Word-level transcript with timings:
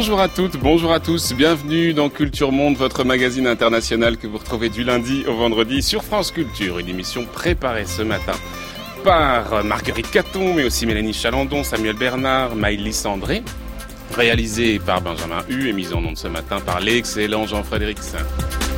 Bonjour 0.00 0.20
à 0.22 0.28
toutes, 0.28 0.56
bonjour 0.56 0.94
à 0.94 0.98
tous, 0.98 1.34
bienvenue 1.34 1.92
dans 1.92 2.08
Culture 2.08 2.52
Monde, 2.52 2.74
votre 2.74 3.04
magazine 3.04 3.46
international 3.46 4.16
que 4.16 4.26
vous 4.26 4.38
retrouvez 4.38 4.70
du 4.70 4.82
lundi 4.82 5.26
au 5.28 5.34
vendredi 5.34 5.82
sur 5.82 6.02
France 6.02 6.30
Culture, 6.30 6.78
une 6.78 6.88
émission 6.88 7.26
préparée 7.26 7.84
ce 7.84 8.00
matin 8.00 8.32
par 9.04 9.62
Marguerite 9.62 10.10
Caton, 10.10 10.54
mais 10.54 10.64
aussi 10.64 10.86
Mélanie 10.86 11.12
Chalandon, 11.12 11.64
Samuel 11.64 11.96
Bernard, 11.96 12.56
Maïlis 12.56 13.02
André, 13.04 13.42
réalisée 14.16 14.78
par 14.78 15.02
Benjamin 15.02 15.42
Hu 15.50 15.68
et 15.68 15.74
mise 15.74 15.92
en 15.92 16.02
onde 16.02 16.16
ce 16.16 16.28
matin 16.28 16.60
par 16.60 16.80
l'excellent 16.80 17.46
Jean-Frédéric 17.46 17.98
Saint. 17.98 18.69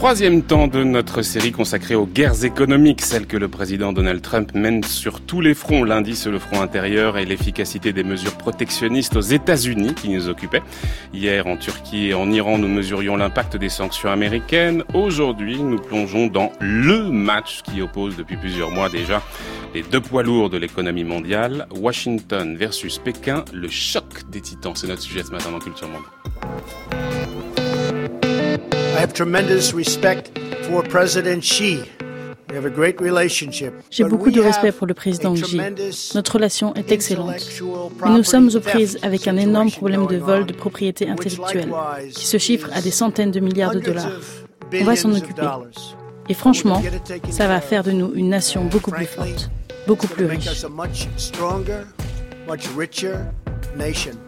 Troisième 0.00 0.40
temps 0.42 0.66
de 0.66 0.82
notre 0.82 1.20
série 1.20 1.52
consacrée 1.52 1.94
aux 1.94 2.06
guerres 2.06 2.46
économiques, 2.46 3.02
celles 3.02 3.26
que 3.26 3.36
le 3.36 3.48
président 3.48 3.92
Donald 3.92 4.22
Trump 4.22 4.54
mène 4.54 4.82
sur 4.82 5.20
tous 5.20 5.42
les 5.42 5.52
fronts. 5.52 5.84
Lundi, 5.84 6.16
sur 6.16 6.32
le 6.32 6.38
front 6.38 6.62
intérieur 6.62 7.18
et 7.18 7.26
l'efficacité 7.26 7.92
des 7.92 8.02
mesures 8.02 8.38
protectionnistes 8.38 9.16
aux 9.16 9.20
États-Unis 9.20 9.92
qui 9.94 10.08
nous 10.08 10.30
occupaient. 10.30 10.62
Hier, 11.12 11.46
en 11.46 11.58
Turquie 11.58 12.06
et 12.06 12.14
en 12.14 12.32
Iran, 12.32 12.56
nous 12.56 12.66
mesurions 12.66 13.14
l'impact 13.18 13.58
des 13.58 13.68
sanctions 13.68 14.08
américaines. 14.08 14.84
Aujourd'hui, 14.94 15.62
nous 15.62 15.78
plongeons 15.78 16.28
dans 16.28 16.50
le 16.60 17.10
match 17.10 17.60
qui 17.62 17.82
oppose 17.82 18.16
depuis 18.16 18.38
plusieurs 18.38 18.70
mois 18.70 18.88
déjà 18.88 19.22
les 19.74 19.82
deux 19.82 20.00
poids 20.00 20.22
lourds 20.22 20.48
de 20.48 20.56
l'économie 20.56 21.04
mondiale, 21.04 21.66
Washington 21.78 22.56
versus 22.56 22.96
Pékin, 22.96 23.44
le 23.52 23.68
choc 23.68 24.30
des 24.30 24.40
titans. 24.40 24.72
C'est 24.74 24.86
notre 24.86 25.02
sujet 25.02 25.22
ce 25.24 25.30
matin 25.30 25.50
dans 25.50 25.58
Culture 25.58 25.88
Monde. 25.88 27.09
J'ai 33.90 34.04
beaucoup 34.04 34.30
de 34.30 34.40
respect 34.40 34.72
pour 34.72 34.86
le 34.86 34.94
président 34.94 35.34
Xi. 35.34 35.60
Notre 36.14 36.34
relation 36.34 36.74
est 36.74 36.90
excellente. 36.90 37.48
Mais 38.04 38.10
nous 38.10 38.24
sommes 38.24 38.50
aux 38.54 38.60
prises 38.60 38.98
avec 39.02 39.28
un 39.28 39.36
énorme 39.36 39.70
problème 39.70 40.06
de 40.06 40.16
vol 40.16 40.46
de 40.46 40.52
propriété 40.52 41.08
intellectuelle 41.08 41.72
qui 42.14 42.26
se 42.26 42.38
chiffre 42.38 42.68
à 42.72 42.80
des 42.80 42.90
centaines 42.90 43.30
de 43.30 43.40
milliards 43.40 43.74
de 43.74 43.80
dollars. 43.80 44.12
On 44.72 44.84
va 44.84 44.96
s'en 44.96 45.12
occuper. 45.12 45.46
Et 46.28 46.34
franchement, 46.34 46.82
ça 47.30 47.46
va 47.46 47.60
faire 47.60 47.84
de 47.84 47.92
nous 47.92 48.12
une 48.14 48.28
nation 48.28 48.64
beaucoup 48.64 48.90
plus 48.90 49.06
forte, 49.06 49.50
beaucoup 49.86 50.08
plus 50.08 50.26
riche. 50.26 50.64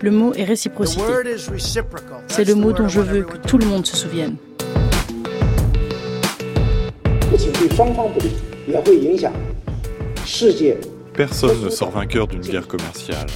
Le 0.00 0.10
mot 0.10 0.32
est 0.34 0.44
réciprocité. 0.44 1.02
C'est 2.28 2.44
le 2.44 2.54
mot 2.54 2.72
dont 2.72 2.88
je 2.88 3.00
veux 3.00 3.22
que 3.22 3.36
tout 3.36 3.58
le 3.58 3.66
monde 3.66 3.86
se 3.86 3.96
souvienne. 3.96 4.36
Personne 11.14 11.62
ne 11.62 11.68
sort 11.68 11.90
vainqueur 11.90 12.26
d'une 12.26 12.40
guerre 12.40 12.66
commerciale. 12.66 13.26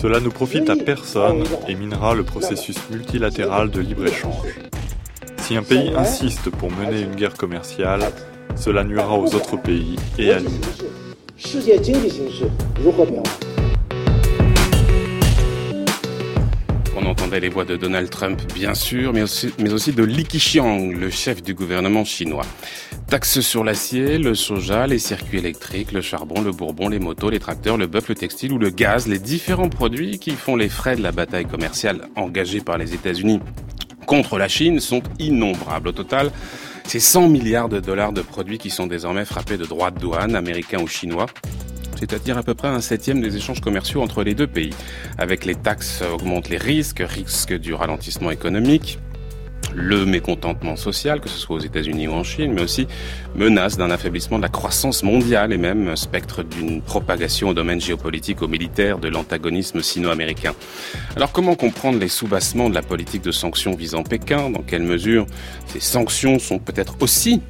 Cela 0.00 0.20
ne 0.20 0.28
profite 0.28 0.68
à 0.68 0.76
personne 0.76 1.44
et 1.66 1.74
minera 1.74 2.14
le 2.14 2.24
processus 2.24 2.76
multilatéral 2.90 3.70
de 3.70 3.80
libre-échange. 3.80 4.58
Si 5.38 5.56
un 5.56 5.62
pays 5.62 5.92
insiste 5.96 6.50
pour 6.50 6.70
mener 6.70 7.00
une 7.00 7.14
guerre 7.14 7.34
commerciale, 7.34 8.02
cela 8.56 8.84
nuira 8.84 9.16
aux 9.16 9.34
autres 9.34 9.56
pays 9.56 9.96
et 10.18 10.32
à 10.32 10.40
lui. 10.40 10.48
On 17.06 17.10
entendait 17.10 17.38
les 17.38 17.48
voix 17.48 17.64
de 17.64 17.76
Donald 17.76 18.10
Trump, 18.10 18.42
bien 18.52 18.74
sûr, 18.74 19.12
mais 19.12 19.22
aussi, 19.22 19.92
de 19.92 20.02
Li 20.02 20.24
Keqiang, 20.24 20.90
le 20.90 21.08
chef 21.08 21.40
du 21.40 21.54
gouvernement 21.54 22.04
chinois. 22.04 22.44
Taxes 23.06 23.42
sur 23.42 23.62
l'acier, 23.62 24.18
le 24.18 24.34
soja, 24.34 24.88
les 24.88 24.98
circuits 24.98 25.38
électriques, 25.38 25.92
le 25.92 26.00
charbon, 26.00 26.40
le 26.40 26.50
bourbon, 26.50 26.88
les 26.88 26.98
motos, 26.98 27.30
les 27.30 27.38
tracteurs, 27.38 27.76
le 27.76 27.86
bœuf, 27.86 28.08
le 28.08 28.16
textile 28.16 28.52
ou 28.52 28.58
le 28.58 28.70
gaz, 28.70 29.06
les 29.06 29.20
différents 29.20 29.68
produits 29.68 30.18
qui 30.18 30.32
font 30.32 30.56
les 30.56 30.68
frais 30.68 30.96
de 30.96 31.02
la 31.02 31.12
bataille 31.12 31.46
commerciale 31.46 32.08
engagée 32.16 32.60
par 32.60 32.76
les 32.76 32.92
États-Unis 32.92 33.38
contre 34.06 34.36
la 34.36 34.48
Chine 34.48 34.80
sont 34.80 35.02
innombrables. 35.20 35.88
Au 35.88 35.92
total, 35.92 36.32
c'est 36.84 36.98
100 36.98 37.28
milliards 37.28 37.68
de 37.68 37.78
dollars 37.78 38.12
de 38.12 38.22
produits 38.22 38.58
qui 38.58 38.70
sont 38.70 38.88
désormais 38.88 39.24
frappés 39.24 39.58
de 39.58 39.64
droits 39.64 39.92
de 39.92 40.00
douane, 40.00 40.34
américains 40.34 40.80
ou 40.82 40.88
chinois 40.88 41.26
c'est-à-dire 41.98 42.38
à 42.38 42.42
peu 42.42 42.54
près 42.54 42.68
un 42.68 42.80
septième 42.80 43.20
des 43.20 43.36
échanges 43.36 43.60
commerciaux 43.60 44.02
entre 44.02 44.22
les 44.22 44.34
deux 44.34 44.46
pays. 44.46 44.74
Avec 45.18 45.44
les 45.44 45.54
taxes 45.54 46.02
augmentent 46.12 46.48
les 46.48 46.58
risques, 46.58 47.02
risques 47.06 47.54
du 47.54 47.74
ralentissement 47.74 48.30
économique, 48.30 48.98
le 49.74 50.06
mécontentement 50.06 50.76
social, 50.76 51.20
que 51.20 51.28
ce 51.28 51.38
soit 51.38 51.56
aux 51.56 51.60
États-Unis 51.60 52.08
ou 52.08 52.12
en 52.12 52.24
Chine, 52.24 52.52
mais 52.54 52.62
aussi 52.62 52.86
menace 53.34 53.76
d'un 53.76 53.90
affaiblissement 53.90 54.38
de 54.38 54.42
la 54.42 54.48
croissance 54.48 55.02
mondiale 55.02 55.52
et 55.52 55.58
même 55.58 55.96
spectre 55.96 56.42
d'une 56.42 56.80
propagation 56.80 57.48
au 57.48 57.54
domaine 57.54 57.80
géopolitique, 57.80 58.42
au 58.42 58.48
militaire, 58.48 58.98
de 58.98 59.08
l'antagonisme 59.08 59.82
sino-américain. 59.82 60.54
Alors 61.16 61.32
comment 61.32 61.56
comprendre 61.56 61.98
les 61.98 62.08
soubassements 62.08 62.70
de 62.70 62.74
la 62.74 62.82
politique 62.82 63.22
de 63.22 63.32
sanctions 63.32 63.74
visant 63.74 64.02
Pékin? 64.02 64.50
Dans 64.50 64.62
quelle 64.62 64.82
mesure 64.82 65.26
ces 65.66 65.80
sanctions 65.80 66.38
sont 66.38 66.58
peut-être 66.58 66.96
aussi 67.00 67.42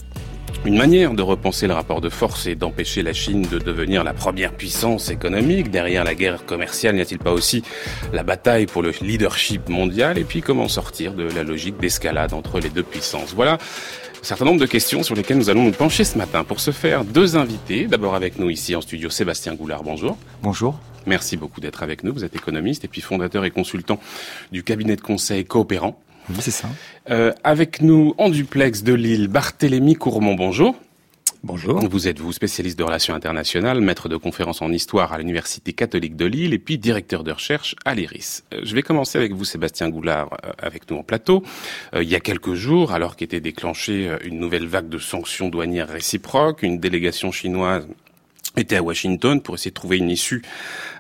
une 0.65 0.77
manière 0.77 1.13
de 1.13 1.23
repenser 1.23 1.67
le 1.67 1.75
rapport 1.75 2.01
de 2.01 2.09
force 2.09 2.47
et 2.47 2.55
d'empêcher 2.55 3.03
la 3.03 3.13
Chine 3.13 3.43
de 3.43 3.59
devenir 3.59 4.03
la 4.03 4.13
première 4.13 4.53
puissance 4.53 5.11
économique. 5.11 5.71
Derrière 5.71 6.03
la 6.03 6.15
guerre 6.15 6.45
commerciale, 6.45 6.97
n'y 6.97 7.01
a-t-il 7.01 7.19
pas 7.19 7.33
aussi 7.33 7.63
la 8.13 8.23
bataille 8.23 8.67
pour 8.67 8.83
le 8.83 8.93
leadership 9.01 9.69
mondial? 9.69 10.19
Et 10.19 10.25
puis 10.25 10.41
comment 10.41 10.69
sortir 10.69 11.15
de 11.15 11.25
la 11.25 11.45
logique 11.45 11.79
d'escalade 11.79 12.33
entre 12.33 12.59
les 12.59 12.69
deux 12.69 12.83
puissances? 12.83 13.33
Voilà 13.35 13.55
un 13.55 14.25
certain 14.25 14.45
nombre 14.45 14.61
de 14.61 14.67
questions 14.67 15.05
sur 15.05 15.15
lesquelles 15.15 15.39
nous 15.39 15.51
allons 15.51 15.63
nous 15.63 15.73
pencher 15.73 16.03
ce 16.03 16.19
matin. 16.19 16.43
Pour 16.43 16.59
ce 16.59 16.73
faire, 16.73 17.05
deux 17.05 17.37
invités. 17.37 17.87
D'abord 17.87 18.17
avec 18.17 18.39
nous 18.41 18.51
ici 18.51 18.75
en 18.75 18.81
studio, 18.81 19.09
Sébastien 19.09 19.55
Goulard. 19.55 19.85
Bonjour. 19.85 20.19
Bonjour. 20.43 20.81
Merci 21.07 21.37
beaucoup 21.37 21.61
d'être 21.61 21.85
avec 21.85 22.03
nous. 22.03 22.13
Vous 22.13 22.25
êtes 22.25 22.35
économiste 22.35 22.85
et 22.85 22.89
puis 22.89 23.01
fondateur 23.01 23.45
et 23.45 23.53
consultant 23.53 24.01
du 24.51 24.65
cabinet 24.65 24.97
de 24.97 25.01
conseil 25.01 25.45
coopérant. 25.45 26.03
Oui, 26.29 26.37
c'est 26.41 26.51
ça. 26.51 26.69
Euh, 27.11 27.33
avec 27.45 27.81
nous 27.81 28.15
en 28.19 28.29
duplex 28.31 28.83
de 28.83 28.95
Lille, 28.95 29.29
Barthélémy 29.29 29.95
Courmont, 29.95 30.35
bonjour. 30.35 30.75
Bonjour. 31.45 31.79
Vous 31.89 32.09
êtes, 32.09 32.19
vous, 32.19 32.33
spécialiste 32.33 32.77
de 32.77 32.83
relations 32.83 33.15
internationales, 33.15 33.81
maître 33.81 34.09
de 34.09 34.17
conférences 34.17 34.63
en 34.63 34.73
histoire 34.73 35.13
à 35.13 35.19
l'Université 35.19 35.73
catholique 35.73 36.17
de 36.17 36.25
Lille 36.25 36.53
et 36.53 36.59
puis 36.59 36.79
directeur 36.79 37.23
de 37.23 37.31
recherche 37.31 37.77
à 37.85 37.95
l'IRIS. 37.95 38.43
Euh, 38.53 38.61
je 38.65 38.75
vais 38.75 38.83
commencer 38.83 39.19
avec 39.19 39.33
vous, 39.33 39.45
Sébastien 39.45 39.89
Goulard, 39.89 40.37
euh, 40.45 40.51
avec 40.59 40.91
nous 40.91 40.97
en 40.97 41.05
plateau. 41.05 41.45
il 41.95 42.09
y 42.09 42.17
a 42.17 42.21
quelques 42.21 42.55
jours, 42.55 42.93
alors 42.93 43.15
qu'était 43.15 43.41
déclenchée 43.41 44.11
une 44.25 44.41
nouvelle 44.41 44.67
vague 44.67 44.89
de 44.89 44.99
sanctions 44.99 45.49
douanières 45.49 45.89
réciproques, 45.89 46.63
une 46.63 46.79
délégation 46.79 47.31
chinoise 47.31 47.87
était 48.57 48.77
à 48.77 48.83
Washington 48.83 49.41
pour 49.41 49.55
essayer 49.55 49.71
de 49.71 49.75
trouver 49.75 49.99
une 49.99 50.11
issue 50.11 50.43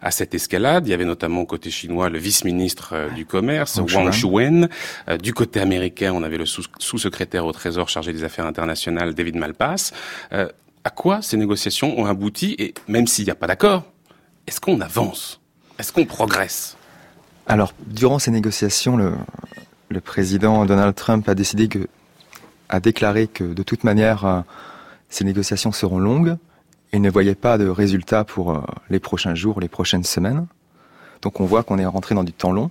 à 0.02 0.10
cette 0.10 0.34
escalade. 0.34 0.86
Il 0.86 0.90
y 0.90 0.94
avait 0.94 1.04
notamment 1.04 1.44
côté 1.44 1.70
chinois 1.70 2.08
le 2.10 2.18
vice-ministre 2.18 2.90
euh, 2.92 3.10
du 3.10 3.26
commerce, 3.26 3.78
Wang 3.78 4.12
Shuwen. 4.12 4.68
Euh, 5.08 5.16
du 5.16 5.32
côté 5.32 5.60
américain, 5.60 6.12
on 6.14 6.22
avait 6.22 6.38
le 6.38 6.46
sous-secrétaire 6.46 7.46
au 7.46 7.52
Trésor 7.52 7.88
chargé 7.88 8.12
des 8.12 8.24
affaires 8.24 8.46
internationales, 8.46 9.14
David 9.14 9.36
Malpass. 9.36 9.92
Euh, 10.32 10.48
à 10.84 10.90
quoi 10.90 11.22
ces 11.22 11.36
négociations 11.36 11.98
ont 11.98 12.06
abouti? 12.06 12.54
Et 12.58 12.74
même 12.88 13.06
s'il 13.06 13.24
n'y 13.24 13.30
a 13.30 13.34
pas 13.34 13.46
d'accord, 13.46 13.84
est-ce 14.46 14.60
qu'on 14.60 14.80
avance? 14.80 15.40
Est-ce 15.78 15.92
qu'on 15.92 16.04
progresse? 16.04 16.76
Alors, 17.46 17.72
durant 17.86 18.18
ces 18.18 18.30
négociations, 18.30 18.96
le, 18.96 19.14
le, 19.88 20.00
président 20.00 20.64
Donald 20.64 20.94
Trump 20.94 21.28
a 21.28 21.34
décidé 21.34 21.68
que, 21.68 21.88
a 22.68 22.80
déclaré 22.80 23.26
que 23.28 23.44
de 23.44 23.62
toute 23.62 23.84
manière, 23.84 24.44
ces 25.08 25.24
négociations 25.24 25.70
seront 25.70 25.98
longues 25.98 26.36
il 26.96 27.02
ne 27.02 27.10
voyait 27.10 27.34
pas 27.34 27.58
de 27.58 27.68
résultats 27.68 28.24
pour 28.24 28.52
euh, 28.52 28.60
les 28.88 29.00
prochains 29.00 29.34
jours, 29.34 29.60
les 29.60 29.68
prochaines 29.68 30.02
semaines. 30.02 30.46
Donc 31.20 31.40
on 31.40 31.44
voit 31.44 31.62
qu'on 31.62 31.78
est 31.78 31.84
rentré 31.84 32.14
dans 32.14 32.24
du 32.24 32.32
temps 32.32 32.52
long. 32.52 32.70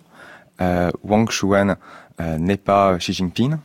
Euh, 0.61 0.89
Wang 1.03 1.29
Shuan 1.29 1.75
euh, 2.19 2.37
n'est 2.39 2.57
pas 2.57 2.97
Xi 2.97 3.13
Jinping. 3.13 3.57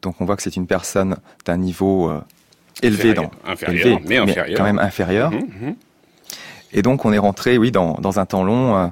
Donc 0.00 0.20
on 0.20 0.24
voit 0.24 0.36
que 0.36 0.42
c'est 0.42 0.56
une 0.56 0.66
personne 0.66 1.16
d'un 1.44 1.58
niveau 1.58 2.10
élevé, 2.82 3.12
dans, 3.12 3.30
inférieur, 3.46 4.00
mais, 4.06 4.16
inférieur. 4.16 4.58
quand 4.58 4.64
même 4.64 4.78
inférieur. 4.78 5.30
Mmh, 5.30 5.36
mmh. 5.36 5.74
Et 6.72 6.82
donc 6.82 7.04
on 7.04 7.12
est 7.12 7.18
rentré, 7.18 7.58
oui, 7.58 7.70
dans, 7.70 7.94
dans 7.94 8.18
un 8.18 8.24
temps 8.24 8.44
long. 8.44 8.90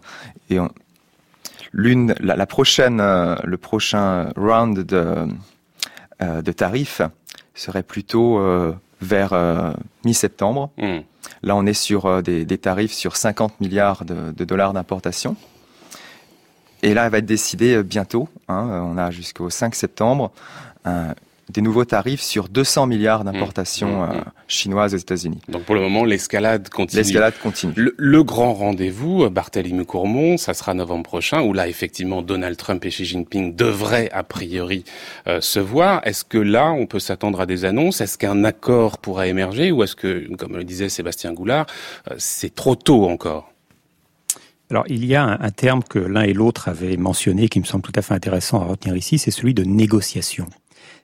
et 0.51 0.59
l'une, 1.73 2.15
la, 2.21 2.47
prochaine, 2.47 2.99
le 2.99 3.57
prochain 3.57 4.31
round 4.37 4.79
de, 4.79 5.27
de 6.21 6.53
tarifs 6.53 7.03
serait 7.55 7.83
plutôt 7.83 8.39
vers 9.01 9.33
euh, 9.33 9.73
mi-septembre. 10.05 10.71
Hmm. 10.79 11.01
Là, 11.43 11.57
on 11.57 11.67
est 11.67 11.75
sur 11.75 12.07
euh, 12.07 12.23
des, 12.23 12.59
tarifs 12.59 12.93
sur 12.93 13.17
50 13.17 13.61
milliards 13.61 14.05
de, 14.05 14.45
dollars 14.45 14.73
d'importation. 14.73 15.37
Et 16.83 16.95
là, 16.95 17.07
elle 17.07 17.13
va 17.13 17.19
être 17.19 17.27
décidée 17.27 17.77
euh, 17.77 17.83
bientôt. 17.83 18.29
Hein, 18.49 18.83
on 18.85 18.99
a 18.99 19.11
jusqu'au 19.11 19.51
5 19.51 19.75
septembre 19.75 20.33
des 21.51 21.61
nouveaux 21.61 21.85
tarifs 21.85 22.21
sur 22.21 22.49
200 22.49 22.87
milliards 22.87 23.25
d'importations 23.25 24.03
mmh, 24.03 24.13
mmh, 24.13 24.19
mmh. 24.19 24.33
chinoises 24.49 24.95
aux 24.95 24.99
États-Unis. 24.99 25.41
Donc 25.49 25.63
pour 25.65 25.75
le 25.75 25.81
moment, 25.81 26.05
l'escalade 26.05 26.69
continue. 26.69 27.03
L'escalade 27.03 27.35
continue. 27.43 27.75
Le, 27.77 28.23
grand 28.23 28.55
rendez-vous, 28.55 29.29
Barthélemy 29.31 29.85
Courmont, 29.87 30.37
ça 30.37 30.55
sera 30.55 30.75
novembre 30.75 31.05
prochain, 31.05 31.43
où 31.43 31.53
là, 31.53 31.69
effectivement, 31.69 32.23
Donald 32.23 32.57
Trump 32.57 32.85
et 32.85 32.91
Xi 32.91 33.05
Jinping 33.05 33.55
devraient, 33.55 34.11
a 34.13 34.23
priori, 34.23 34.85
se 35.41 35.61
voir. 35.61 36.01
Est-ce 36.05 36.25
que 36.25 36.39
là, 36.39 36.71
on 36.71 36.87
peut 36.87 37.01
s'attendre 37.01 37.41
à 37.41 37.47
des 37.47 37.65
annonces? 37.65 38.01
Est-ce 38.01 38.19
qu'un 38.19 38.45
accord 38.45 38.99
pourra 38.99 39.27
émerger? 39.27 39.73
Ou 39.73 39.83
est-ce 39.83 39.97
que, 39.97 40.29
comme 40.37 40.57
le 40.57 40.65
disait 40.65 40.89
Sébastien 40.89 41.33
Goulard, 41.33 41.67
c'est 42.19 42.55
trop 42.55 42.75
tôt 42.75 43.09
encore? 43.09 43.51
Alors, 44.71 44.85
il 44.87 45.05
y 45.05 45.17
a 45.17 45.25
un, 45.25 45.51
terme 45.51 45.83
que 45.83 45.99
l'un 45.99 46.23
et 46.23 46.33
l'autre 46.33 46.69
avaient 46.69 46.97
mentionné 46.97 47.49
qui 47.49 47.59
me 47.59 47.65
semble 47.65 47.83
tout 47.83 47.93
à 47.97 48.03
fait 48.03 48.15
intéressant 48.15 48.61
à 48.61 48.67
retenir 48.67 48.97
ici, 48.97 49.19
c'est 49.19 49.33
celui 49.33 49.53
de 49.53 49.65
négociation. 49.65 50.47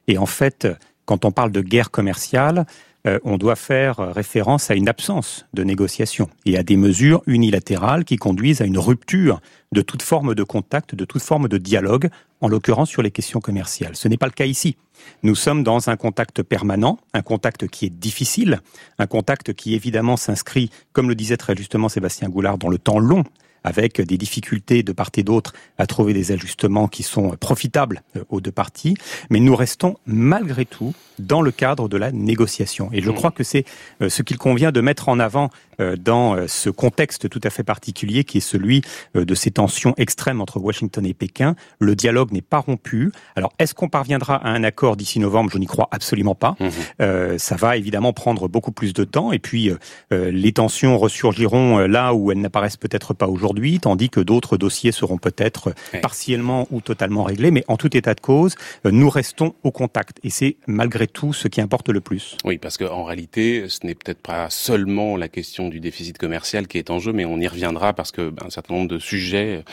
Et 0.09 0.19
en 0.19 0.27
fait, 0.27 0.69
quand 1.05 1.25
on 1.25 1.31
parle 1.31 1.53
de 1.53 1.61
guerre 1.61 1.91
commerciale, 1.91 2.67
euh, 3.07 3.19
on 3.25 3.39
doit 3.39 3.57
faire 3.57 3.99
référence 3.99 4.71
à 4.71 4.75
une 4.75 4.89
absence 4.89 5.47
de 5.55 5.63
négociation 5.63 6.29
et 6.45 6.59
à 6.59 6.63
des 6.63 6.77
mesures 6.77 7.23
unilatérales 7.27 8.05
qui 8.05 8.17
conduisent 8.17 8.61
à 8.61 8.65
une 8.65 8.79
rupture 8.79 9.41
de 9.73 9.81
toute 9.81 10.03
forme 10.03 10.35
de 10.35 10.43
contact, 10.43 10.95
de 10.95 11.05
toute 11.05 11.23
forme 11.23 11.49
de 11.49 11.59
dialogue, 11.59 12.09
en 12.41 12.49
l'occurrence 12.49 12.91
sur 12.91 13.03
les 13.03 13.11
questions 13.11 13.41
commerciales. 13.41 13.95
Ce 13.97 14.09
n'est 14.09 14.17
pas 14.17 14.27
le 14.27 14.33
cas 14.33 14.47
ici. 14.47 14.77
Nous 15.23 15.35
sommes 15.35 15.63
dans 15.63 15.89
un 15.89 15.97
contact 15.97 16.43
permanent, 16.43 16.99
un 17.15 17.23
contact 17.23 17.69
qui 17.69 17.87
est 17.87 17.91
difficile, 17.91 18.61
un 18.99 19.07
contact 19.07 19.53
qui 19.53 19.75
évidemment 19.75 20.17
s'inscrit, 20.17 20.71
comme 20.93 21.09
le 21.09 21.15
disait 21.15 21.37
très 21.37 21.55
justement 21.55 21.89
Sébastien 21.89 22.29
Goulard, 22.29 22.59
dans 22.59 22.69
le 22.69 22.79
temps 22.79 22.99
long, 22.99 23.25
avec 23.67 24.01
des 24.01 24.17
difficultés 24.17 24.85
de 24.85 24.93
part 24.93 25.11
et 25.17 25.25
d'autre 25.25 25.53
à 25.77 25.87
trouver 25.87 26.15
des 26.15 26.31
ajustements 26.31 26.87
qui 26.87 27.03
sont 27.03 27.31
profitables 27.31 28.03
euh, 28.17 28.25
aux 28.31 28.41
deux 28.41 28.53
parties, 28.53 28.97
mais 29.29 29.41
nous 29.41 29.57
restons 29.57 29.97
malgré 30.07 30.65
tout 30.65 30.95
dans 31.19 31.43
le 31.43 31.51
cadre 31.51 31.89
de 31.89 31.97
la 31.97 32.13
négociation. 32.13 32.91
Et 32.93 33.03
je 33.03 33.11
mmh. 33.11 33.15
crois 33.15 33.31
que 33.33 33.43
c'est 33.43 33.65
euh, 34.03 34.09
ce 34.09 34.23
qu'il 34.23 34.39
convient 34.39 34.71
de 34.71 34.81
mettre 34.81 35.09
en 35.09 35.19
avant 35.19 35.51
dans 35.79 36.47
ce 36.47 36.71
contexte 36.71 37.29
tout 37.29 37.41
à 37.45 37.51
fait 37.51 37.63
particulier 37.63 38.25
qui 38.25 38.39
est 38.39 38.41
celui 38.41 38.83
de 39.15 39.35
ces 39.35 39.51
tensions 39.51 39.95
extrêmes 39.97 40.41
entre 40.41 40.59
Washington 40.59 41.05
et 41.07 41.15
Pékin. 41.15 41.55
Le 41.79 41.95
dialogue 41.95 42.33
n'est 42.33 42.43
pas 42.43 42.59
rompu. 42.59 43.13
Alors, 43.35 43.53
est-ce 43.59 43.75
qu'on 43.75 43.89
parviendra 43.89 44.37
à 44.37 44.49
un 44.51 44.65
accord 44.65 44.97
d'ici 44.97 45.19
novembre? 45.19 45.51
Je 45.53 45.59
n'y 45.59 45.67
crois 45.67 45.89
absolument 45.91 46.35
pas. 46.35 46.57
Mmh. 46.61 47.39
ça 47.39 47.57
va 47.57 47.77
évidemment 47.77 48.13
prendre 48.13 48.49
beaucoup 48.49 48.73
plus 48.73 48.93
de 48.93 49.05
temps. 49.05 49.33
Et 49.33 49.39
puis, 49.39 49.71
les 50.11 50.53
tensions 50.53 50.99
ressurgiront 50.99 51.79
là 51.79 52.15
où 52.15 52.31
elles 52.33 52.41
n'apparaissent 52.41 52.77
peut-être 52.77 53.15
pas 53.15 53.27
aujourd'hui 53.27 53.81
tandis 53.81 54.11
que 54.11 54.21
d'autres 54.21 54.57
dossiers 54.57 54.93
seront 54.93 55.19
peut-être 55.19 55.75
partiellement 56.03 56.67
ou 56.71 56.81
totalement 56.81 57.25
réglés. 57.25 57.51
Mais 57.51 57.65
en 57.69 57.77
tout 57.77 57.97
état 57.97 58.15
de 58.15 58.21
cause, 58.21 58.55
euh, 58.85 58.91
nous 58.91 59.11
restons 59.11 59.55
au 59.63 59.71
contact. 59.71 60.19
Et 60.23 60.31
c'est 60.31 60.57
malgré 60.67 61.07
tout 61.07 61.33
ce 61.33 61.49
qui 61.49 61.61
importe 61.61 61.89
le 61.89 62.01
plus. 62.01 62.37
Oui, 62.45 62.59
parce 62.59 62.77
qu'en 62.79 63.05
réalité, 63.05 63.69
ce 63.69 63.87
n'est 63.87 63.95
peut-être 63.95 64.21
pas 64.21 64.51
seulement 64.51 65.17
la 65.17 65.29
question 65.29 65.66
du 65.69 65.81
déficit 65.81 66.19
commercial 66.19 66.67
qui 66.67 66.79
est 66.79 66.91
en 66.91 66.99
jeu, 66.99 67.13
mais 67.13 67.25
on 67.25 67.39
y 67.39 67.49
reviendra 67.49 67.93
parce 67.93 68.13
que 68.13 68.31
ben, 68.31 68.47
un 68.47 68.51
certain 68.51 68.75
nombre 68.75 68.89
de 68.89 68.99
sujets, 68.99 69.65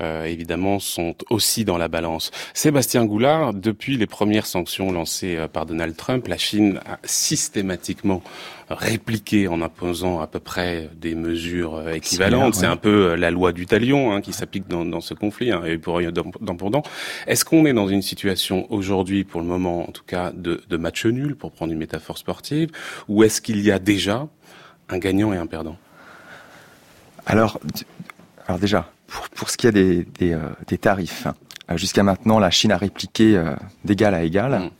euh, 0.00 0.24
évidemment, 0.24 0.78
sont 0.78 1.14
aussi 1.30 1.64
dans 1.64 1.78
la 1.78 1.88
balance. 1.88 2.30
Sébastien 2.54 3.04
Goulard, 3.04 3.54
depuis 3.54 3.96
les 3.96 4.06
premières 4.06 4.46
sanctions 4.46 4.92
lancées 4.92 5.36
euh, 5.36 5.48
par 5.48 5.66
Donald 5.66 5.96
Trump, 5.96 6.26
la 6.28 6.38
Chine 6.38 6.80
a 6.86 6.98
systématiquement 7.04 8.22
répliqué 8.74 9.48
en 9.48 9.62
imposant 9.62 10.20
à 10.20 10.26
peu 10.26 10.40
près 10.40 10.88
des 11.00 11.14
mesures 11.14 11.76
euh, 11.76 11.92
équivalentes. 11.92 12.54
C'est 12.54 12.66
un 12.66 12.76
peu 12.76 13.10
euh, 13.10 13.16
la 13.16 13.30
loi 13.30 13.52
du 13.52 13.66
talion 13.66 14.12
hein, 14.12 14.20
qui 14.20 14.32
s'applique 14.32 14.68
dans, 14.68 14.84
dans, 14.84 15.00
ce 15.00 15.14
conflit, 15.14 15.50
hein, 15.50 15.62
et 15.64 15.78
pour 15.78 16.00
dans 16.00 16.82
Est-ce 17.26 17.44
qu'on 17.44 17.66
est 17.66 17.72
dans 17.72 17.88
une 17.88 18.02
situation 18.02 18.66
aujourd'hui, 18.72 19.24
pour 19.24 19.40
le 19.40 19.46
moment 19.46 19.88
en 19.88 19.92
tout 19.92 20.04
cas, 20.04 20.32
de, 20.32 20.62
de 20.68 20.76
match 20.76 21.06
nul, 21.06 21.36
pour 21.36 21.52
prendre 21.52 21.72
une 21.72 21.78
métaphore 21.78 22.18
sportive, 22.18 22.70
ou 23.08 23.24
est-ce 23.24 23.40
qu'il 23.40 23.60
y 23.60 23.70
a 23.70 23.78
déjà 23.78 24.28
un 24.92 24.98
gagnant 24.98 25.32
et 25.32 25.36
un 25.36 25.46
perdant 25.46 25.76
alors, 27.24 27.60
alors 28.48 28.58
déjà, 28.58 28.90
pour, 29.06 29.28
pour 29.28 29.48
ce 29.48 29.56
qui 29.56 29.68
est 29.68 29.72
des, 29.72 30.04
des, 30.18 30.32
euh, 30.32 30.40
des 30.66 30.76
tarifs, 30.76 31.28
hein, 31.68 31.76
jusqu'à 31.76 32.02
maintenant, 32.02 32.40
la 32.40 32.50
Chine 32.50 32.72
a 32.72 32.76
répliqué 32.76 33.40
d'égal 33.84 34.14
à 34.14 34.24
égal. 34.24 34.58
Mmh 34.58 34.70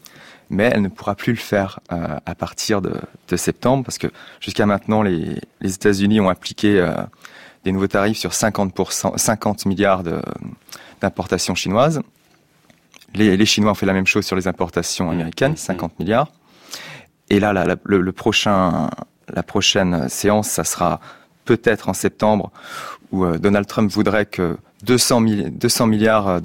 mais 0.53 0.71
elle 0.73 0.83
ne 0.83 0.89
pourra 0.89 1.15
plus 1.15 1.33
le 1.33 1.39
faire 1.39 1.81
euh, 1.91 2.19
à 2.25 2.35
partir 2.35 2.83
de, 2.83 2.95
de, 3.29 3.37
septembre 3.37 3.85
parce 3.85 3.97
que 3.97 4.07
jusqu'à 4.39 4.67
maintenant, 4.67 5.03
les, 5.03 5.41
les 5.63 5.75
États-Unis 5.75 6.21
ont 6.21 6.29
appliqué 6.29 6.79
euh, 6.79 6.93
des 7.65 7.73
nouveaux 7.73 7.87
tarifs 7.89 8.19
sur 8.19 8.31
50%, 8.31 9.17
50 9.17 9.67
milliards 9.67 10.03
d'importations 11.01 11.55
chinoises. 11.55 12.03
Les, 13.15 13.37
les, 13.37 13.47
Chinois 13.47 13.71
ont 13.71 13.75
fait 13.75 13.87
la 13.87 13.95
même 13.95 14.07
chose 14.07 14.27
sur 14.27 14.37
les 14.37 14.47
importations 14.47 15.07
mmh. 15.07 15.13
américaines, 15.13 15.57
50 15.57 15.93
mmh. 15.93 16.03
milliards. 16.03 16.29
Et 17.31 17.41
là, 17.41 17.53
le, 17.85 18.01
le, 18.01 18.13
prochain, 18.13 18.91
la 19.33 19.43
prochaine 19.43 20.09
séance, 20.09 20.49
ça 20.49 20.65
sera 20.65 21.01
peut-être 21.45 21.89
en 21.89 21.95
septembre, 21.95 22.51
où 23.11 23.25
euh, 23.25 23.39
Donald 23.39 23.67
Trump 23.67 23.91
voudrait 23.91 24.27
que 24.27 24.57
200, 24.85 25.23
200 25.51 25.87
milliards 25.87 26.41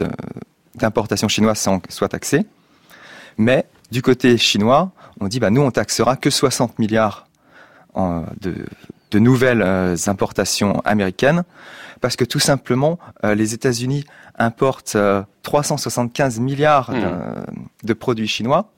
d'importations 0.75 1.27
chinoises 1.27 1.67
soient 1.89 2.09
taxées. 2.09 2.45
Mais 3.37 3.65
du 3.91 4.01
côté 4.01 4.37
chinois, 4.37 4.91
on 5.19 5.27
dit 5.27 5.39
bah 5.39 5.49
nous 5.49 5.61
on 5.61 5.71
taxera 5.71 6.15
que 6.15 6.29
60 6.29 6.79
milliards 6.79 7.27
de, 8.41 9.19
nouvelles 9.19 9.63
euh, 9.63 9.95
importations 10.07 10.81
américaines 10.81 11.43
parce 12.01 12.15
que 12.15 12.25
tout 12.25 12.39
simplement 12.39 12.99
euh, 13.23 13.33
les 13.33 13.53
États-Unis 13.53 14.05
importent 14.37 14.97
375 15.41 16.37
euh, 16.37 16.41
milliards 16.41 16.91
mmh. 16.91 17.45
de 17.83 17.93
produits 17.93 18.27
chinois 18.27 18.69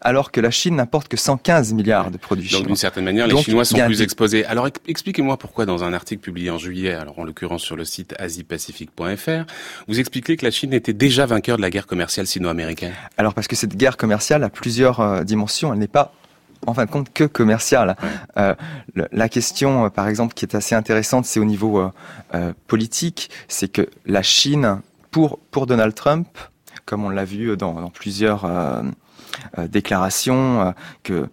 alors 0.00 0.32
que 0.32 0.40
la 0.40 0.50
Chine 0.50 0.76
n'importe 0.76 1.08
que 1.08 1.16
115 1.16 1.72
milliards 1.72 2.10
de 2.10 2.16
produits 2.16 2.48
chinois. 2.48 2.60
Donc 2.60 2.68
d'une 2.68 2.76
certaine 2.76 3.04
manière, 3.04 3.26
les 3.26 3.36
Chinois 3.36 3.64
sont 3.64 3.78
plus 3.78 4.02
exposés. 4.02 4.44
Alors 4.46 4.68
expliquez-moi 4.86 5.36
pourquoi 5.36 5.66
dans 5.66 5.84
un 5.84 5.92
article 5.92 6.22
publié 6.22 6.50
en 6.50 6.58
juillet, 6.58 6.92
alors 6.92 7.18
en 7.18 7.24
l'occurrence 7.24 7.62
sur 7.62 7.76
le 7.76 7.84
site 7.84 8.14
asiepacifique.fr, 8.18 9.44
vous 9.88 10.00
expliquez 10.00 10.36
que 10.36 10.44
la 10.44 10.50
Chine 10.50 10.72
était 10.72 10.92
déjà 10.92 11.26
vainqueur 11.26 11.56
de 11.56 11.62
la 11.62 11.70
guerre 11.70 11.86
commerciale 11.86 12.26
sino-américaine. 12.26 12.92
Alors 13.16 13.34
parce 13.34 13.48
que 13.48 13.56
cette 13.56 13.76
guerre 13.76 13.96
commerciale 13.96 14.44
a 14.44 14.50
plusieurs 14.50 15.00
euh, 15.00 15.24
dimensions, 15.24 15.72
elle 15.72 15.78
n'est 15.78 15.88
pas 15.88 16.12
en 16.66 16.74
fin 16.74 16.84
de 16.84 16.90
compte 16.90 17.10
que 17.12 17.24
commerciale. 17.24 17.96
Euh, 18.36 18.54
la 18.94 19.28
question, 19.30 19.86
euh, 19.86 19.88
par 19.88 20.08
exemple, 20.08 20.34
qui 20.34 20.44
est 20.44 20.54
assez 20.54 20.74
intéressante, 20.74 21.24
c'est 21.24 21.40
au 21.40 21.46
niveau 21.46 21.90
politique, 22.66 23.30
c'est 23.48 23.68
que 23.68 23.88
la 24.04 24.22
Chine, 24.22 24.80
pour, 25.10 25.38
pour 25.50 25.66
Donald 25.66 25.94
Trump, 25.94 26.28
comme 26.84 27.04
on 27.04 27.08
l'a 27.08 27.24
vu 27.24 27.56
dans, 27.56 27.72
dans 27.74 27.90
plusieurs 27.90 28.44
déclaration 29.68 30.60
euh, 30.60 30.70
que 31.02 31.28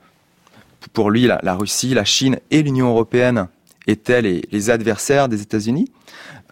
pour 0.94 1.12
lui, 1.12 1.28
la, 1.28 1.54
Russie, 1.54 1.94
la 1.94 2.06
Chine 2.06 2.40
et 2.50 2.64
l'Union 2.64 2.90
européenne 2.90 3.48
étaient 3.88 4.22
les, 4.22 4.70
adversaires 4.70 5.30
des 5.30 5.42
États-Unis. 5.42 5.92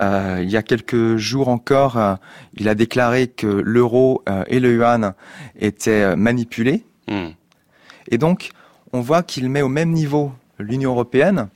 Euh, 0.01 0.39
il 0.43 0.49
y 0.49 0.57
a 0.57 0.61
quelques 0.61 1.15
jours 1.15 1.47
encore, 1.47 2.17
il 2.53 2.67
a 2.67 2.75
déclaré 2.75 3.27
que 3.27 3.47
l'euro 3.47 4.23
et 4.47 4.59
le 4.59 4.75
yuan 4.75 5.13
étaient 5.57 6.15
manipulés. 6.15 6.83
Hmm. 7.07 7.29
Et 8.09 8.17
donc, 8.17 8.51
on 8.93 8.99
voit 8.99 9.23
qu'il 9.23 9.49
met 9.49 9.61
au 9.61 9.69
même 9.69 9.91
niveau 9.91 10.31
l'Union 10.59 10.91
européenne, 10.91 11.47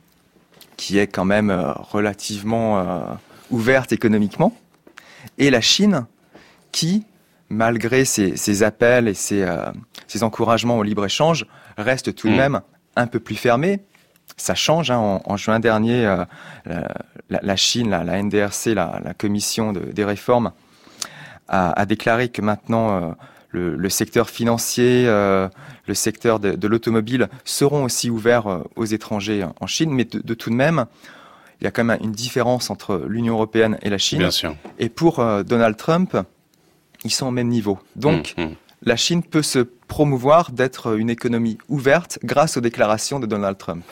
qui 0.78 0.98
est 0.98 1.08
quand 1.08 1.26
même 1.26 1.52
relativement 1.92 3.18
ouverte 3.52 3.92
économiquement, 3.92 4.56
et 5.38 5.50
la 5.50 5.62
Chine, 5.62 6.06
qui 6.72 7.04
malgré 7.50 8.06
ces, 8.06 8.64
appels 8.64 9.08
et 9.08 9.14
ces, 9.14 9.42
euh, 9.42 9.66
ces, 10.08 10.24
encouragements 10.24 10.78
au 10.78 10.84
libre-échange, 10.84 11.46
reste 11.78 12.16
tout 12.16 12.28
de 12.28 12.34
mm. 12.34 12.38
même 12.38 12.62
un 12.96 13.08
peu 13.08 13.20
plus 13.20 13.36
fermé. 13.36 13.82
Ça 14.38 14.56
change. 14.56 14.92
Hein. 14.92 15.22
En, 15.26 15.38
juin 15.38 15.60
dernier, 15.60 16.06
euh, 16.06 16.84
la, 17.30 17.56
Chine, 17.56 17.90
la, 17.90 18.04
la 18.04 18.22
NDRC, 18.22 18.74
la, 18.74 19.14
commission 19.18 19.74
des 19.74 20.06
réformes, 20.06 20.52
a, 21.48 21.86
déclaré 21.88 22.30
que 22.30 22.44
maintenant 22.44 23.16
euh, 23.54 23.76
le, 23.76 23.90
secteur 23.90 24.30
financier, 24.30 25.06
le 25.08 25.94
secteur 25.94 26.40
de, 26.40 26.68
l'automobile 26.68 27.28
seront 27.44 27.84
aussi 27.84 28.12
ouverts 28.12 28.62
aux 28.76 28.86
étrangers 28.86 29.46
en 29.60 29.68
Chine. 29.68 29.92
Mais 29.92 30.06
de, 30.06 30.34
tout 30.36 30.52
de 30.52 30.56
même, 30.56 30.86
il 31.60 31.64
y 31.64 31.68
a 31.68 31.72
quand 31.72 31.84
même 31.84 32.00
une 32.02 32.12
différence 32.12 32.70
entre 32.70 33.04
l'Union 33.08 33.34
européenne 33.34 33.80
et 33.82 33.90
la 33.90 33.98
Chine. 33.98 34.20
Bien 34.20 34.32
sûr. 34.32 34.56
Et 34.78 34.90
pour 34.90 35.26
Donald 35.44 35.76
Trump, 35.76 36.16
ils 37.04 37.12
sont 37.12 37.28
au 37.28 37.32
même 37.32 37.48
niveau. 37.48 37.80
Donc, 37.96 38.34
mmh, 38.38 38.44
mmh. 38.44 38.56
la 38.84 38.96
Chine 38.96 39.24
peut 39.24 39.42
se 39.42 39.60
promouvoir 39.60 40.52
d'être 40.52 40.98
une 40.98 41.10
économie 41.10 41.58
ouverte 41.68 42.20
grâce 42.24 42.58
aux 42.58 42.62
déclarations 42.62 43.20
de 43.20 43.26
Donald 43.26 43.58
Trump. 43.58 43.84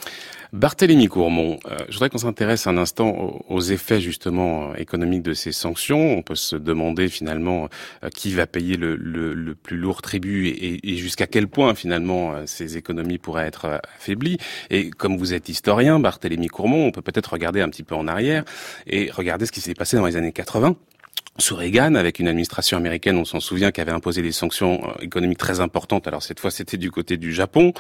Barthélemy 0.53 1.07
Courmont, 1.07 1.59
euh, 1.65 1.77
je 1.89 1.93
voudrais 1.93 2.09
qu'on 2.09 2.19
s'intéresse 2.19 2.67
un 2.67 2.77
instant 2.77 3.43
aux, 3.49 3.59
effets 3.59 3.99
justement 3.99 4.73
économiques 4.75 5.23
de 5.23 5.33
ces 5.33 5.51
sanctions. 5.51 6.17
On 6.17 6.21
peut 6.21 6.35
se 6.35 6.55
demander 6.55 7.09
finalement 7.09 7.67
euh, 8.03 8.09
qui 8.09 8.31
va 8.31 8.47
payer 8.47 8.77
le, 8.77 8.95
le, 8.95 9.55
plus 9.55 9.77
lourd 9.77 10.01
tribut 10.01 10.47
et, 10.47 10.79
et 10.89 10.95
jusqu'à 10.95 11.27
quel 11.27 11.47
point 11.47 11.75
finalement 11.75 12.33
euh, 12.33 12.43
ces 12.45 12.77
économies 12.77 13.17
pourraient 13.17 13.47
être 13.47 13.81
affaiblies. 13.97 14.37
Et 14.69 14.89
comme 14.89 15.17
vous 15.17 15.33
êtes 15.33 15.49
historien, 15.49 15.99
Barthélemy 15.99 16.47
Courmont, 16.47 16.85
on 16.85 16.91
peut 16.91 17.01
peut-être 17.01 17.33
regarder 17.33 17.61
un 17.61 17.69
petit 17.69 17.83
peu 17.83 17.95
en 17.95 18.07
arrière 18.07 18.45
et 18.85 19.11
regarder 19.11 19.45
ce 19.45 19.51
qui 19.51 19.59
s'est 19.59 19.73
passé 19.73 19.97
dans 19.97 20.05
les 20.05 20.15
années 20.15 20.31
80 20.31 20.77
sous 21.39 21.55
Reagan, 21.55 21.95
avec 21.95 22.19
une 22.19 22.27
administration 22.27 22.77
américaine, 22.77 23.17
on 23.17 23.25
s'en 23.25 23.39
souvient, 23.39 23.71
qui 23.71 23.81
avait 23.81 23.91
imposé 23.91 24.21
des 24.21 24.31
sanctions 24.31 24.81
euh, 24.83 25.01
économiques 25.01 25.37
très 25.37 25.59
importantes. 25.59 26.07
Alors 26.07 26.23
cette 26.23 26.39
fois, 26.39 26.51
c'était 26.51 26.77
du 26.77 26.91
côté 26.91 27.17
du 27.17 27.33
Japon. 27.33 27.73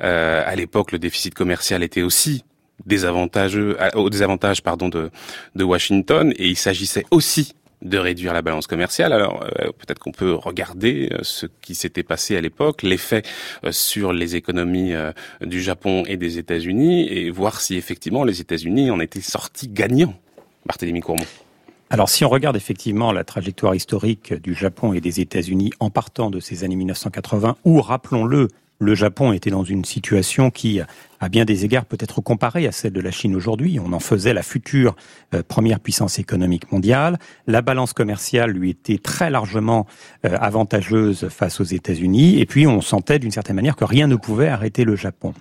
Euh, 0.00 0.42
à 0.46 0.54
l'époque, 0.54 0.92
le 0.92 0.98
déficit 0.98 1.34
commercial 1.34 1.82
était 1.82 2.02
aussi 2.02 2.44
désavantageux, 2.86 3.76
au 3.94 4.08
désavantage 4.08 4.62
pardon 4.62 4.88
de, 4.88 5.10
de 5.54 5.64
Washington, 5.64 6.32
et 6.36 6.48
il 6.48 6.56
s'agissait 6.56 7.04
aussi 7.10 7.54
de 7.82 7.98
réduire 7.98 8.32
la 8.32 8.42
balance 8.42 8.66
commerciale. 8.66 9.12
Alors 9.12 9.42
euh, 9.42 9.66
peut-être 9.66 9.98
qu'on 9.98 10.12
peut 10.12 10.32
regarder 10.32 11.10
ce 11.22 11.46
qui 11.60 11.74
s'était 11.74 12.02
passé 12.02 12.36
à 12.36 12.40
l'époque, 12.40 12.82
l'effet 12.82 13.22
sur 13.70 14.12
les 14.12 14.36
économies 14.36 14.94
du 15.42 15.60
Japon 15.60 16.04
et 16.06 16.16
des 16.16 16.38
États-Unis, 16.38 17.08
et 17.08 17.30
voir 17.30 17.60
si 17.60 17.76
effectivement 17.76 18.24
les 18.24 18.40
États-Unis 18.40 18.90
en 18.90 19.00
étaient 19.00 19.20
sortis 19.20 19.68
gagnants. 19.68 20.14
Barthélémy 20.64 21.00
Courmont. 21.00 21.26
Alors 21.92 22.08
si 22.08 22.24
on 22.24 22.28
regarde 22.28 22.54
effectivement 22.54 23.10
la 23.10 23.24
trajectoire 23.24 23.74
historique 23.74 24.32
du 24.32 24.54
Japon 24.54 24.92
et 24.92 25.00
des 25.00 25.18
États-Unis 25.18 25.72
en 25.80 25.90
partant 25.90 26.30
de 26.30 26.38
ces 26.38 26.62
années 26.62 26.76
1980, 26.76 27.56
où, 27.64 27.80
rappelons-le, 27.82 28.46
le 28.78 28.94
Japon 28.94 29.32
était 29.32 29.50
dans 29.50 29.64
une 29.64 29.84
situation 29.84 30.50
qui, 30.50 30.80
à 31.20 31.28
bien 31.28 31.44
des 31.44 31.66
égards, 31.66 31.84
peut 31.84 31.98
être 32.00 32.22
comparée 32.22 32.66
à 32.66 32.72
celle 32.72 32.94
de 32.94 33.00
la 33.00 33.10
Chine 33.10 33.36
aujourd'hui. 33.36 33.78
On 33.78 33.92
en 33.92 34.00
faisait 34.00 34.32
la 34.32 34.42
future 34.42 34.96
euh, 35.34 35.42
première 35.46 35.80
puissance 35.80 36.18
économique 36.18 36.72
mondiale. 36.72 37.18
La 37.46 37.60
balance 37.60 37.92
commerciale 37.92 38.52
lui 38.52 38.70
était 38.70 38.96
très 38.96 39.28
largement 39.28 39.86
euh, 40.24 40.34
avantageuse 40.40 41.28
face 41.28 41.60
aux 41.60 41.64
États-Unis. 41.64 42.40
Et 42.40 42.46
puis, 42.46 42.66
on 42.66 42.80
sentait 42.80 43.18
d'une 43.18 43.32
certaine 43.32 43.56
manière 43.56 43.76
que 43.76 43.84
rien 43.84 44.06
ne 44.06 44.16
pouvait 44.16 44.48
arrêter 44.48 44.84
le 44.84 44.96
Japon. 44.96 45.34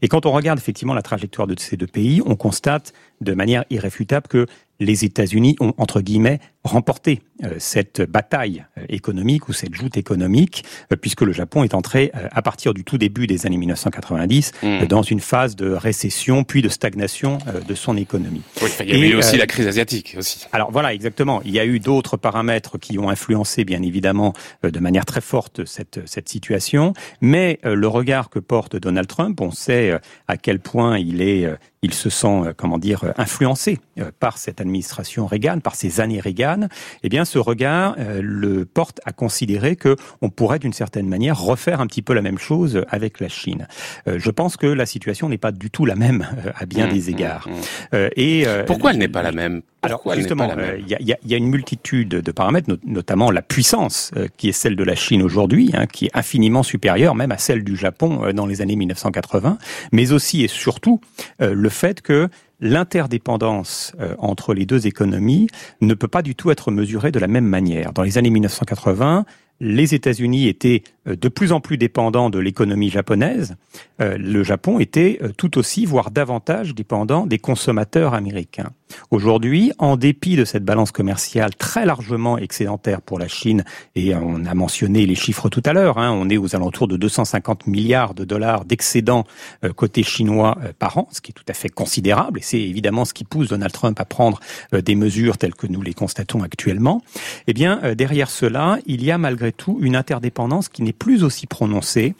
Et 0.00 0.06
quand 0.06 0.24
on 0.24 0.30
regarde 0.30 0.60
effectivement 0.60 0.94
la 0.94 1.02
trajectoire 1.02 1.48
de 1.48 1.58
ces 1.58 1.76
deux 1.76 1.88
pays, 1.88 2.22
on 2.24 2.36
constate 2.36 2.92
de 3.20 3.34
manière 3.34 3.64
irréfutable 3.70 4.28
que 4.28 4.46
les 4.80 5.04
États-Unis 5.04 5.56
ont, 5.60 5.74
entre 5.78 6.00
guillemets, 6.00 6.40
remporté 6.64 7.20
euh, 7.42 7.56
cette 7.58 8.00
bataille 8.00 8.64
euh, 8.78 8.84
économique 8.88 9.48
ou 9.48 9.52
cette 9.52 9.74
joute 9.74 9.96
économique, 9.96 10.64
euh, 10.92 10.96
puisque 10.96 11.20
le 11.20 11.32
Japon 11.32 11.62
est 11.62 11.74
entré, 11.74 12.10
à 12.14 12.42
partir 12.42 12.72
du 12.72 12.84
tout 12.84 12.96
début 12.96 13.26
des 13.26 13.46
années 13.46 13.58
1990, 13.58 14.52
mmh. 14.62 14.86
dans 14.86 15.02
une 15.02 15.20
phase 15.20 15.56
de 15.56 15.70
récession, 15.70 16.44
puis 16.44 16.62
de 16.62 16.68
stagnation 16.68 17.38
de 17.66 17.74
son 17.74 17.96
économie. 17.96 18.42
il 18.80 18.96
y 18.96 19.02
a 19.02 19.06
eu 19.06 19.14
aussi 19.14 19.36
la 19.36 19.46
crise 19.46 19.66
asiatique. 19.66 20.14
aussi. 20.18 20.46
Alors 20.52 20.70
voilà, 20.70 20.94
exactement. 20.94 21.42
Il 21.44 21.50
y 21.50 21.58
a 21.58 21.66
eu 21.66 21.80
d'autres 21.80 22.16
paramètres 22.16 22.78
qui 22.78 22.98
ont 22.98 23.10
influencé, 23.10 23.64
bien 23.64 23.82
évidemment, 23.82 24.32
de 24.62 24.78
manière 24.78 25.04
très 25.04 25.20
forte 25.20 25.64
cette, 25.64 26.00
cette 26.06 26.28
situation, 26.28 26.94
mais 27.20 27.58
le 27.64 27.88
regard 27.88 28.30
que 28.30 28.38
porte 28.38 28.76
Donald 28.76 29.08
Trump, 29.08 29.40
on 29.40 29.50
sait 29.50 29.98
à 30.28 30.36
quel 30.36 30.60
point 30.60 30.98
il 30.98 31.20
est 31.20 31.48
il 31.82 31.92
se 31.92 32.08
sent, 32.08 32.54
comment 32.56 32.78
dire, 32.78 33.12
influencé 33.18 33.78
par 34.18 34.38
cette 34.38 34.62
administration 34.62 35.26
Reagan, 35.26 35.60
par 35.60 35.74
ces 35.74 36.00
années 36.00 36.18
Reagan, 36.18 36.53
eh 37.02 37.08
bien, 37.08 37.24
ce 37.24 37.38
regard 37.38 37.96
euh, 37.98 38.20
le 38.22 38.64
porte 38.64 39.00
à 39.04 39.12
considérer 39.12 39.76
que 39.76 39.96
on 40.22 40.30
pourrait, 40.30 40.58
d'une 40.58 40.72
certaine 40.72 41.08
manière, 41.08 41.38
refaire 41.38 41.80
un 41.80 41.86
petit 41.86 42.02
peu 42.02 42.14
la 42.14 42.22
même 42.22 42.38
chose 42.38 42.84
avec 42.88 43.20
la 43.20 43.28
Chine. 43.28 43.68
Euh, 44.08 44.18
je 44.18 44.30
pense 44.30 44.56
que 44.56 44.66
la 44.66 44.86
situation 44.86 45.28
n'est 45.28 45.38
pas 45.38 45.52
du 45.52 45.70
tout 45.70 45.84
la 45.84 45.94
même 45.94 46.26
euh, 46.46 46.50
à 46.56 46.66
bien 46.66 46.86
mmh, 46.86 46.92
des 46.92 47.00
mmh, 47.00 47.14
égards. 47.14 47.48
Mmh. 47.48 47.96
et 48.16 48.46
pourquoi 48.66 48.92
elle 48.92 48.98
n'est 48.98 49.08
pas 49.08 49.22
la 49.22 49.32
même? 49.32 49.62
Alors 49.82 50.02
justement, 50.14 50.48
il 50.78 50.88
y, 50.88 50.94
a, 50.94 51.18
y, 51.22 51.34
a, 51.34 51.36
une 51.36 51.48
multitude 51.48 52.08
de 52.08 52.32
paramètres, 52.32 52.70
notamment 52.86 53.30
la 53.30 53.42
puissance 53.42 54.12
qui 54.38 54.48
est 54.48 54.52
celle 54.52 54.76
de 54.76 54.84
la 54.84 54.94
Chine 54.94 55.22
aujourd'hui, 55.22 55.72
hein, 55.74 55.84
qui 55.86 56.06
est 56.06 56.10
infiniment 56.14 56.62
supérieure 56.62 57.14
même 57.14 57.32
à 57.32 57.36
celle 57.36 57.64
du 57.64 57.76
Japon 57.76 58.32
dans 58.32 58.46
les 58.46 58.62
années 58.62 58.76
1980, 58.76 59.58
mais 59.92 60.12
aussi 60.12 60.42
et 60.42 60.48
surtout 60.48 61.02
le 61.38 61.68
fait 61.68 62.00
que 62.00 62.30
l'interdépendance 62.64 63.92
euh, 64.00 64.14
entre 64.18 64.54
les 64.54 64.66
deux 64.66 64.88
économies 64.88 65.46
ne 65.82 65.94
peut 65.94 66.08
pas 66.08 66.22
du 66.22 66.34
tout 66.34 66.50
être 66.50 66.70
mesurée 66.70 67.12
de 67.12 67.18
la 67.18 67.28
même 67.28 67.44
manière. 67.44 67.92
Dans 67.92 68.02
les 68.02 68.18
années 68.18 68.30
1980, 68.30 69.26
les 69.60 69.94
États-Unis 69.94 70.48
étaient 70.48 70.82
euh, 71.06 71.14
de 71.14 71.28
plus 71.28 71.52
en 71.52 71.60
plus 71.60 71.76
dépendants 71.76 72.30
de 72.30 72.38
l'économie 72.38 72.88
japonaise. 72.88 73.54
Euh, 74.00 74.16
le 74.18 74.42
Japon 74.42 74.80
était 74.80 75.20
tout 75.36 75.58
aussi, 75.58 75.84
voire 75.84 76.10
davantage, 76.10 76.74
dépendant 76.74 77.26
des 77.26 77.38
consommateurs 77.38 78.14
américains. 78.14 78.70
Aujourd'hui, 79.10 79.72
en 79.78 79.96
dépit 79.96 80.36
de 80.36 80.44
cette 80.44 80.64
balance 80.64 80.92
commerciale 80.92 81.54
très 81.54 81.86
largement 81.86 82.38
excédentaire 82.38 83.00
pour 83.00 83.18
la 83.18 83.28
Chine, 83.28 83.64
et 83.94 84.14
on 84.14 84.44
a 84.44 84.54
mentionné 84.54 85.06
les 85.06 85.14
chiffres 85.14 85.48
tout 85.48 85.62
à 85.64 85.72
l'heure, 85.72 85.98
hein, 85.98 86.10
on 86.12 86.28
est 86.28 86.36
aux 86.36 86.54
alentours 86.54 86.88
de 86.88 86.96
250 86.96 87.66
milliards 87.66 88.14
de 88.14 88.24
dollars 88.24 88.64
d'excédent 88.64 89.24
euh, 89.64 89.72
côté 89.72 90.02
chinois 90.02 90.58
euh, 90.62 90.72
par 90.78 90.98
an, 90.98 91.08
ce 91.12 91.20
qui 91.20 91.30
est 91.30 91.34
tout 91.34 91.44
à 91.48 91.54
fait 91.54 91.68
considérable, 91.68 92.38
et 92.40 92.42
c'est 92.42 92.60
évidemment 92.60 93.04
ce 93.04 93.14
qui 93.14 93.24
pousse 93.24 93.48
Donald 93.48 93.72
Trump 93.72 93.98
à 94.00 94.04
prendre 94.04 94.40
euh, 94.72 94.80
des 94.80 94.94
mesures 94.94 95.38
telles 95.38 95.54
que 95.54 95.66
nous 95.66 95.82
les 95.82 95.94
constatons 95.94 96.42
actuellement. 96.42 97.02
Eh 97.46 97.52
bien, 97.52 97.94
derrière 97.94 98.30
cela, 98.30 98.78
il 98.86 99.04
y 99.04 99.10
a 99.10 99.18
malgré 99.18 99.52
tout 99.52 99.78
une 99.80 99.96
interdépendance 99.96 100.68
qui 100.68 100.82
n'est 100.82 100.92
plus 100.92 101.24
aussi 101.24 101.46
prononcée 101.46 102.14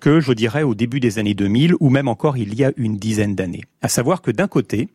que, 0.00 0.20
je 0.20 0.32
dirais, 0.32 0.62
au 0.62 0.74
début 0.74 1.00
des 1.00 1.18
années 1.18 1.34
2000, 1.34 1.74
ou 1.80 1.90
même 1.90 2.08
encore 2.08 2.36
il 2.36 2.54
y 2.54 2.64
a 2.64 2.72
une 2.76 2.96
dizaine 2.96 3.34
d'années. 3.34 3.64
À 3.82 3.88
savoir 3.88 4.22
que 4.22 4.30
d'un 4.30 4.48
côté, 4.48 4.88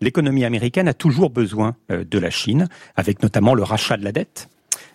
l'économie 0.00 0.44
américaine 0.44 0.88
a 0.88 0.94
toujours 0.94 1.30
besoin 1.30 1.76
euh, 1.90 2.04
de 2.04 2.18
la 2.18 2.30
Chine, 2.30 2.68
avec 2.96 3.22
notamment 3.22 3.54
le 3.54 3.62
rachat 3.62 3.96
de 3.96 4.04
la 4.04 4.12
dette. 4.12 4.48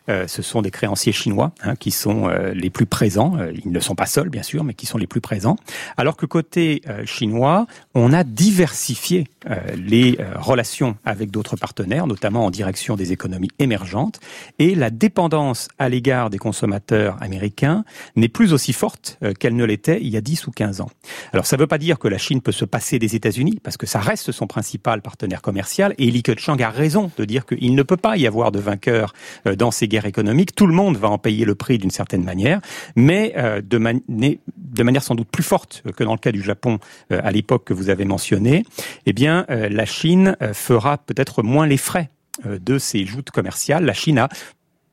Euh, 0.09 0.27
ce 0.27 0.41
sont 0.41 0.61
des 0.61 0.71
créanciers 0.71 1.13
chinois 1.13 1.53
hein, 1.63 1.75
qui 1.75 1.91
sont 1.91 2.27
euh, 2.27 2.53
les 2.53 2.69
plus 2.69 2.85
présents. 2.85 3.37
ils 3.63 3.71
ne 3.71 3.79
sont 3.79 3.95
pas 3.95 4.05
seuls, 4.05 4.29
bien 4.29 4.43
sûr, 4.43 4.63
mais 4.63 4.73
qui 4.73 4.85
sont 4.85 4.97
les 4.97 5.07
plus 5.07 5.21
présents. 5.21 5.55
Alors 5.97 6.17
que 6.17 6.25
côté 6.25 6.81
chinois, 7.05 7.67
on 7.93 8.11
a 8.13 8.23
diversifié 8.23 9.27
les 9.75 10.17
relations 10.35 10.97
avec 11.05 11.31
d'autres 11.31 11.55
partenaires, 11.55 12.07
notamment 12.07 12.45
en 12.45 12.51
direction 12.51 12.95
des 12.95 13.11
économies 13.11 13.51
émergentes, 13.59 14.19
et 14.59 14.75
la 14.75 14.89
dépendance 14.89 15.67
à 15.79 15.89
l'égard 15.89 16.29
des 16.29 16.37
consommateurs 16.37 17.17
américains 17.21 17.83
n'est 18.15 18.27
plus 18.27 18.53
aussi 18.53 18.73
forte 18.73 19.19
qu'elle 19.39 19.55
ne 19.55 19.65
l'était 19.65 19.99
il 20.01 20.09
y 20.09 20.17
a 20.17 20.21
10 20.21 20.47
ou 20.47 20.51
15 20.51 20.81
ans. 20.81 20.89
Alors 21.31 21.45
ça 21.45 21.55
ne 21.55 21.61
veut 21.61 21.67
pas 21.67 21.77
dire 21.77 21.99
que 21.99 22.07
la 22.07 22.17
Chine 22.17 22.41
peut 22.41 22.51
se 22.51 22.65
passer 22.65 22.99
des 22.99 23.15
États-Unis, 23.15 23.59
parce 23.63 23.77
que 23.77 23.85
ça 23.85 23.99
reste 23.99 24.31
son 24.31 24.47
principal 24.47 25.01
partenaire 25.01 25.41
commercial, 25.41 25.93
et 25.97 26.09
Li 26.11 26.23
Keqiang 26.23 26.61
a 26.61 26.69
raison 26.69 27.11
de 27.17 27.25
dire 27.25 27.45
qu'il 27.45 27.75
ne 27.75 27.83
peut 27.83 27.97
pas 27.97 28.17
y 28.17 28.27
avoir 28.27 28.51
de 28.51 28.59
vainqueur 28.59 29.13
euh, 29.47 29.55
dans 29.55 29.71
ces 29.73 29.87
guerres 29.87 30.05
économiques. 30.05 30.55
Tout 30.55 30.67
le 30.67 30.73
monde 30.73 30.97
va 30.97 31.09
en 31.09 31.17
payer 31.17 31.45
le 31.45 31.55
prix 31.55 31.77
d'une 31.77 31.91
certaine 31.91 32.23
manière, 32.23 32.61
mais 32.95 33.33
euh, 33.35 33.61
de, 33.61 33.77
manière 34.83 35.03
sans 35.03 35.15
doute 35.15 35.27
plus 35.29 35.43
forte 35.43 35.83
que 35.95 36.03
dans 36.03 36.13
le 36.13 36.19
cas 36.19 36.31
du 36.31 36.41
Japon 36.41 36.79
euh, 37.11 37.19
à 37.23 37.31
l'époque 37.31 37.65
que 37.65 37.73
vous 37.73 37.89
avez 37.89 38.05
mentionné. 38.05 38.65
Eh 39.05 39.13
bien, 39.13 39.45
la 39.49 39.85
Chine 39.85 40.37
fera 40.53 40.97
peut-être 40.97 41.43
moins 41.43 41.67
les 41.67 41.77
frais 41.77 42.09
de 42.45 42.77
ces 42.77 43.05
joutes 43.05 43.31
commerciales. 43.31 43.85
La 43.85 43.93
Chine 43.93 44.17
a 44.17 44.29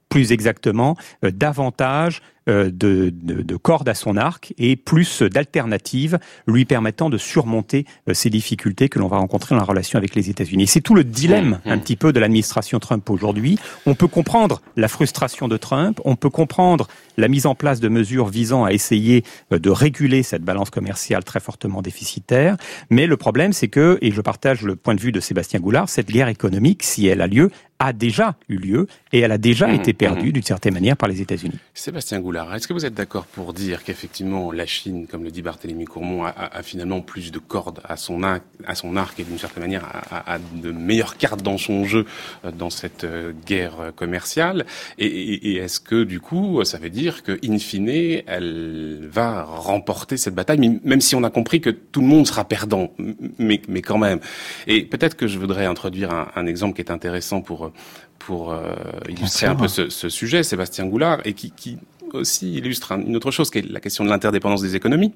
plus 0.08 0.32
exactement 0.32 0.96
davantage 1.22 2.22
euh, 2.48 2.70
de, 2.72 3.12
de, 3.12 3.56
cordes 3.56 3.88
à 3.88 3.94
son 3.94 4.16
arc 4.16 4.54
et 4.56 4.74
plus 4.74 5.22
d'alternatives 5.22 6.18
lui 6.46 6.64
permettant 6.64 7.10
de 7.10 7.18
surmonter 7.18 7.84
euh, 8.08 8.14
ces 8.14 8.30
difficultés 8.30 8.88
que 8.88 8.98
l'on 8.98 9.08
va 9.08 9.18
rencontrer 9.18 9.54
dans 9.54 9.60
la 9.60 9.66
relation 9.66 9.98
avec 9.98 10.14
les 10.14 10.30
États-Unis. 10.30 10.66
C'est 10.66 10.80
tout 10.80 10.94
le 10.94 11.04
dilemme 11.04 11.60
mmh, 11.64 11.68
mmh. 11.68 11.72
un 11.72 11.78
petit 11.78 11.96
peu 11.96 12.14
de 12.14 12.18
l'administration 12.18 12.78
Trump 12.78 13.08
aujourd'hui. 13.10 13.58
On 13.84 13.94
peut 13.94 14.08
comprendre 14.08 14.62
la 14.76 14.88
frustration 14.88 15.48
de 15.48 15.58
Trump, 15.58 16.00
on 16.06 16.16
peut 16.16 16.30
comprendre 16.30 16.88
la 17.18 17.28
mise 17.28 17.44
en 17.44 17.54
place 17.54 17.78
de 17.78 17.88
mesures 17.88 18.28
visant 18.28 18.64
à 18.64 18.72
essayer 18.72 19.22
euh, 19.52 19.58
de 19.58 19.68
réguler 19.68 20.22
cette 20.22 20.42
balance 20.42 20.70
commerciale 20.70 21.24
très 21.24 21.40
fortement 21.40 21.82
déficitaire, 21.82 22.56
mais 22.88 23.06
le 23.06 23.18
problème 23.18 23.52
c'est 23.52 23.68
que, 23.68 23.98
et 24.00 24.12
je 24.12 24.20
partage 24.22 24.62
le 24.62 24.76
point 24.76 24.94
de 24.94 25.00
vue 25.00 25.12
de 25.12 25.20
Sébastien 25.20 25.60
Goulard, 25.60 25.90
cette 25.90 26.08
guerre 26.08 26.28
économique, 26.28 26.82
si 26.82 27.06
elle 27.06 27.20
a 27.20 27.26
lieu, 27.26 27.50
a 27.80 27.92
déjà 27.92 28.36
eu 28.48 28.56
lieu 28.56 28.86
et 29.12 29.20
elle 29.20 29.32
a 29.32 29.38
déjà 29.38 29.66
mmh, 29.66 29.74
été 29.74 29.92
perdue 29.92 30.32
d'une 30.32 30.42
certaine 30.42 30.74
manière 30.74 30.96
par 30.96 31.08
les 31.08 31.20
États-Unis. 31.20 31.58
Sébastien 31.74 32.20
Goulard, 32.20 32.29
est-ce 32.36 32.68
que 32.68 32.72
vous 32.72 32.86
êtes 32.86 32.94
d'accord 32.94 33.26
pour 33.26 33.52
dire 33.52 33.84
qu'effectivement 33.84 34.52
la 34.52 34.66
Chine, 34.66 35.06
comme 35.06 35.24
le 35.24 35.30
dit 35.30 35.42
Barthélemy 35.42 35.84
Courmont, 35.84 36.24
a, 36.24 36.62
finalement 36.62 37.00
plus 37.00 37.32
de 37.32 37.38
cordes 37.38 37.80
à 37.84 37.96
son 37.96 38.22
arc, 38.22 38.42
à 38.66 38.74
son 38.74 38.96
arc 38.96 39.18
et 39.20 39.24
d'une 39.24 39.38
certaine 39.38 39.62
manière 39.62 39.86
a, 40.10 40.38
de 40.38 40.70
meilleures 40.70 41.16
cartes 41.16 41.42
dans 41.42 41.58
son 41.58 41.84
jeu 41.84 42.06
euh, 42.44 42.50
dans 42.50 42.70
cette 42.70 43.04
euh, 43.04 43.32
guerre 43.46 43.92
commerciale? 43.96 44.66
Et, 44.98 45.56
est-ce 45.56 45.80
que 45.80 46.04
du 46.04 46.20
coup 46.20 46.64
ça 46.64 46.78
veut 46.78 46.90
dire 46.90 47.22
que 47.22 47.38
in 47.44 47.58
fine 47.58 47.88
elle 47.88 49.08
va 49.10 49.44
remporter 49.44 50.16
cette 50.16 50.34
bataille, 50.34 50.80
même 50.84 51.00
si 51.00 51.14
on 51.14 51.24
a 51.24 51.30
compris 51.30 51.60
que 51.60 51.70
tout 51.70 52.00
le 52.00 52.06
monde 52.06 52.26
sera 52.26 52.44
perdant, 52.44 52.92
mais, 53.38 53.60
mais 53.68 53.82
quand 53.82 53.98
même. 53.98 54.20
Et 54.66 54.84
peut-être 54.84 55.16
que 55.16 55.26
je 55.26 55.38
voudrais 55.38 55.66
introduire 55.66 56.12
un, 56.12 56.28
un 56.36 56.46
exemple 56.46 56.74
qui 56.74 56.82
est 56.82 56.90
intéressant 56.90 57.42
pour 57.42 57.72
pour 58.20 58.52
euh, 58.52 58.74
illustrer 59.08 59.46
un 59.46 59.56
peu 59.56 59.66
ce, 59.66 59.88
ce, 59.88 60.08
sujet, 60.08 60.44
Sébastien 60.44 60.86
Goulard, 60.86 61.20
et 61.24 61.32
qui, 61.32 61.50
qui 61.50 61.78
aussi 62.14 62.54
illustre 62.54 62.92
une 62.92 63.16
autre 63.16 63.30
chose, 63.30 63.50
qui 63.50 63.58
est 63.58 63.70
la 63.70 63.80
question 63.80 64.04
de 64.04 64.10
l'interdépendance 64.10 64.62
des 64.62 64.76
économies. 64.76 65.12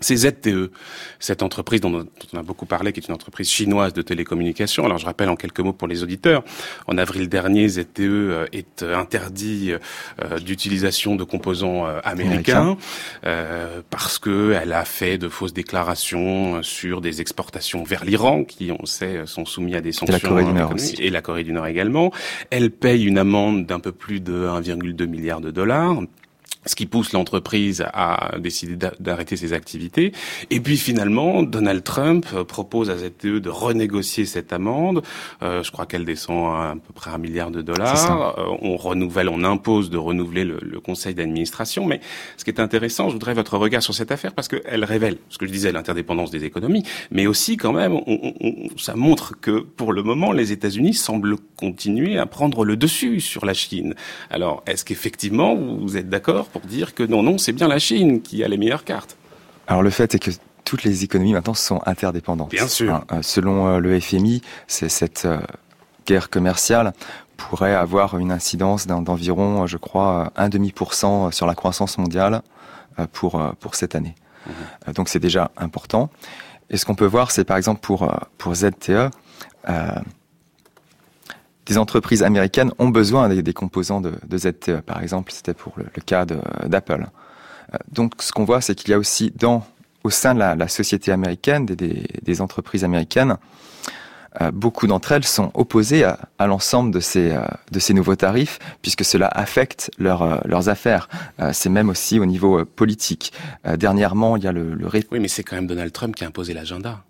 C'est 0.00 0.16
ZTE, 0.16 0.70
cette 1.18 1.42
entreprise 1.42 1.80
dont 1.80 2.06
on 2.32 2.38
a 2.38 2.42
beaucoup 2.42 2.66
parlé, 2.66 2.92
qui 2.92 3.00
est 3.00 3.08
une 3.08 3.14
entreprise 3.14 3.50
chinoise 3.50 3.92
de 3.92 4.02
télécommunications. 4.02 4.84
Alors 4.84 4.98
je 4.98 5.06
rappelle 5.06 5.28
en 5.28 5.36
quelques 5.36 5.60
mots 5.60 5.72
pour 5.72 5.88
les 5.88 6.02
auditeurs, 6.02 6.44
en 6.86 6.98
avril 6.98 7.28
dernier, 7.28 7.68
ZTE 7.68 8.00
euh, 8.00 8.46
est 8.52 8.82
euh, 8.82 8.96
interdit 8.96 9.72
euh, 9.72 10.38
d'utilisation 10.38 11.16
de 11.16 11.24
composants 11.24 11.86
américains 12.04 12.76
parce 13.90 14.18
que 14.18 14.56
elle 14.60 14.72
a 14.72 14.84
fait 14.84 15.18
de 15.18 15.28
fausses 15.28 15.52
déclarations 15.52 16.62
sur 16.62 17.00
des 17.00 17.20
exportations 17.20 17.82
vers 17.82 18.04
l'Iran, 18.04 18.44
qui 18.44 18.70
on 18.78 18.86
sait 18.86 19.22
sont 19.26 19.44
soumis 19.44 19.74
à 19.74 19.80
des 19.80 19.92
sanctions 19.92 20.16
et 20.16 20.20
la 20.20 20.28
Corée 20.28 20.44
du 20.44 20.52
Nord 20.52 20.74
et 20.98 21.10
la 21.10 21.22
Corée 21.22 21.44
du 21.44 21.52
Nord 21.52 21.66
également. 21.66 22.12
Elle 22.50 22.70
paye 22.70 23.04
une 23.04 23.18
amende 23.18 23.66
d'un 23.66 23.80
peu 23.80 23.92
plus 23.92 24.20
de 24.20 24.46
1,2 24.46 25.06
milliard 25.06 25.40
de 25.40 25.50
dollars 25.50 26.02
ce 26.68 26.76
qui 26.76 26.86
pousse 26.86 27.12
l'entreprise 27.12 27.84
à 27.92 28.38
décider 28.38 28.76
d'arrêter 29.00 29.36
ses 29.36 29.52
activités. 29.52 30.12
Et 30.50 30.60
puis 30.60 30.76
finalement, 30.76 31.42
Donald 31.42 31.82
Trump 31.82 32.26
propose 32.44 32.90
à 32.90 32.98
ZTE 32.98 33.40
de 33.40 33.48
renégocier 33.48 34.26
cette 34.26 34.52
amende. 34.52 35.02
Euh, 35.42 35.62
je 35.62 35.70
crois 35.70 35.86
qu'elle 35.86 36.04
descend 36.04 36.54
à, 36.54 36.70
à 36.70 36.74
peu 36.74 36.92
près 36.94 37.10
un 37.10 37.18
milliard 37.18 37.50
de 37.50 37.62
dollars. 37.62 38.38
Euh, 38.38 38.44
on 38.60 38.76
renouvelle, 38.76 39.28
on 39.28 39.44
impose 39.44 39.90
de 39.90 39.96
renouveler 39.96 40.44
le, 40.44 40.58
le 40.60 40.80
conseil 40.80 41.14
d'administration. 41.14 41.86
Mais 41.86 42.00
ce 42.36 42.44
qui 42.44 42.50
est 42.50 42.60
intéressant, 42.60 43.08
je 43.08 43.14
voudrais 43.14 43.34
votre 43.34 43.56
regard 43.56 43.82
sur 43.82 43.94
cette 43.94 44.12
affaire 44.12 44.32
parce 44.34 44.48
qu'elle 44.48 44.84
révèle, 44.84 45.16
ce 45.30 45.38
que 45.38 45.46
je 45.46 45.52
disais, 45.52 45.72
l'interdépendance 45.72 46.30
des 46.30 46.44
économies, 46.44 46.84
mais 47.10 47.26
aussi 47.26 47.56
quand 47.56 47.72
même, 47.72 47.94
on, 47.94 48.34
on, 48.40 48.54
ça 48.76 48.94
montre 48.94 49.38
que 49.40 49.60
pour 49.60 49.92
le 49.92 50.02
moment, 50.02 50.32
les 50.32 50.52
États-Unis 50.52 50.94
semblent 50.94 51.36
continuer 51.56 52.18
à 52.18 52.26
prendre 52.26 52.64
le 52.64 52.76
dessus 52.76 53.20
sur 53.20 53.44
la 53.44 53.54
Chine. 53.54 53.94
Alors, 54.30 54.62
est-ce 54.66 54.84
qu'effectivement, 54.84 55.54
vous 55.56 55.96
êtes 55.96 56.08
d'accord 56.08 56.46
pour 56.58 56.68
dire 56.68 56.94
que 56.94 57.02
non, 57.02 57.22
non, 57.22 57.38
c'est 57.38 57.52
bien 57.52 57.68
la 57.68 57.78
Chine 57.78 58.20
qui 58.20 58.42
a 58.42 58.48
les 58.48 58.56
meilleures 58.56 58.84
cartes. 58.84 59.16
Alors 59.66 59.82
le 59.82 59.90
fait 59.90 60.14
est 60.14 60.18
que 60.18 60.30
toutes 60.64 60.82
les 60.82 61.04
économies 61.04 61.32
maintenant 61.32 61.54
sont 61.54 61.80
interdépendantes. 61.86 62.50
Bien 62.50 62.68
sûr. 62.68 62.94
Hein, 62.94 63.04
euh, 63.12 63.22
selon 63.22 63.68
euh, 63.68 63.78
le 63.78 63.98
FMI, 64.00 64.42
c'est 64.66 64.88
cette 64.88 65.24
euh, 65.24 65.38
guerre 66.06 66.30
commerciale 66.30 66.92
pourrait 67.36 67.74
avoir 67.74 68.18
une 68.18 68.32
incidence 68.32 68.88
d'environ, 68.88 69.66
je 69.66 69.76
crois, 69.76 70.32
un 70.36 70.48
demi 70.48 70.72
pour 70.72 70.94
cent 70.94 71.30
sur 71.30 71.46
la 71.46 71.54
croissance 71.54 71.96
mondiale 71.96 72.42
pour 73.12 73.40
pour 73.60 73.76
cette 73.76 73.94
année. 73.94 74.16
Mhm. 74.46 74.94
Donc 74.94 75.08
c'est 75.08 75.20
déjà 75.20 75.52
important. 75.56 76.10
Et 76.68 76.76
ce 76.76 76.84
qu'on 76.84 76.96
peut 76.96 77.06
voir, 77.06 77.30
c'est 77.30 77.44
par 77.44 77.56
exemple 77.56 77.80
pour 77.80 78.12
pour 78.38 78.56
ZTE, 78.56 79.10
des 81.68 81.78
entreprises 81.78 82.22
américaines 82.22 82.72
ont 82.78 82.88
besoin 82.88 83.28
des, 83.28 83.52
composants 83.52 84.00
de, 84.00 84.12
ZTE. 84.36 84.80
Par 84.80 85.02
exemple, 85.02 85.32
c'était 85.32 85.54
pour 85.54 85.74
le, 85.76 85.84
cas 86.04 86.24
d'Apple. 86.24 87.06
Euh, 87.74 87.76
donc, 87.92 88.14
ce 88.20 88.32
qu'on 88.32 88.44
voit, 88.44 88.60
c'est 88.60 88.74
qu'il 88.74 88.90
y 88.90 88.94
a 88.94 88.98
aussi 88.98 89.32
dans, 89.36 89.66
au 90.02 90.10
sein 90.10 90.34
de 90.34 90.40
la, 90.40 90.68
société 90.68 91.12
américaine, 91.12 91.66
des, 91.66 92.40
entreprises 92.40 92.84
américaines, 92.84 93.36
euh, 94.40 94.50
beaucoup 94.50 94.86
d'entre 94.86 95.12
elles 95.12 95.24
sont 95.24 95.50
opposées 95.54 96.04
à, 96.04 96.46
l'ensemble 96.46 96.90
de 96.90 97.00
ces, 97.00 97.32
euh, 97.32 97.42
de 97.70 97.78
ces 97.78 97.92
nouveaux 97.92 98.16
tarifs, 98.16 98.58
puisque 98.80 99.04
cela 99.04 99.26
affecte 99.26 99.90
leurs 99.98 100.68
affaires. 100.68 101.08
c'est 101.52 101.70
même 101.70 101.90
aussi 101.90 102.18
au 102.18 102.26
niveau 102.26 102.64
politique. 102.64 103.32
dernièrement, 103.76 104.36
il 104.36 104.44
y 104.44 104.46
a 104.46 104.52
le, 104.52 104.74
le... 104.74 104.88
Oui, 105.10 105.20
mais 105.20 105.28
c'est 105.28 105.42
quand 105.42 105.56
même 105.56 105.66
Donald 105.66 105.92
Trump 105.92 106.14
qui 106.14 106.24
a 106.24 106.28
imposé 106.28 106.54
l'agenda 106.54 107.04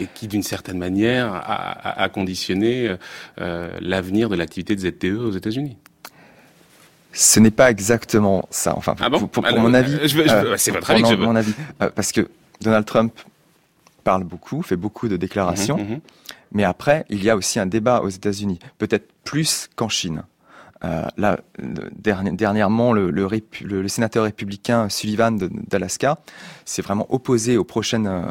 et 0.00 0.06
qui, 0.12 0.28
d'une 0.28 0.42
certaine 0.42 0.78
manière, 0.78 1.32
a, 1.32 2.02
a 2.02 2.08
conditionné 2.08 2.96
euh, 3.40 3.70
l'avenir 3.80 4.28
de 4.28 4.36
l'activité 4.36 4.74
de 4.74 4.80
ZTE 4.80 5.18
aux 5.18 5.32
États-Unis. 5.32 5.76
Ce 7.14 7.38
n'est 7.38 7.52
pas 7.52 7.70
exactement 7.70 8.46
ça. 8.50 8.76
Enfin, 8.76 8.96
ah 9.00 9.08
bon? 9.08 9.26
pour, 9.28 9.44
mon 9.44 9.72
avis, 9.72 9.94
euh, 9.94 10.56
c'est 10.56 10.72
votre 10.72 10.90
avis 10.90 11.02
que 11.02 11.08
je 11.08 11.14
veux. 11.14 11.24
Mon 11.24 11.36
avis, 11.36 11.54
euh, 11.80 11.88
parce 11.94 12.10
que 12.10 12.28
Donald 12.60 12.84
Trump 12.84 13.12
parle 14.02 14.24
beaucoup, 14.24 14.62
fait 14.62 14.76
beaucoup 14.76 15.08
de 15.08 15.16
déclarations, 15.16 15.78
mhm, 15.78 15.88
mhm. 15.88 16.00
mais 16.52 16.64
après, 16.64 17.06
il 17.08 17.22
y 17.22 17.30
a 17.30 17.36
aussi 17.36 17.60
un 17.60 17.66
débat 17.66 18.00
aux 18.00 18.08
États-Unis, 18.08 18.58
peut-être 18.78 19.08
plus 19.22 19.70
qu'en 19.76 19.88
Chine. 19.88 20.24
Euh, 20.84 21.02
là, 21.16 21.38
dernièrement, 21.58 22.92
le, 22.92 23.10
le, 23.10 23.88
sénateur 23.88 24.24
républicain 24.24 24.88
Sullivan 24.88 25.38
d'Alaska 25.38 26.18
s'est 26.64 26.82
vraiment 26.82 27.06
opposé 27.12 27.56
aux 27.56 27.64
prochaines, 27.64 28.06
euh, 28.06 28.22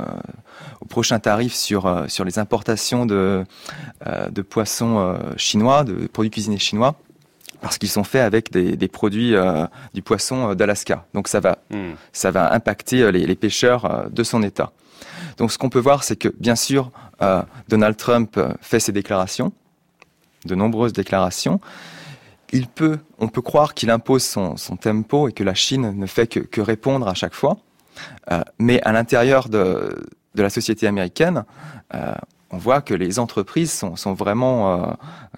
aux 0.82 0.86
prochains 0.86 1.20
tarifs 1.20 1.56
sur 1.56 1.88
euh, 1.88 2.06
sur 2.08 2.26
les 2.26 2.40
importations 2.40 3.06
de 3.06 3.44
de 4.06 4.42
poissons 4.42 5.18
chinois, 5.38 5.84
de 5.84 6.08
produits 6.08 6.30
cuisinés 6.30 6.60
chinois 6.60 6.96
parce 7.62 7.78
qu'ils 7.78 7.90
sont 7.90 8.04
faits 8.04 8.22
avec 8.22 8.52
des, 8.52 8.76
des 8.76 8.90
produits 8.90 9.34
du 9.94 10.02
poisson 10.02 10.54
d'Alaska. 10.54 11.06
Donc 11.14 11.30
ça 11.30 11.40
va, 11.40 11.60
hmm. 11.72 11.94
ça 12.12 12.30
va 12.30 12.54
impacter 12.54 13.10
les, 13.14 13.26
les, 13.26 13.36
pêcheurs 13.36 14.10
de 14.12 14.24
son 14.24 14.44
État. 14.44 14.74
Donc 15.38 15.52
ce 15.54 15.58
qu'on 15.58 15.70
peut 15.70 15.80
voir, 15.80 16.04
c'est 16.04 16.18
que 16.18 16.28
bien 16.39 16.58
sûr, 16.58 16.92
Donald 17.70 17.96
Trump 17.96 18.38
fait 18.60 18.82
ses 18.82 18.92
déclarations, 18.92 19.54
de 20.46 20.56
nombreuses 20.56 20.92
déclarations, 20.92 21.62
il 22.54 22.68
peut, 22.68 23.00
on 23.20 23.28
peut 23.28 23.42
croire 23.42 23.74
qu'il 23.74 23.89
impose 23.89 24.24
son, 24.24 24.56
tempo 24.80 25.28
et 25.28 25.34
que 25.34 25.44
la 25.44 25.54
Chine 25.54 25.94
ne 25.98 26.06
fait 26.06 26.28
que, 26.28 26.62
répondre 26.62 27.08
à 27.08 27.13
chaque 27.13 27.34
fois. 27.34 27.58
Euh, 28.32 28.42
mais 28.60 28.82
à 28.84 28.92
l'intérieur 28.92 29.50
de, 29.50 30.06
la 30.36 30.50
société 30.50 30.88
américaine, 30.88 31.44
euh, 31.94 32.13
on 32.52 32.58
voit 32.58 32.82
que 32.82 32.94
les 32.94 33.20
entreprises 33.20 33.72
sont, 33.72 34.13
vraiment 34.13 34.74
euh, 34.74 34.94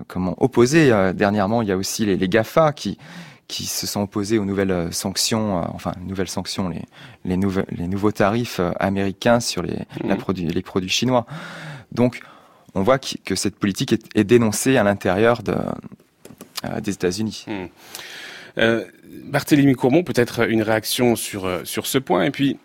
comment 0.08 0.36
opposées. 0.42 0.90
dernièrement, 1.16 1.62
il 1.62 1.70
y 1.70 1.72
a 1.72 1.78
aussi 1.78 2.06
les, 2.06 2.30
GAFA 2.30 2.74
qui 2.74 2.98
qui 3.48 3.68
se 3.68 3.86
sont 3.86 4.02
opposés 4.02 4.40
aux 4.40 4.46
nouvelles 4.46 4.92
sanctions, 4.92 5.62
enfin 5.76 5.92
nouvelles 6.02 6.28
sanctions, 6.28 6.68
les, 6.68 6.82
les, 7.26 7.40
les 7.70 7.88
nouveaux 7.88 8.12
tarifs 8.12 8.60
américains 8.80 9.40
sur 9.40 9.62
les, 9.62 9.86
mmh. 10.04 10.16
produits, 10.16 10.48
les 10.48 10.64
produits 10.64 10.90
chinois. 10.90 11.28
Donc, 11.92 12.24
on 12.76 12.84
voit 12.84 13.00
que, 13.00 13.36
cette 13.36 13.56
politique 13.56 13.96
est 14.16 14.24
dénoncée 14.24 14.78
à 14.78 14.84
l'intérieur 14.84 15.42
de, 15.42 15.54
euh, 15.54 15.72
des 16.82 16.92
États-Unis. 16.92 17.46
Hmm. 17.48 17.66
Euh, 18.58 18.86
Barthélémy 19.26 19.74
Courmont, 19.74 20.04
peut-être 20.04 20.50
une 20.50 20.62
réaction 20.62 21.16
sur, 21.16 21.46
euh, 21.46 21.62
sur 21.64 21.88
ce 21.88 21.98
point, 21.98 22.24
et 22.24 22.32
puis 22.32 22.58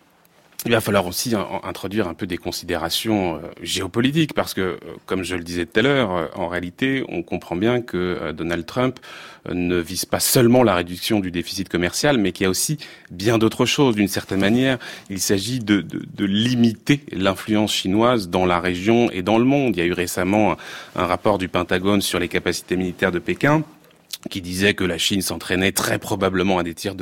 il 0.65 0.71
va 0.71 0.79
falloir 0.79 1.07
aussi 1.07 1.33
introduire 1.63 2.07
un 2.07 2.13
peu 2.13 2.27
des 2.27 2.37
considérations 2.37 3.41
géopolitiques 3.63 4.35
parce 4.35 4.53
que, 4.53 4.79
comme 5.07 5.23
je 5.23 5.35
le 5.35 5.43
disais 5.43 5.65
tout 5.65 5.79
à 5.79 5.81
l'heure, 5.81 6.29
en 6.35 6.47
réalité, 6.47 7.03
on 7.09 7.23
comprend 7.23 7.55
bien 7.55 7.81
que 7.81 8.31
Donald 8.31 8.67
Trump 8.67 8.99
ne 9.49 9.77
vise 9.77 10.05
pas 10.05 10.19
seulement 10.19 10.61
la 10.61 10.75
réduction 10.75 11.19
du 11.19 11.31
déficit 11.31 11.67
commercial, 11.67 12.19
mais 12.19 12.31
qu'il 12.31 12.43
y 12.43 12.47
a 12.47 12.49
aussi 12.51 12.77
bien 13.09 13.39
d'autres 13.39 13.65
choses. 13.65 13.95
D'une 13.95 14.07
certaine 14.07 14.39
manière, 14.39 14.77
il 15.09 15.19
s'agit 15.19 15.57
de, 15.57 15.81
de, 15.81 16.25
limiter 16.25 17.01
l'influence 17.11 17.73
chinoise 17.73 18.29
dans 18.29 18.45
la 18.45 18.59
région 18.59 19.09
et 19.09 19.23
dans 19.23 19.39
le 19.39 19.45
monde. 19.45 19.75
Il 19.75 19.79
y 19.79 19.81
a 19.81 19.85
eu 19.85 19.93
récemment 19.93 20.57
un 20.95 21.05
rapport 21.07 21.39
du 21.39 21.47
Pentagone 21.47 22.01
sur 22.01 22.19
les 22.19 22.27
capacités 22.27 22.75
militaires 22.75 23.11
de 23.11 23.17
Pékin 23.17 23.63
qui 24.29 24.41
disait 24.41 24.73
que 24.73 24.83
la 24.83 24.97
Chine 24.97 25.21
s'entraînait 25.21 25.71
très 25.71 25.99
probablement 25.99 26.57
à 26.57 26.63
des 26.63 26.73
tirs 26.73 26.95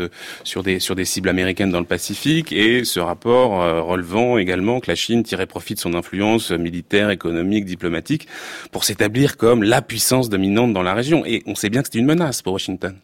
sur 0.44 0.64
des 0.64 0.80
sur 0.80 0.96
des 0.96 1.06
cibles 1.06 1.30
américaines 1.30 1.72
dans 1.72 1.80
le 1.80 1.86
Pacifique 1.86 2.52
et 2.52 2.86
ce 2.86 3.00
rapport 3.00 3.62
euh, 3.62 3.82
relevant 3.82 4.38
également 4.38 4.80
que 4.80 4.90
la 4.90 4.96
Chine 4.96 5.24
tirait 5.24 5.46
profit 5.46 5.74
de 5.76 5.80
son 5.80 5.94
influence 5.94 6.52
militaire, 6.52 7.10
économique, 7.10 7.66
diplomatique 7.66 8.28
pour 8.72 8.84
s'établir 8.84 9.38
comme 9.38 9.64
la 9.64 9.82
puissance 9.82 10.30
dominante 10.30 10.74
dans 10.74 10.84
la 10.84 10.94
région 10.94 11.26
et 11.26 11.44
on 11.46 11.56
sait 11.56 11.70
bien 11.70 11.82
que 11.82 11.90
c'est 11.92 12.00
une 12.00 12.06
menace 12.06 12.42
pour 12.42 12.54
Washington. 12.54 12.96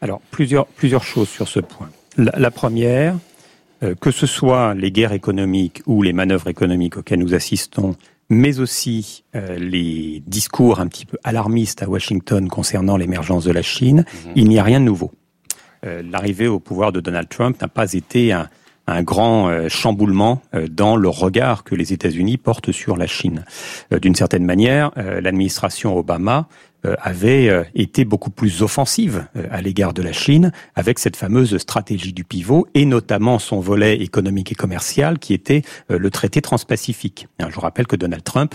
Alors 0.00 0.20
plusieurs 0.30 0.66
plusieurs 0.66 1.04
choses 1.04 1.28
sur 1.28 1.48
ce 1.48 1.60
point. 1.60 1.90
La, 2.16 2.50
première, 2.50 3.16
euh, 3.84 3.94
que 3.94 4.10
ce 4.10 4.26
soit 4.26 4.74
les 4.74 4.90
guerres 4.90 5.12
économiques 5.12 5.82
ou 5.86 6.02
les 6.02 6.12
manœuvres 6.12 6.48
économiques 6.48 6.96
auxquelles 6.96 7.20
nous 7.20 7.34
assistons 7.34 7.94
mais 8.30 8.60
aussi 8.60 9.24
euh, 9.34 9.56
les 9.58 10.22
discours 10.26 10.80
un 10.80 10.86
petit 10.86 11.06
peu 11.06 11.18
alarmistes 11.24 11.82
à 11.82 11.88
Washington 11.88 12.48
concernant 12.48 12.96
l'émergence 12.96 13.44
de 13.44 13.52
la 13.52 13.62
Chine, 13.62 14.04
mhm. 14.26 14.32
il 14.36 14.48
n'y 14.48 14.58
a 14.58 14.62
rien 14.62 14.80
de 14.80 14.84
nouveau. 14.84 15.12
Euh, 15.86 16.02
l'arrivée 16.08 16.48
au 16.48 16.58
pouvoir 16.58 16.92
de 16.92 17.00
Donald 17.00 17.28
Trump 17.28 17.60
n'a 17.60 17.68
pas 17.68 17.92
été 17.92 18.32
un, 18.32 18.48
un 18.86 19.02
grand 19.02 19.48
euh, 19.48 19.68
chamboulement 19.68 20.42
dans 20.70 20.96
le 20.96 21.08
regard 21.08 21.62
que 21.64 21.74
les 21.74 21.92
États-Unis 21.92 22.36
portent 22.36 22.72
sur 22.72 22.96
la 22.96 23.06
Chine. 23.06 23.44
D'une 23.90 24.14
certaine 24.14 24.44
manière, 24.44 24.90
l'administration 24.96 25.96
Obama 25.96 26.48
euh, 26.48 26.67
avait 26.84 27.48
euh, 27.48 27.64
été 27.74 28.04
beaucoup 28.04 28.30
plus 28.30 28.62
offensive 28.62 29.26
euh, 29.36 29.46
à 29.50 29.60
l'égard 29.60 29.92
de 29.92 30.00
la 30.00 30.12
Chine 30.12 30.52
avec 30.76 31.00
cette 31.00 31.16
fameuse 31.16 31.58
stratégie 31.58 32.12
du 32.12 32.22
pivot 32.22 32.68
et 32.74 32.84
notamment 32.84 33.40
son 33.40 33.58
volet 33.58 33.96
économique 34.00 34.52
et 34.52 34.54
commercial 34.54 35.18
qui 35.18 35.34
était 35.34 35.62
le 35.88 36.10
traité 36.10 36.40
transpacifique. 36.40 37.26
Je 37.40 37.52
vous 37.54 37.60
rappelle 37.60 37.86
que 37.86 37.96
Donald 37.96 38.22
Trump 38.22 38.54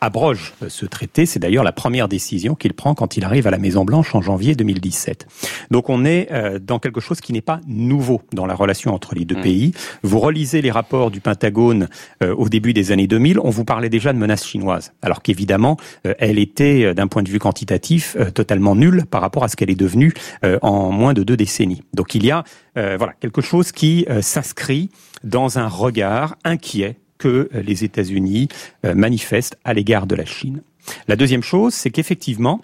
abroge 0.00 0.54
ce 0.68 0.86
traité. 0.86 1.26
C'est 1.26 1.38
d'ailleurs 1.38 1.64
la 1.64 1.72
première 1.72 2.08
décision 2.08 2.54
qu'il 2.54 2.72
prend 2.72 2.94
quand 2.94 3.16
il 3.16 3.24
arrive 3.24 3.46
à 3.46 3.50
la 3.50 3.58
Maison 3.58 3.84
Blanche 3.84 4.14
en 4.14 4.22
janvier 4.22 4.54
2017. 4.54 5.26
Donc 5.70 5.90
on 5.90 6.04
est 6.04 6.28
dans 6.60 6.78
quelque 6.78 7.00
chose 7.00 7.20
qui 7.20 7.32
n'est 7.32 7.40
pas 7.40 7.60
nouveau 7.66 8.22
dans 8.32 8.46
la 8.46 8.54
relation 8.54 8.94
entre 8.94 9.14
les 9.14 9.24
deux 9.24 9.36
mmh. 9.36 9.42
pays. 9.42 9.72
Vous 10.02 10.18
relisez 10.18 10.62
les 10.62 10.70
rapports 10.70 11.10
du 11.10 11.20
Pentagone 11.20 11.88
au 12.20 12.48
début 12.48 12.72
des 12.72 12.92
années 12.92 13.06
2000, 13.06 13.38
on 13.40 13.50
vous 13.50 13.64
parlait 13.64 13.90
déjà 13.90 14.12
de 14.12 14.18
menaces 14.18 14.46
chinoises, 14.46 14.92
alors 15.02 15.22
qu'évidemment 15.22 15.76
elle 16.18 16.38
était 16.38 16.94
d'un 16.94 17.08
point 17.12 17.22
de 17.22 17.28
vue 17.28 17.38
quantitatif 17.38 18.16
totalement 18.34 18.74
nulle 18.74 19.04
par 19.04 19.20
rapport 19.20 19.44
à 19.44 19.48
ce 19.48 19.56
qu'elle 19.56 19.70
est 19.70 19.74
devenue 19.74 20.14
en 20.62 20.90
moins 20.90 21.12
de 21.12 21.22
deux 21.22 21.36
décennies. 21.36 21.82
Donc 21.92 22.14
il 22.14 22.24
y 22.24 22.30
a 22.30 22.44
voilà 22.74 23.12
quelque 23.20 23.42
chose 23.42 23.70
qui 23.70 24.06
s'inscrit 24.22 24.90
dans 25.22 25.58
un 25.58 25.68
regard 25.68 26.36
inquiet 26.42 26.96
que 27.18 27.50
les 27.52 27.84
États-Unis 27.84 28.48
manifestent 28.82 29.58
à 29.62 29.74
l'égard 29.74 30.06
de 30.06 30.14
la 30.14 30.24
Chine. 30.24 30.62
La 31.06 31.16
deuxième 31.16 31.42
chose, 31.42 31.74
c'est 31.74 31.90
qu'effectivement, 31.90 32.62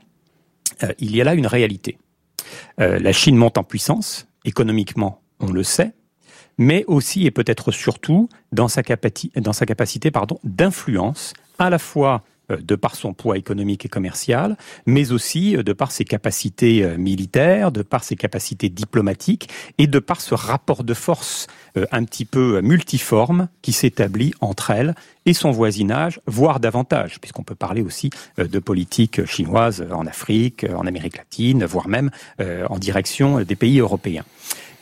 il 0.99 1.15
y 1.15 1.21
a 1.21 1.25
là 1.25 1.35
une 1.35 1.47
réalité. 1.47 1.99
la 2.79 3.13
Chine 3.13 3.37
monte 3.37 3.59
en 3.59 3.65
puissance, 3.65 4.29
économiquement, 4.47 5.21
on 5.41 5.53
le 5.53 5.63
sait, 5.63 5.93
mais 6.59 6.85
aussi 6.87 7.27
et 7.27 7.31
peut-être 7.31 7.71
surtout 7.71 8.29
dans 8.53 8.69
sa, 8.69 8.83
capacité 8.83 10.11
d'influence 10.45 11.33
à 11.59 11.71
la 11.71 11.79
fois 11.79 12.15
euh, 12.15 12.38
de 12.49 12.75
par 12.75 12.95
son 12.95 13.13
poids 13.13 13.37
économique 13.37 13.85
et 13.85 13.89
commercial, 13.89 14.57
mais 14.87 15.13
aussi 15.13 15.57
euh, 15.57 15.63
de 15.63 15.73
par 15.73 15.91
ses 15.91 16.05
capacités 16.05 16.83
euh, 16.83 16.97
militaires, 16.97 17.73
de 17.73 17.83
par 17.83 18.05
ses 18.05 18.17
capacités 18.17 18.69
diplomatiques 18.69 19.49
et 19.79 19.87
de 19.87 19.99
par 19.99 20.21
ce 20.21 20.35
rapport 20.35 20.85
de 20.85 20.95
force 20.95 21.47
un 21.93 22.05
petit 22.05 22.25
peu 22.25 22.61
multiforme 22.61 23.49
qui 23.63 23.73
s'établit 23.73 24.33
entre 24.41 24.71
elle 24.71 24.95
et 25.27 25.33
son 25.33 25.53
voisinage, 25.53 26.21
voire 26.27 26.59
davantage, 26.59 27.21
puisqu'on 27.21 27.45
peut 27.45 27.55
parler 27.55 27.83
aussi 27.83 28.11
de 28.37 28.59
politique 28.59 29.25
chinoise 29.27 29.87
en 29.93 30.07
Afrique, 30.07 30.67
en 30.75 30.87
Amérique 30.87 31.19
latine, 31.19 31.65
voire 31.65 31.89
même 31.89 32.11
en 32.41 32.79
direction 32.79 33.43
des 33.43 33.55
pays 33.55 33.79
européens. 33.79 34.25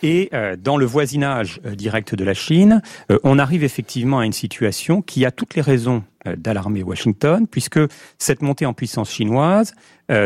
Et 0.02 0.29
euh, 0.35 0.57
dans 0.57 0.76
le 0.76 0.87
voisinage 0.87 1.61
euh, 1.64 1.74
direct 1.74 2.14
de 2.14 2.24
la 2.24 2.35
Chine, 2.35 2.83
euh, 3.11 3.18
on 3.24 3.38
arrive 3.38 3.64
effectivement 3.64 4.18
à 4.18 4.26
une 4.26 4.33
situation 4.33 5.02
qui 5.02 5.24
a 5.24 5.31
toutes 5.31 5.55
les 5.55 5.62
raisons 5.62 6.05
d'alarmer 6.37 6.83
Washington, 6.83 7.47
puisque 7.47 7.81
cette 8.19 8.43
montée 8.43 8.67
en 8.67 8.75
puissance 8.75 9.11
chinoise 9.11 9.75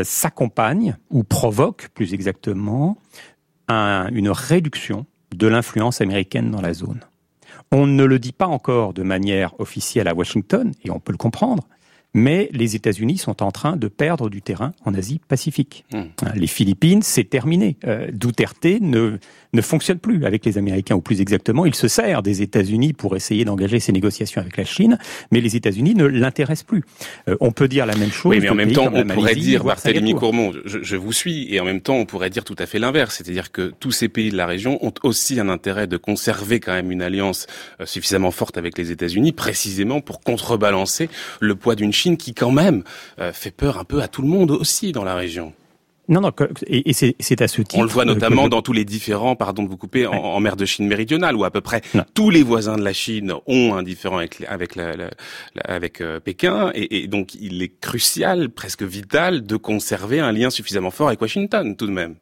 s'accompagne, 0.02 0.96
ou 1.10 1.24
provoque 1.24 1.88
plus 1.94 2.14
exactement, 2.14 2.96
une 3.68 4.30
réduction 4.30 5.06
de 5.34 5.46
l'influence 5.46 6.00
américaine 6.00 6.50
dans 6.50 6.60
la 6.60 6.74
zone. 6.74 7.00
On 7.72 7.86
ne 7.86 8.04
le 8.04 8.18
dit 8.18 8.32
pas 8.32 8.48
encore 8.48 8.92
de 8.92 9.02
manière 9.02 9.58
officielle 9.60 10.08
à 10.08 10.14
Washington, 10.14 10.72
et 10.82 10.90
on 10.90 10.98
peut 10.98 11.12
le 11.12 11.18
comprendre, 11.18 11.62
mais 12.14 12.48
les 12.52 12.76
États-Unis 12.76 13.18
sont 13.18 13.42
en 13.42 13.50
train 13.50 13.76
de 13.76 13.88
perdre 13.88 14.30
du 14.30 14.42
terrain 14.42 14.72
en 14.84 14.94
Asie-Pacifique. 14.94 15.84
Hmm. 15.92 16.04
Hein, 16.22 16.32
les 16.34 16.46
Philippines, 16.46 17.02
c'est 17.02 17.24
terminé. 17.24 17.76
Euh, 17.84 18.08
Duterte 18.12 18.64
ne, 18.64 19.18
ne 19.52 19.62
fonctionne 19.62 19.98
plus 19.98 20.24
avec 20.24 20.44
les 20.44 20.58
Américains, 20.58 20.94
ou 20.94 21.00
plus 21.00 21.20
exactement, 21.20 21.66
il 21.66 21.74
se 21.74 21.88
sert 21.88 22.22
des 22.22 22.42
États-Unis 22.42 22.92
pour 22.92 23.16
essayer 23.16 23.44
d'engager 23.44 23.80
ses 23.80 23.92
négociations 23.92 24.40
avec 24.40 24.56
la 24.56 24.64
Chine, 24.64 24.98
mais 25.30 25.40
les 25.40 25.56
États-Unis 25.56 25.94
ne 25.94 26.04
l'intéressent 26.04 26.64
plus. 26.64 26.84
Euh, 27.28 27.36
on 27.40 27.52
peut 27.52 27.68
dire 27.68 27.86
la 27.86 27.96
même 27.96 28.10
chose. 28.10 28.30
Oui, 28.30 28.40
mais 28.40 28.48
en 28.48 28.54
même 28.54 28.72
temps, 28.72 28.90
on 28.92 29.04
pourrait 29.04 29.34
dire, 29.34 29.64
Barthélemy 29.64 30.14
Courmont, 30.14 30.52
je, 30.64 30.78
je, 30.82 30.96
vous 30.96 31.12
suis, 31.12 31.52
et 31.54 31.60
en 31.60 31.64
même 31.64 31.80
temps, 31.80 31.96
on 31.96 32.06
pourrait 32.06 32.30
dire 32.30 32.44
tout 32.44 32.56
à 32.58 32.66
fait 32.66 32.78
l'inverse, 32.78 33.16
c'est-à-dire 33.16 33.52
que 33.52 33.72
tous 33.78 33.92
ces 33.92 34.08
pays 34.08 34.30
de 34.30 34.36
la 34.36 34.46
région 34.46 34.84
ont 34.84 34.94
aussi 35.02 35.38
un 35.40 35.48
intérêt 35.48 35.86
de 35.86 35.96
conserver 35.96 36.60
quand 36.60 36.72
même 36.72 36.90
une 36.90 37.02
alliance 37.02 37.46
euh, 37.80 37.86
suffisamment 37.86 38.30
forte 38.30 38.58
avec 38.58 38.76
les 38.78 38.90
États-Unis, 38.90 39.32
précisément 39.32 40.00
pour 40.00 40.20
contrebalancer 40.20 41.08
le 41.40 41.54
poids 41.54 41.74
d'une 41.74 41.92
Chine 41.92 41.99
qui 42.16 42.34
quand 42.34 42.50
même 42.50 42.82
euh, 43.18 43.32
fait 43.32 43.50
peur 43.50 43.78
un 43.78 43.84
peu 43.84 44.02
à 44.02 44.08
tout 44.08 44.22
le 44.22 44.28
monde 44.28 44.50
aussi 44.50 44.92
dans 44.92 45.04
la 45.04 45.14
région. 45.14 45.52
Non, 46.08 46.20
non, 46.20 46.32
et, 46.66 46.92
c'est 46.92 47.40
à 47.40 47.46
ce 47.46 47.62
titre. 47.62 47.78
On 47.78 47.84
le 47.84 47.88
voit 47.88 48.04
notamment 48.04 48.48
dans 48.48 48.62
tous 48.62 48.72
les 48.72 48.84
différents, 48.84 49.36
pardon 49.36 49.62
de 49.62 49.68
vous 49.68 49.76
couper, 49.76 50.08
en, 50.08 50.40
mer 50.40 50.56
de 50.56 50.64
Chine 50.64 50.88
méridionale, 50.88 51.36
où 51.36 51.44
à 51.44 51.52
peu 51.52 51.60
près 51.60 51.82
tous 52.14 52.30
les 52.30 52.42
voisins 52.42 52.76
de 52.76 52.82
la 52.82 52.92
Chine 52.92 53.32
ont 53.46 53.74
un 53.74 53.84
différent 53.84 54.18
avec, 54.18 54.44
avec, 54.48 54.76
avec 55.64 56.00
euh, 56.00 56.18
Pékin, 56.18 56.72
et, 56.74 57.02
et, 57.02 57.06
donc 57.06 57.36
il 57.36 57.62
est 57.62 57.80
crucial, 57.80 58.50
presque 58.50 58.82
vital, 58.82 59.46
de 59.46 59.56
conserver 59.56 60.18
un 60.18 60.32
lien 60.32 60.50
suffisamment 60.50 60.90
fort 60.90 61.06
avec 61.06 61.20
Washington, 61.20 61.76
tout 61.76 61.86
de 61.86 61.92
même. 61.92 62.16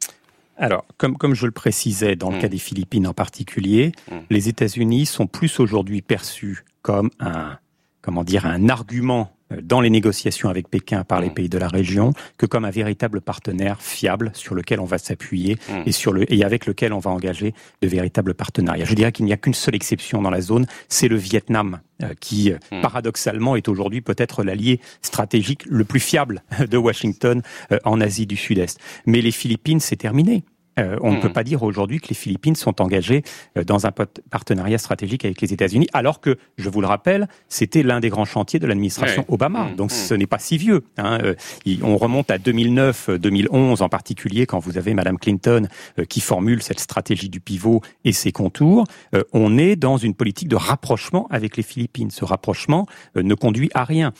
Alors, 0.55 0.85
comme, 0.97 1.17
comme 1.17 1.33
je 1.33 1.47
le 1.47 1.51
précisais 1.51 2.15
dans 2.15 2.29
le 2.29 2.37
mm. 2.37 2.41
cas 2.41 2.47
des 2.49 2.59
Philippines 2.59 3.07
en 3.07 3.13
particulier, 3.13 3.93
mm. 4.11 4.15
les 4.29 4.49
États-Unis 4.49 5.07
sont 5.07 5.25
plus 5.25 5.59
aujourd'hui 5.59 6.03
perçus 6.03 6.63
comme 6.83 7.09
un, 7.19 7.57
comment 8.01 8.23
dire, 8.23 8.45
un 8.45 8.69
argument 8.69 9.31
euh, 9.51 9.61
dans 9.61 9.81
les 9.81 9.89
négociations 9.89 10.49
avec 10.49 10.69
Pékin 10.69 11.03
par 11.03 11.21
les 11.21 11.29
mm. 11.29 11.33
pays 11.33 11.49
de 11.49 11.57
la 11.57 11.67
région 11.67 12.13
que 12.37 12.45
comme 12.45 12.65
un 12.65 12.69
véritable 12.69 13.21
partenaire 13.21 13.81
fiable 13.81 14.31
sur 14.33 14.55
lequel 14.55 14.79
on 14.79 14.85
va 14.85 14.97
s'appuyer 14.97 15.57
mm. 15.69 15.83
et 15.85 15.91
sur 15.91 16.13
le 16.13 16.31
et 16.31 16.43
avec 16.43 16.65
lequel 16.65 16.93
on 16.93 16.99
va 16.99 17.11
engager 17.11 17.53
de 17.81 17.87
véritables 17.87 18.33
partenariats. 18.33 18.85
Je 18.85 18.93
dirais 18.93 19.11
qu'il 19.11 19.25
n'y 19.25 19.33
a 19.33 19.37
qu'une 19.37 19.53
seule 19.53 19.75
exception 19.75 20.21
dans 20.21 20.29
la 20.29 20.41
zone, 20.41 20.65
c'est 20.87 21.07
le 21.07 21.15
Vietnam 21.15 21.79
euh, 22.03 22.13
qui 22.19 22.51
euh, 22.51 22.57
mm. 22.71 22.81
paradoxalement 22.81 23.55
est 23.55 23.67
aujourd'hui 23.67 24.01
peut-être 24.01 24.43
l'allié 24.43 24.79
stratégique 25.01 25.63
le 25.65 25.83
plus 25.83 25.99
fiable 25.99 26.43
de 26.69 26.77
Washington 26.77 27.41
en 27.83 28.01
Asie 28.01 28.25
du 28.25 28.35
Sud-Est. 28.35 28.79
Mais 29.05 29.21
les 29.21 29.31
Philippines, 29.31 29.79
c'est 29.79 29.95
terminé. 29.95 30.43
Euh, 30.79 30.97
on 31.01 31.11
ne 31.11 31.21
peut 31.21 31.29
hmm. 31.29 31.33
pas 31.33 31.43
dire 31.43 31.63
aujourd'hui 31.63 31.99
que 31.99 32.07
les 32.09 32.15
Philippines 32.15 32.55
sont 32.55 32.81
engagées 32.81 33.23
euh, 33.57 33.63
dans 33.63 33.85
un 33.85 33.91
partenariat 33.91 34.77
stratégique 34.77 35.25
avec 35.25 35.41
les 35.41 35.53
États-Unis, 35.53 35.87
alors 35.93 36.21
que, 36.21 36.37
je 36.57 36.69
vous 36.69 36.81
le 36.81 36.87
rappelle, 36.87 37.27
c'était 37.47 37.83
l'un 37.83 37.99
des 37.99 38.09
grands 38.09 38.25
chantiers 38.25 38.59
de 38.59 38.67
l'administration 38.67 39.25
Obama. 39.27 39.65
Hmm. 39.65 39.75
Donc 39.75 39.91
hmm. 39.91 39.95
ce 39.95 40.13
n'est 40.13 40.27
pas 40.27 40.39
si 40.39 40.57
vieux. 40.57 40.83
Hein. 40.97 41.19
Euh, 41.23 41.35
on 41.83 41.97
remonte 41.97 42.31
à 42.31 42.37
2009, 42.37 43.11
2011 43.11 43.81
en 43.81 43.89
particulier, 43.89 44.45
quand 44.45 44.59
vous 44.59 44.77
avez 44.77 44.93
Madame 44.93 45.17
Clinton 45.17 45.67
qui 46.07 46.21
formule 46.21 46.61
cette 46.61 46.79
stratégie 46.79 47.29
du 47.29 47.39
pivot 47.39 47.81
et 48.05 48.11
ses 48.11 48.31
contours. 48.31 48.85
on 49.33 49.57
est 49.57 49.75
dans 49.75 49.97
une 49.97 50.13
politique 50.13 50.47
de 50.47 50.55
rapprochement 50.55 51.27
avec 51.29 51.57
les 51.57 51.63
Philippines. 51.63 52.11
Ce 52.11 52.25
rapprochement 52.25 52.85
ne 53.15 53.33
conduit 53.33 53.69
à 53.73 53.83
rien. 53.83 54.13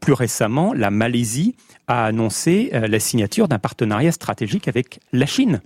plus 0.00 0.12
récemment, 0.12 0.72
la 0.72 0.90
Malaisie 0.90 1.54
a 1.86 2.04
annoncé 2.04 2.70
la 2.72 3.00
signature 3.00 3.48
d'un 3.48 3.58
partenariat 3.58 4.12
stratégique 4.12 4.68
avec 4.68 5.00
la 5.12 5.26
Chine. 5.26 5.60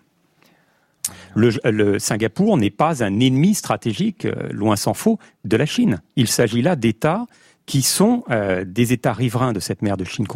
Le, 1.34 1.98
Singapour 1.98 2.56
n'est 2.56 2.70
pas 2.70 3.02
un 3.02 3.20
ennemi 3.20 3.54
stratégique, 3.54 4.24
euh, 4.24 4.48
loin 4.50 4.76
s'en 4.76 4.94
faut, 4.94 5.18
de 5.44 5.56
la 5.56 5.66
Chine. 5.66 6.00
Il 6.16 6.28
s'agit 6.28 6.62
là 6.62 6.76
d'États 6.76 7.26
qui 7.66 7.82
sont 7.82 8.24
euh, 8.30 8.64
des 8.64 8.92
États 8.92 9.12
riverains 9.12 9.52
de 9.52 9.60
cette 9.60 9.82
mer 9.82 9.96
de 9.96 10.04
Chine 10.04 10.26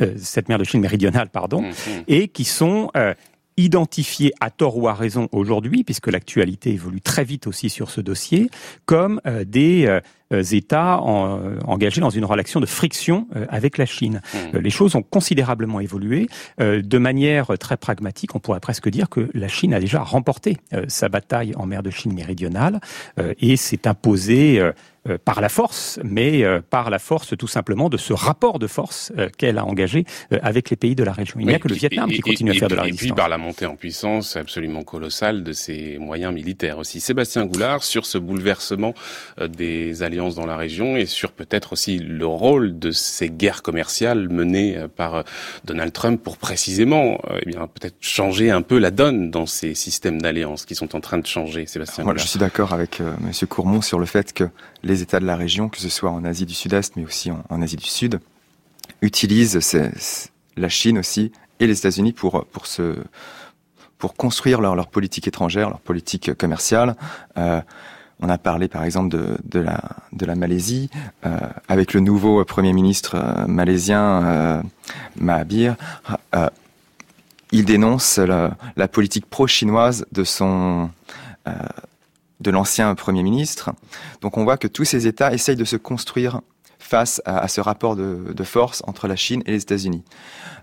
euh, 0.00 0.14
cette 0.16 0.48
mer 0.48 0.58
de 0.58 0.64
Chine 0.64 0.80
méridionale, 0.80 1.28
pardon, 1.28 1.62
mmh, 1.62 1.68
mmh. 1.68 2.02
et 2.08 2.28
qui 2.28 2.44
sont 2.44 2.90
identifiés 3.58 4.32
à 4.40 4.50
tort 4.50 4.78
ou 4.78 4.88
à 4.88 4.94
raison 4.94 5.28
aujourd'hui, 5.32 5.84
puisque 5.84 6.06
l'actualité 6.06 6.70
évolue 6.70 7.00
très 7.00 7.24
vite 7.24 7.46
aussi 7.46 7.68
sur 7.68 7.90
ce 7.90 8.00
dossier, 8.00 8.50
comme 8.86 9.20
des 9.44 9.86
euh, 9.86 10.00
États 10.30 11.00
euh, 11.06 11.58
engagés 11.66 12.00
dans 12.00 12.10
une 12.10 12.24
relation 12.24 12.60
de 12.60 12.66
friction 12.66 13.26
euh, 13.34 13.46
avec 13.48 13.78
la 13.78 13.86
Chine. 13.86 14.20
Mmh. 14.34 14.58
Les 14.58 14.70
choses 14.70 14.94
ont 14.94 15.02
considérablement 15.02 15.80
évolué. 15.80 16.28
De 16.58 16.98
manière 16.98 17.56
très 17.58 17.76
pragmatique, 17.76 18.34
on 18.34 18.38
pourrait 18.38 18.60
presque 18.60 18.88
dire 18.88 19.08
que 19.08 19.30
la 19.34 19.48
Chine 19.48 19.74
a 19.74 19.80
déjà 19.80 20.02
remporté 20.02 20.56
sa 20.88 21.08
bataille 21.08 21.52
en 21.56 21.66
mer 21.66 21.82
de 21.82 21.90
Chine 21.90 22.12
méridionale 22.12 22.80
et 23.40 23.56
s'est 23.56 23.86
imposée 23.86 24.60
euh, 24.60 24.72
par 25.16 25.40
la 25.40 25.48
force, 25.48 25.98
mais 26.04 26.44
euh, 26.44 26.60
par 26.68 26.90
la 26.90 26.98
force 26.98 27.36
tout 27.36 27.46
simplement 27.46 27.88
de 27.88 27.96
ce 27.96 28.12
rapport 28.12 28.58
de 28.58 28.66
force 28.66 29.12
euh, 29.16 29.28
qu'elle 29.36 29.58
a 29.58 29.64
engagé 29.64 30.04
avec 30.42 30.70
les 30.70 30.76
pays 30.76 30.94
de 30.94 31.04
la 31.04 31.12
région. 31.12 31.36
Il 31.40 31.46
n'y 31.46 31.54
a 31.54 31.58
que 31.58 31.68
le 31.68 31.74
Vietnam 31.74 32.10
qui 32.10 32.20
continue 32.20 32.50
à 32.50 32.54
faire 32.54 32.68
de 32.68 32.74
la 32.74 32.82
résistance. 32.82 33.04
Et 33.04 33.06
puis 33.08 33.16
par 33.16 33.28
la 33.28 33.38
montée 33.38 33.66
en 33.66 33.76
puissance 33.76 34.36
absolument 34.36 34.82
colossale 34.82 35.42
de 35.42 35.52
ses 35.52 35.98
moyens 35.98 36.34
militaires 36.34 36.78
aussi. 36.78 37.00
Sébastien 37.00 37.46
Goulard, 37.46 37.82
sur 37.82 38.06
ce 38.06 38.18
bouleversement 38.18 38.94
des 39.48 40.02
alliances 40.02 40.34
dans 40.34 40.46
la 40.46 40.56
région 40.56 40.96
et 40.96 41.06
sur 41.06 41.32
peut-être 41.32 41.72
aussi 41.72 41.98
le 41.98 42.26
rôle 42.26 42.78
de 42.78 42.90
ces 42.90 43.30
guerres 43.30 43.62
commerciales 43.62 44.28
menées 44.28 44.78
par 44.96 45.24
Donald 45.64 45.92
Trump 45.92 46.22
pour 46.22 46.36
précisément 46.36 47.20
eh 47.40 47.46
bien 47.46 47.66
peut-être 47.66 47.96
changer 48.00 48.50
un 48.50 48.62
peu 48.62 48.78
la 48.78 48.90
donne 48.90 49.30
dans 49.30 49.46
ces 49.46 49.74
systèmes 49.74 50.20
d'alliances 50.20 50.66
qui 50.66 50.74
sont 50.74 50.96
en 50.96 51.00
train 51.00 51.18
de 51.18 51.26
changer. 51.26 51.66
Sébastien 51.66 52.04
Moi, 52.04 52.14
je 52.16 52.26
suis 52.26 52.38
d'accord 52.38 52.72
avec 52.72 53.00
Monsieur 53.20 53.46
Courmont 53.46 53.82
sur 53.82 53.98
le 53.98 54.06
fait 54.06 54.32
que 54.32 54.44
les 54.82 54.97
États 55.02 55.20
de 55.20 55.26
la 55.26 55.36
région, 55.36 55.68
que 55.68 55.78
ce 55.78 55.88
soit 55.88 56.10
en 56.10 56.24
Asie 56.24 56.46
du 56.46 56.54
Sud-Est, 56.54 56.96
mais 56.96 57.04
aussi 57.04 57.30
en, 57.30 57.62
Asie 57.62 57.76
du 57.76 57.86
Sud, 57.86 58.20
utilisent 59.02 59.58
la 60.56 60.68
Chine 60.68 60.98
aussi 60.98 61.32
et 61.60 61.66
les 61.66 61.78
États-Unis 61.78 62.12
pour, 62.12 62.44
pour, 62.46 62.66
se, 62.66 62.96
pour 63.98 64.14
construire 64.14 64.60
leur, 64.60 64.74
leur 64.74 64.88
politique 64.88 65.28
étrangère, 65.28 65.70
leur 65.70 65.80
politique 65.80 66.34
commerciale. 66.34 66.96
Euh, 67.36 67.60
on 68.20 68.28
a 68.28 68.38
parlé 68.38 68.68
par 68.68 68.84
exemple 68.84 69.10
de, 69.10 69.38
de, 69.44 69.60
la, 69.60 69.80
de 70.12 70.26
la 70.26 70.34
Malaisie, 70.34 70.90
euh, 71.24 71.38
avec 71.68 71.94
le 71.94 72.00
nouveau 72.00 72.44
Premier 72.44 72.72
ministre 72.72 73.14
euh, 73.14 73.46
malaisien 73.46 74.24
euh, 74.24 74.62
Mahabir. 75.16 75.76
Il 77.50 77.64
dénonce 77.64 78.18
la 78.18 78.88
politique 78.88 79.24
pro-chinoise 79.24 80.04
de 80.12 80.22
son 80.22 80.90
de 82.40 82.50
l'ancien 82.50 82.94
Premier 82.94 83.22
ministre. 83.22 83.70
Donc 84.20 84.36
on 84.36 84.44
voit 84.44 84.56
que 84.56 84.68
tous 84.68 84.84
ces 84.84 85.06
États 85.06 85.32
essayent 85.32 85.56
de 85.56 85.64
se 85.64 85.76
construire 85.76 86.40
face 86.78 87.20
à, 87.24 87.48
ce 87.48 87.60
rapport 87.60 87.96
de, 87.96 88.44
force 88.44 88.82
entre 88.86 89.08
la 89.08 89.16
Chine 89.16 89.42
et 89.46 89.52
les 89.52 89.62
États-Unis. 89.62 90.04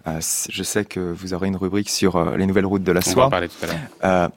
Euh, 0.08 0.20
je 0.50 0.64
sais 0.64 0.86
que 0.86 1.00
vous 1.00 1.34
aurez 1.34 1.48
une 1.48 1.56
rubrique 1.56 1.90
sur 1.90 2.16
euh, 2.16 2.38
les 2.38 2.46
nouvelles 2.46 2.66
routes 2.66 2.84
de 2.84 2.92
la 2.92 3.02
soie. 3.02 3.14
On 3.14 3.16
va 3.18 3.26
en 3.26 3.30
parler 3.30 3.50
tout 3.50 3.64
à 3.64 3.68
l'heure. 3.68 3.76
Euh, 4.04 4.28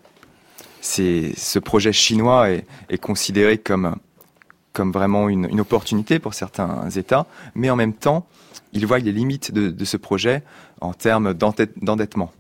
ce 0.81 1.59
projet 1.59 1.93
chinois 1.93 2.51
est, 2.51 2.99
considéré 2.99 3.59
comme 3.59 3.97
comme 4.73 4.93
vraiment 4.93 5.29
une, 5.29 5.49
une, 5.51 5.61
opportunité 5.61 6.21
pour 6.21 6.35
certains 6.35 6.89
États, 6.91 7.27
mais 7.57 7.69
en 7.69 7.75
même 7.75 7.95
temps, 7.95 8.27
il 8.73 8.87
voit 8.87 9.01
les 9.01 9.11
limites 9.11 9.51
de, 9.51 9.71
de 9.71 9.85
ce 9.85 9.97
projet 9.97 10.43
en 10.81 10.93
termes 10.93 11.35
d'endettement. 11.35 12.33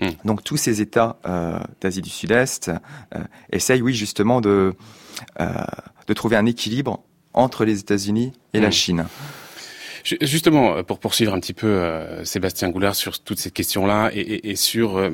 Hmm. 0.00 0.08
Donc 0.24 0.42
tous 0.42 0.56
ces 0.56 0.80
États 0.80 1.16
euh, 1.26 1.60
d'Asie 1.80 2.02
du 2.02 2.10
Sud-Est 2.10 2.68
euh, 3.14 3.18
essayent, 3.52 3.82
oui, 3.82 3.94
justement, 3.94 4.40
de, 4.40 4.74
euh, 5.40 5.46
de 6.06 6.14
trouver 6.14 6.36
un 6.36 6.46
équilibre 6.46 7.02
entre 7.34 7.64
les 7.64 7.80
États-Unis 7.80 8.32
et 8.54 8.60
la 8.60 8.68
hmm. 8.68 8.72
Chine. 8.72 9.06
Justement, 10.04 10.82
pour 10.84 10.98
poursuivre 10.98 11.34
un 11.34 11.40
petit 11.40 11.52
peu 11.52 11.66
euh, 11.66 12.24
Sébastien 12.24 12.70
Goulard 12.70 12.94
sur 12.94 13.20
toutes 13.20 13.38
ces 13.38 13.50
questions-là 13.50 14.10
et, 14.12 14.20
et, 14.20 14.50
et, 14.50 14.56
sur 14.56 14.96
euh, 14.96 15.10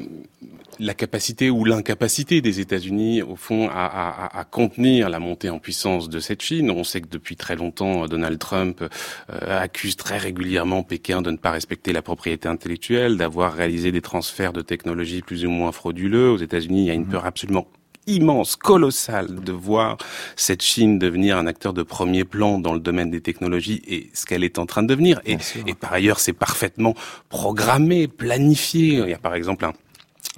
la 0.78 0.94
capacité 0.94 1.50
ou 1.50 1.64
l'incapacité 1.64 2.40
des 2.40 2.60
États-Unis, 2.60 3.22
au 3.22 3.36
fond, 3.36 3.68
à, 3.68 3.86
à, 3.86 4.38
à, 4.38 4.44
contenir 4.44 5.08
la 5.08 5.18
montée 5.18 5.50
en 5.50 5.58
puissance 5.58 6.08
de 6.08 6.20
cette 6.20 6.42
Chine. 6.42 6.70
On 6.70 6.84
sait 6.84 7.00
que 7.00 7.08
depuis 7.08 7.36
très 7.36 7.56
longtemps, 7.56 8.06
Donald 8.06 8.38
Trump 8.38 8.82
euh, 8.82 9.60
accuse 9.60 9.96
très 9.96 10.18
régulièrement 10.18 10.82
Pékin 10.82 11.22
de 11.22 11.30
ne 11.30 11.36
pas 11.36 11.50
respecter 11.50 11.92
la 11.92 12.02
propriété 12.02 12.48
intellectuelle, 12.48 13.16
d'avoir 13.16 13.54
réalisé 13.54 13.92
des 13.92 14.02
transferts 14.02 14.52
de 14.52 14.62
technologies 14.62 15.22
plus 15.22 15.44
ou 15.44 15.50
moins 15.50 15.72
frauduleux. 15.72 16.30
Aux 16.30 16.38
États-Unis, 16.38 16.82
il 16.82 16.86
y 16.86 16.90
a 16.90 16.94
une 16.94 17.02
mmh. 17.02 17.10
peur 17.10 17.26
absolument 17.26 17.66
immense, 18.06 18.56
colossal 18.56 19.40
de 19.40 19.52
voir 19.52 19.98
cette 20.36 20.62
Chine 20.62 20.98
devenir 20.98 21.36
un 21.36 21.46
acteur 21.46 21.72
de 21.72 21.82
premier 21.82 22.24
plan 22.24 22.58
dans 22.58 22.72
le 22.72 22.80
domaine 22.80 23.10
des 23.10 23.20
technologies 23.20 23.82
et 23.86 24.10
ce 24.14 24.26
qu'elle 24.26 24.44
est 24.44 24.58
en 24.58 24.66
train 24.66 24.82
de 24.82 24.88
devenir. 24.88 25.20
Et, 25.24 25.38
et, 25.66 25.74
par 25.74 25.92
ailleurs, 25.92 26.20
c'est 26.20 26.32
parfaitement 26.32 26.94
programmé, 27.28 28.08
planifié. 28.08 29.00
Il 29.04 29.08
y 29.08 29.14
a 29.14 29.18
par 29.18 29.34
exemple 29.34 29.64
un 29.64 29.72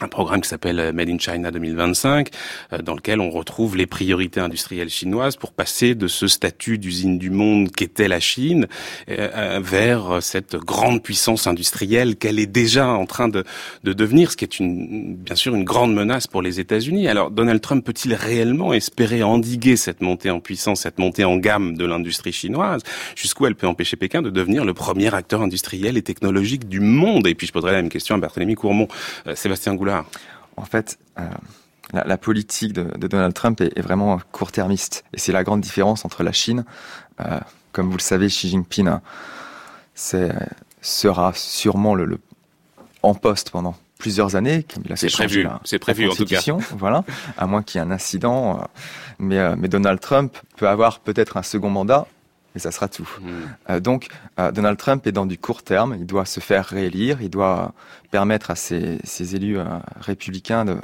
un 0.01 0.09
programme 0.09 0.41
qui 0.41 0.49
s'appelle 0.49 0.79
euh, 0.79 0.93
Made 0.93 1.09
in 1.09 1.19
China 1.19 1.51
2025, 1.51 2.31
euh, 2.73 2.79
dans 2.79 2.95
lequel 2.95 3.21
on 3.21 3.31
retrouve 3.31 3.77
les 3.77 3.87
priorités 3.87 4.41
industrielles 4.41 4.91
chinoises 4.91 5.37
pour 5.37 5.53
passer 5.53 5.95
de 5.95 6.07
ce 6.07 6.29
statut 6.29 6.79
d'usine 6.79 7.19
du 7.19 7.31
monde 7.31 7.71
qu'était 7.73 8.09
la 8.09 8.21
Chine 8.21 8.67
euh, 9.11 9.61
vers 9.63 10.23
cette 10.23 10.57
grande 10.57 11.03
puissance 11.03 11.47
industrielle 11.47 12.17
qu'elle 12.17 12.39
est 12.39 12.47
déjà 12.47 12.89
en 12.89 13.07
train 13.07 13.29
de, 13.29 13.45
de, 13.85 13.93
devenir, 13.93 14.31
ce 14.31 14.37
qui 14.37 14.45
est 14.45 14.61
une, 14.61 15.17
bien 15.17 15.35
sûr 15.35 15.55
une 15.55 15.65
grande 15.65 15.95
menace 15.95 16.27
pour 16.27 16.43
les 16.43 16.61
États-Unis. 16.61 17.09
Alors 17.09 17.31
Donald 17.31 17.61
Trump 17.61 17.85
peut-il 17.85 18.15
réellement 18.15 18.73
espérer 18.73 19.23
endiguer 19.23 19.77
cette 19.77 20.01
montée 20.01 20.31
en 20.31 20.41
puissance, 20.41 20.83
cette 20.83 20.99
montée 20.99 21.25
en 21.25 21.37
gamme 21.37 21.77
de 21.77 21.85
l'industrie 21.85 22.33
chinoise? 22.33 22.83
Jusqu'où 23.17 23.47
elle 23.47 23.57
peut 23.57 23.67
empêcher 23.67 23.97
Pékin 23.97 24.23
de 24.23 24.31
devenir 24.31 24.65
le 24.65 24.75
premier 24.75 25.13
acteur 25.13 25.43
industriel 25.43 25.97
et 25.97 26.03
technologique 26.03 26.69
du 26.69 26.81
monde? 26.81 27.27
Et 27.27 27.35
puis 27.35 27.47
je 27.47 27.53
poserai 27.53 27.73
la 27.73 27.83
même 27.83 27.91
question 27.91 28.15
à 28.15 28.19
Barthélemy 28.19 28.55
Courmont, 28.55 28.89
Sébastien 29.35 29.75
Goulard 29.75 29.88
en 30.57 30.65
fait, 30.65 30.99
euh, 31.19 31.23
la, 31.93 32.19
politique 32.19 32.73
de, 32.73 32.85
Donald 33.07 33.35
Trump 33.35 33.61
est, 33.61 33.81
vraiment 33.81 34.21
court-termiste. 34.33 35.05
Et 35.13 35.19
c'est 35.19 35.33
la 35.33 35.45
grande 35.45 35.61
différence 35.61 36.05
entre 36.05 36.23
la 36.23 36.33
Chine. 36.33 36.65
Euh, 37.21 37.39
comme 37.73 37.89
vous 37.91 37.97
le 37.97 38.03
savez, 38.03 38.29
Xi 38.29 38.49
Jinping 38.49 38.91
sera 40.81 41.33
sûrement 41.35 41.95
le, 41.95 42.19
en 43.03 43.15
poste 43.15 43.51
pendant 43.51 43.77
plusieurs 43.99 44.37
années. 44.37 44.65
C'est 44.95 45.11
prévu, 45.11 45.47
c'est 45.65 45.79
prévu 45.79 46.09
en 46.09 46.15
tout 46.15 46.25
cas. 46.25 46.41
Voilà, 46.77 47.05
à 47.37 47.47
moins 47.47 47.63
qu'il 47.63 47.81
y 47.81 47.85
ait 47.85 47.87
un 47.87 47.91
incident. 47.91 48.59
Euh, 48.59 48.65
mais, 49.19 49.57
mais 49.57 49.69
Donald 49.69 50.01
Trump 50.01 50.37
peut 50.57 50.69
avoir 50.69 51.01
peut-être 51.01 51.37
un 51.37 51.43
second 51.43 51.71
mandat 51.71 52.07
et 52.59 52.61
ça 52.61 52.73
sera 52.73 52.89
tout. 52.89 53.09
Hmm. 53.21 53.31
Euh, 53.71 53.81
donc, 53.81 54.09
euh, 54.39 54.51
Donald 54.51 54.77
Trump 54.77 55.07
est 55.07 55.13
dans 55.13 55.27
du 55.27 55.39
court 55.39 55.63
terme, 55.63 55.97
il 55.99 56.07
doit 56.07 56.25
se 56.25 56.41
faire 56.41 56.67
réélire, 56.67 57.23
il 57.23 57.31
doit 57.31 57.73
permettre 58.11 58.51
à 58.51 58.57
ses, 58.57 58.99
élus 59.35 59.59
euh, 59.59 59.65
républicains 60.01 60.65
de 60.65 60.77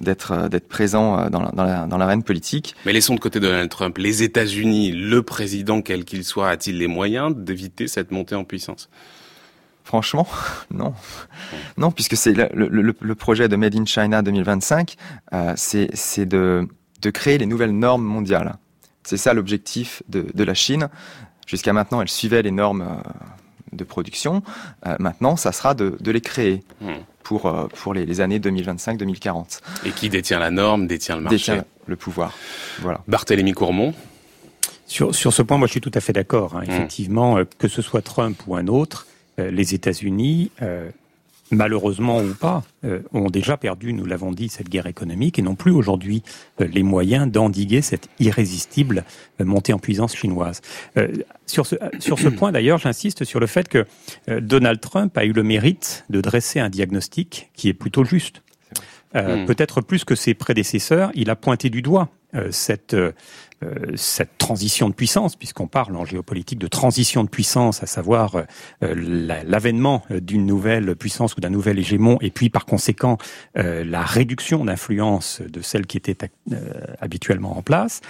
d'être 0.00 0.48
d'être 0.48 0.68
présents 0.68 1.28
dans 1.28 1.42
la, 1.42 1.86
dans, 1.86 1.98
l'arène 1.98 2.22
politique. 2.22 2.76
Mais 2.86 2.92
laissons 2.92 3.16
de 3.16 3.20
côté 3.20 3.40
Donald 3.40 3.68
Trump. 3.68 3.98
Les 3.98 4.22
États-Unis, 4.22 4.92
le 4.92 5.24
président 5.24 5.82
quel 5.82 6.04
qu'il 6.04 6.22
soit, 6.22 6.50
a-t-il 6.50 6.78
les 6.78 6.86
moyens 6.86 7.34
d'éviter 7.34 7.88
cette 7.88 8.12
montée 8.12 8.36
en 8.36 8.44
puissance? 8.44 8.88
Franchement, 9.82 10.28
non. 10.70 10.94
Non, 11.78 11.90
puisque 11.90 12.16
c'est 12.16 12.32
le, 12.32 12.68
le, 13.00 13.14
projet 13.16 13.48
de 13.48 13.56
Made 13.56 13.74
in 13.74 13.86
China 13.86 14.22
2025, 14.22 14.94
c'est 15.56 16.26
de, 16.26 16.68
de 17.02 17.10
créer 17.10 17.38
les 17.38 17.46
nouvelles 17.46 17.76
normes 17.76 18.04
mondiales. 18.04 18.54
C'est 19.08 19.16
ça 19.16 19.32
l'objectif 19.32 20.02
de, 20.10 20.44
la 20.44 20.52
Chine. 20.52 20.90
Jusqu'à 21.46 21.72
maintenant, 21.72 22.02
elle 22.02 22.10
suivait 22.10 22.42
les 22.42 22.50
normes 22.50 22.82
euh, 22.82 23.10
de 23.72 23.82
production. 23.82 24.42
Euh, 24.86 24.96
maintenant, 24.98 25.36
ça 25.36 25.50
sera 25.50 25.72
de, 25.72 25.96
les 26.04 26.20
créer. 26.20 26.62
Hmm. 26.82 26.92
Pour, 27.22 27.46
euh, 27.46 27.68
pour 27.68 27.94
les, 27.94 28.20
années 28.20 28.38
2025-2040. 28.38 29.60
Et 29.86 29.90
qui 29.90 30.10
détient 30.10 30.38
la 30.38 30.50
norme, 30.50 30.86
détient 30.86 31.16
le 31.16 31.22
marché 31.22 31.36
Détient 31.36 31.64
le 31.86 31.96
pouvoir. 31.96 32.34
Voilà. 32.80 33.00
Barthélemy 33.08 33.52
Courmont 33.52 33.94
sur, 34.86 35.14
sur 35.14 35.34
ce 35.34 35.42
point, 35.42 35.58
moi 35.58 35.66
je 35.66 35.72
suis 35.72 35.82
tout 35.82 35.90
à 35.92 36.00
fait 36.00 36.14
d'accord. 36.14 36.56
Hein. 36.56 36.64
Hmm. 36.66 36.70
Effectivement, 36.70 37.38
que 37.58 37.68
ce 37.68 37.80
soit 37.80 38.02
Trump 38.02 38.38
ou 38.46 38.56
un 38.56 38.66
autre, 38.66 39.06
les 39.38 39.74
États-Unis 39.74 40.50
malheureusement 41.50 42.20
ou 42.20 42.34
pas, 42.34 42.62
euh, 42.84 43.00
ont 43.12 43.28
déjà 43.28 43.56
perdu, 43.56 43.92
nous 43.92 44.04
l'avons 44.04 44.32
dit, 44.32 44.48
cette 44.48 44.68
guerre 44.68 44.86
économique 44.86 45.38
et 45.38 45.42
n'ont 45.42 45.54
plus 45.54 45.70
aujourd'hui 45.70 46.22
euh, 46.60 46.66
les 46.66 46.82
moyens 46.82 47.30
d'endiguer 47.30 47.82
cette 47.82 48.08
irrésistible 48.18 49.04
euh, 49.40 49.44
montée 49.44 49.72
en 49.72 49.78
puissance 49.78 50.14
chinoise. 50.14 50.60
sur, 51.46 51.66
ce, 51.66 51.76
sur 51.98 52.18
ce 52.18 52.28
point 52.28 52.52
d'ailleurs, 52.52 52.78
j'insiste 52.78 53.24
sur 53.24 53.40
le 53.40 53.46
fait 53.46 53.68
que 53.68 53.86
Donald 54.28 54.80
Trump 54.80 55.16
a 55.16 55.24
eu 55.24 55.32
le 55.32 55.42
mérite 55.42 56.04
de 56.10 56.20
dresser 56.20 56.60
un 56.60 56.68
diagnostic 56.68 57.50
qui 57.54 57.68
est 57.68 57.74
plutôt 57.74 58.04
juste. 58.04 58.42
Hmm. 59.14 59.46
Peut-être 59.46 59.80
plus 59.80 60.04
que 60.04 60.14
ses 60.14 60.34
prédécesseurs, 60.34 61.10
il 61.14 61.30
a 61.30 61.36
pointé 61.36 61.70
du 61.70 61.80
doigt 61.80 62.10
cette 62.50 62.94
euh, 62.94 63.12
cette 63.96 64.38
transition 64.38 64.88
de 64.88 64.94
puissance, 64.94 65.34
puisqu'on 65.34 65.66
parle 65.66 65.96
en 65.96 66.04
géopolitique 66.04 66.58
de 66.58 66.68
transition 66.68 67.24
de 67.24 67.28
puissance, 67.28 67.82
à 67.82 67.86
savoir 67.86 68.36
euh, 68.36 68.44
l'avènement 69.44 70.04
d'une 70.10 70.46
nouvelle 70.46 70.94
puissance 70.94 71.34
ou 71.36 71.40
d'un 71.40 71.50
nouvel 71.50 71.78
hégémon, 71.78 72.18
et 72.20 72.30
puis 72.30 72.50
par 72.50 72.66
conséquent 72.66 73.18
euh, 73.56 73.84
la 73.84 74.02
réduction 74.02 74.64
d'influence 74.64 75.42
de 75.42 75.60
celle 75.60 75.86
qui 75.86 75.96
était 75.96 76.30
habituellement 77.00 77.58
en 77.58 77.62
place. 77.62 78.00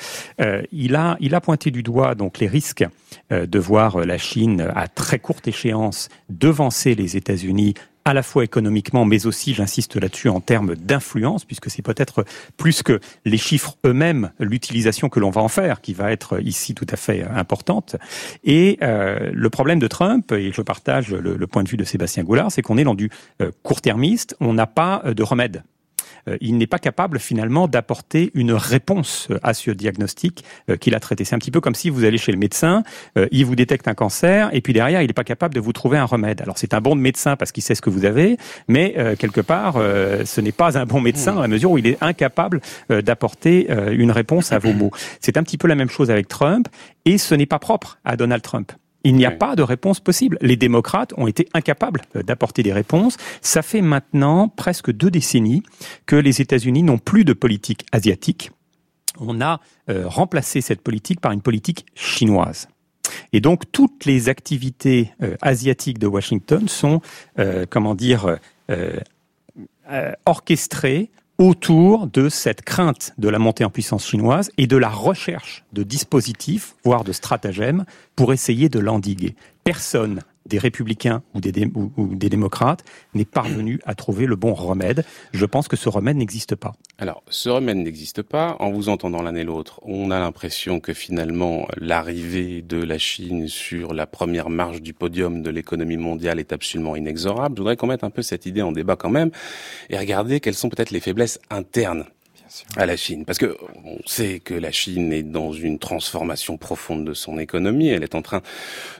il 0.73 0.97
a 0.97 1.17
il 1.21 1.35
a 1.35 1.41
pointé 1.41 1.71
du 1.71 1.83
doigt 1.83 2.15
donc 2.15 2.39
les 2.39 2.47
risques 2.47 2.85
de 3.31 3.59
voir 3.59 3.99
la 4.05 4.19
Chine 4.19 4.71
à 4.75 4.89
très 4.89 5.19
courte 5.19 5.49
échéance 5.49 6.09
devancer 6.29 6.95
les 6.95 7.17
États-Unis 7.17 7.75
à 8.09 8.15
la 8.15 8.23
fois 8.23 8.43
économiquement, 8.43 9.05
mais 9.05 9.27
aussi, 9.27 9.53
j'insiste 9.53 9.97
là-dessus, 9.97 10.31
en 10.31 10.41
termes 10.41 10.75
d'influence, 10.75 11.45
puisque 11.45 11.69
c'est 11.69 11.83
peut-être 11.83 12.25
plus 12.57 12.83
que 12.83 13.01
les 13.27 13.37
chiffres 13.37 13.77
eux-mêmes, 13.85 14.31
l'utilisation 14.41 15.11
que 15.11 15.21
l'on 15.21 15.29
va 15.29 15.43
en 15.43 15.49
faire, 15.49 15.83
qui 15.83 15.93
va 15.93 16.11
être 16.11 16.43
ici 16.43 16.75
tout 16.75 16.87
à 16.89 16.97
fait 16.97 17.23
importante. 17.25 17.97
Et 18.45 18.79
euh, 18.83 19.31
le 19.35 19.51
problème 19.51 19.79
de 19.79 19.87
Trump, 19.87 20.33
et 20.33 20.53
je 20.53 20.63
partage 20.63 21.11
le, 21.11 21.47
point 21.47 21.63
de 21.63 21.69
vue 21.69 21.77
de 21.77 21.85
Sébastien 21.85 22.25
Goulard, 22.25 22.51
c'est 22.51 22.63
qu'on 22.63 22.79
est 22.79 22.85
dans 22.85 22.95
du 22.95 23.11
euh, 23.43 23.51
court-termiste, 23.63 24.37
on 24.41 24.55
n'a 24.55 24.67
pas 24.67 25.03
de 25.07 25.23
remède. 25.23 25.63
Euh, 26.29 26.37
il 26.41 26.57
n'est 26.59 26.67
pas 26.67 26.79
capable 26.79 27.19
finalement 27.19 27.69
d'apporter 27.69 28.31
une 28.35 28.53
réponse 28.53 29.29
à 29.43 29.55
ce 29.55 29.71
diagnostic 29.71 30.45
euh, 30.71 30.77
qu'il 30.77 30.95
a 30.95 31.01
traité. 31.01 31.25
C'est 31.25 31.35
un 31.35 31.39
petit 31.39 31.51
peu 31.51 31.61
comme 31.61 31.75
si 31.75 31.91
vous 31.91 32.05
allez 32.05 32.19
chez 32.19 32.33
le 32.33 32.39
médecin, 32.39 32.83
euh, 33.17 33.27
il 33.31 33.45
vous 33.45 33.57
détecte 33.57 33.89
un 33.89 33.95
cancer 33.95 34.51
et 34.53 34.61
puis 34.61 34.73
derrière 34.73 35.03
il 35.03 35.07
n'est 35.07 35.13
pas 35.13 35.25
capable 35.25 35.55
de 35.55 35.61
vous 35.61 35.73
trouver 35.73 35.99
un 35.99 36.05
remède. 36.05 36.41
Alors 36.41 36.59
c'est 36.59 36.75
un 36.75 36.81
bon 36.81 36.95
médecin 36.95 37.37
parce 37.37 37.53
qu'il 37.53 37.63
sait 37.63 37.75
ce 37.75 37.83
que 37.83 37.91
vous 37.91 38.05
avez, 38.05 38.37
mais 38.69 38.95
quelque 39.19 39.41
part 39.41 39.75
ce 39.75 40.41
n'est 40.41 40.53
pas 40.53 40.79
un 40.79 40.85
bon 40.85 41.01
médecin 41.01 41.35
dans 41.35 41.41
la 41.41 41.49
mesure 41.49 41.71
où 41.71 41.79
il 41.79 41.87
est 41.87 41.99
incapable 42.01 42.61
d'apporter 42.89 43.69
une 43.93 44.11
réponse 44.11 44.53
à 44.53 44.59
vos 44.59 44.73
mots. 44.73 44.91
C'est 45.21 45.37
un 45.37 45.43
petit 45.43 45.59
peu 45.59 45.69
la 45.69 45.75
même 45.75 45.91
chose 45.91 46.11
avec 46.11 46.29
Trump 46.29 46.69
et 47.05 47.19
ce 47.19 47.35
n'est 47.35 47.47
pas 47.47 47.59
propre 47.59 47.99
à 48.05 48.17
Donald 48.17 48.43
Trump. 48.43 48.73
Il 49.09 49.15
n'y 49.15 49.25
a 49.25 49.31
pas 49.31 49.57
de 49.57 49.63
réponse 49.63 50.01
possible. 50.01 50.37
Les 50.43 50.57
démocrates 50.57 51.15
ont 51.17 51.27
été 51.27 51.49
incapables 51.55 52.03
euh, 52.15 52.23
d'apporter 52.23 52.63
des 52.63 52.75
réponses. 52.75 53.17
Ça 53.41 53.63
fait 53.63 53.81
maintenant 53.81 54.49
presque 54.49 54.93
deux 54.93 55.11
décennies 55.11 55.63
que 56.05 56.15
les 56.15 56.43
États-Unis 56.43 56.83
n'ont 56.83 56.99
plus 56.99 57.25
de 57.25 57.33
politique 57.33 57.87
asiatique. 57.91 58.51
On 59.19 59.41
a 59.41 59.63
euh, 59.89 60.07
remplacé 60.07 60.61
cette 60.61 60.83
politique 60.83 61.23
par 61.23 61.33
une 61.33 61.41
politique 61.41 61.87
chinoise. 61.95 62.69
Et 63.33 63.41
donc 63.41 63.73
toutes 63.73 64.05
les 64.05 64.29
activités 64.29 65.11
euh, 65.23 65.37
asiatiques 65.41 65.99
de 65.99 66.07
Washington 66.07 66.69
sont, 66.69 67.01
comment 67.71 67.95
dire, 67.95 68.37
orchestrées 70.27 71.11
autour 71.39 72.09
de 72.09 72.29
cette 72.29 72.63
crainte 72.63 73.13
de 73.17 73.29
la 73.29 73.39
montée 73.39 73.65
en 73.65 73.71
puissance 73.71 74.07
chinoise 74.07 74.51
et 74.59 74.67
de 74.67 74.77
la 74.77 74.89
recherche 74.89 75.65
de 75.73 75.85
dispositifs, 75.85 76.75
voire 76.85 77.05
de 77.05 77.13
stratagèmes, 77.13 77.85
pour 78.17 78.33
essayer 78.33 78.69
de 78.69 78.81
l'endiguer. 78.81 79.37
Personne 79.63 80.21
des 80.49 80.59
républicains 80.59 81.23
ou 81.35 81.41
des, 81.41 82.29
démocrates 82.29 82.85
n'est 83.15 83.25
parvenu 83.25 83.81
à 83.85 83.95
trouver 83.95 84.27
le 84.27 84.37
bon 84.37 84.55
remède. 84.55 85.05
Je 85.33 85.45
pense 85.45 85.69
que 85.69 85.77
ce 85.77 85.89
remède 85.89 86.17
n'existe 86.17 86.55
pas. 86.55 86.73
Alors, 86.99 87.23
ce 87.29 87.49
remède 87.49 87.77
n'existe 87.77 88.23
pas. 88.23 88.57
En 88.59 88.71
vous 88.71 88.89
entendant 88.89 89.23
l'un 89.23 89.35
et 89.35 89.45
l'autre, 89.45 89.81
on 89.83 90.11
a 90.11 90.19
l'impression 90.19 90.81
que 90.81 90.93
finalement, 90.93 91.69
l'arrivée 91.77 92.63
de 92.63 92.83
la 92.83 92.99
Chine 92.99 93.49
sur 93.49 93.95
la 93.95 94.07
première 94.07 94.51
marche 94.51 94.83
du 94.83 94.95
podium 94.95 95.43
de 95.43 95.51
l'économie 95.51 95.97
mondiale 95.97 96.41
est 96.41 96.53
absolument 96.53 96.97
inexorable. 96.97 97.57
Je 97.57 97.61
voudrais 97.61 97.77
qu'on 97.77 97.87
mette 97.87 98.05
un 98.05 98.11
peu 98.11 98.23
cette 98.23 98.47
idée 98.47 98.63
en 98.63 98.73
débat 98.73 98.97
quand 98.97 99.11
même 99.11 99.31
et 99.91 99.99
regarder 99.99 100.41
quelles 100.41 100.55
sont 100.55 100.69
peut-être 100.69 100.91
les 100.91 101.01
faiblesses 101.01 101.39
internes 101.51 102.05
à 102.77 102.87
la 102.87 102.97
Chine 102.97 103.25
Parce 103.25 103.39
que 103.39 103.57
on 103.85 103.99
sait 104.07 104.41
que 104.41 104.55
la 104.55 104.71
Chine 104.71 105.13
est 105.13 105.23
dans 105.23 105.53
une 105.53 105.79
transformation 105.79 106.57
profonde 106.57 107.05
de 107.05 107.15
son 107.15 107.39
économie. 107.39 107.89
Elle 107.89 108.03
est 108.03 108.15
en 108.15 108.23
train 108.23 108.43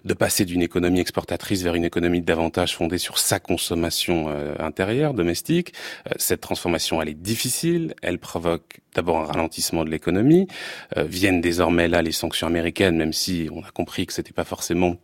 de 0.05 0.15
passer 0.15 0.45
d'une 0.45 0.63
économie 0.63 1.01
exportatrice 1.01 1.63
vers 1.63 1.75
une 1.75 1.85
économie 1.85 2.23
davantage 2.23 2.77
fondée 2.77 2.99
sur 2.99 3.19
sa 3.19 3.41
consommation 3.41 4.29
euh, 4.29 4.55
intérieure, 4.59 5.15
domestique. 5.15 5.73
Euh, 6.07 6.13
cette 6.17 6.41
transformation, 6.41 7.01
elle 7.03 7.09
est 7.09 7.15
difficile. 7.15 7.95
Elle 8.03 8.19
provoque 8.19 8.81
d'abord 8.95 9.19
un 9.19 9.25
ralentissement 9.25 9.85
de 9.85 9.91
l'économie. 9.91 10.49
Euh, 10.97 11.05
viennent 11.05 11.41
désormais 11.41 11.89
là 11.89 12.03
les 12.03 12.13
sanctions 12.13 12.47
américaines, 12.47 12.97
même 12.97 13.13
si 13.13 13.49
on 13.53 13.63
a 13.63 13.71
compris 13.71 14.07
que 14.07 14.13
c'était 14.13 14.33
pas 14.33 14.45
forcément 14.45 14.97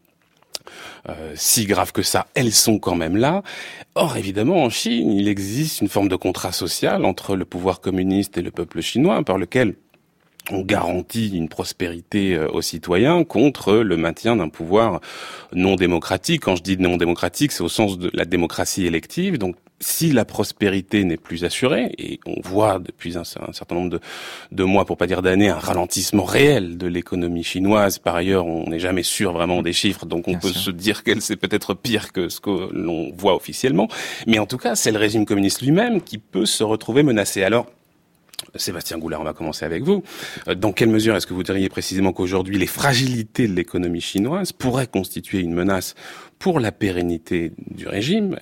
euh, 1.09 1.33
si 1.35 1.67
graves 1.67 1.93
que 1.93 2.03
ça, 2.03 2.27
elles 2.35 2.53
sont 2.53 2.79
quand 2.79 2.97
même 2.97 3.17
là. 3.17 3.43
Or, 3.95 4.17
évidemment, 4.17 4.63
en 4.65 4.71
Chine, 4.71 5.13
il 5.13 5.29
existe 5.29 5.81
une 5.81 5.89
forme 5.89 6.09
de 6.09 6.17
contrat 6.17 6.53
social 6.53 7.05
entre 7.05 7.37
le 7.37 7.45
pouvoir 7.45 7.81
communiste 7.81 8.39
et 8.39 8.43
le 8.43 8.51
peuple 8.51 8.81
chinois, 8.81 9.23
par 9.23 9.39
lequel 9.39 9.77
on 10.51 10.61
garantit 10.61 11.37
une 11.37 11.49
prospérité 11.49 12.35
euh, 12.35 12.49
aux 12.51 12.63
citoyens 12.63 13.25
contre 13.25 13.75
le 13.77 13.97
maintien 13.97 14.37
d'un 14.37 14.49
pouvoir 14.49 15.01
non 15.53 15.77
démocratique. 15.77 16.43
Quand 16.43 16.57
je 16.57 16.63
dis 16.63 16.77
non 16.77 16.97
démocratique, 16.97 17.53
c'est 17.53 17.63
au 17.63 17.69
sens 17.69 17.99
de 17.99 18.11
la 18.13 18.25
démocratie 18.25 18.87
élective. 18.87 19.39
Donc 19.39 19.57
si 19.81 20.13
la 20.13 20.25
prospérité 20.25 21.05
n'est 21.05 21.17
plus 21.17 21.45
assurée, 21.45 21.93
et 21.99 22.21
on 22.27 22.41
voit 22.43 22.79
depuis 22.79 23.19
un, 23.19 23.25
certain 23.25 23.75
nombre 23.75 24.01
de, 24.51 24.65
mois, 24.65 24.85
pour 24.85 24.97
pas 24.97 25.07
dire 25.07 25.21
d'années, 25.21 25.49
un 25.49 25.59
ralentissement 25.59 26.25
réel 26.25 26.79
de 26.79 26.87
l'économie 26.87 27.45
chinoise. 27.45 27.99
Par 27.99 28.15
ailleurs, 28.15 28.47
on 28.47 28.69
n'est 28.71 28.79
jamais 28.79 29.03
sûr 29.03 29.33
vraiment 29.33 29.63
des 29.63 29.73
chiffres, 29.73 30.07
donc 30.07 30.27
on 30.29 30.39
peut 30.39 30.53
se 30.53 30.71
dire 30.71 31.03
qu'elle 31.03 31.21
c'est 31.21 31.37
peut-être 31.37 31.75
pire 31.75 32.13
que 32.13 32.29
ce 32.29 32.41
que 32.41 32.71
l'on 32.73 33.13
voit 33.15 33.35
officiellement. 33.35 33.89
Mais 34.27 34.39
en 34.39 34.47
tout 34.47 34.59
cas, 34.59 34.75
c'est 34.75 34.93
le 34.93 34.99
régime 34.99 35.27
communiste 35.27 35.61
lui-même 35.61 36.01
qui 36.01 36.19
peut 36.19 36.47
se 36.47 36.65
retrouver 36.65 37.03
menacé. 37.03 37.43
Alors, 37.43 37.67
Sébastien 38.57 38.99
Goulard, 38.99 39.21
on 39.21 39.25
va 39.25 39.33
commencer 39.33 39.65
avec 39.65 39.83
vous. 39.83 40.03
Euh, 40.49 40.55
dans 40.55 40.73
quelle 40.73 40.89
mesure 40.89 41.17
est-ce 41.17 41.27
que 41.27 41.35
vous 41.35 41.43
diriez 41.43 41.69
précisément 41.69 42.13
qu'aujourd'hui 42.13 42.59
les 42.59 42.67
fragilités 42.67 43.49
de 43.49 43.55
l'économie 43.55 44.01
chinoise 44.01 44.53
pourraient 44.53 44.87
constituer 44.87 45.41
une 45.41 45.55
menace 45.55 45.95
pour 46.39 46.61
la 46.61 46.73
pérennité 46.73 47.53
du 47.71 47.89
régime? 47.89 48.37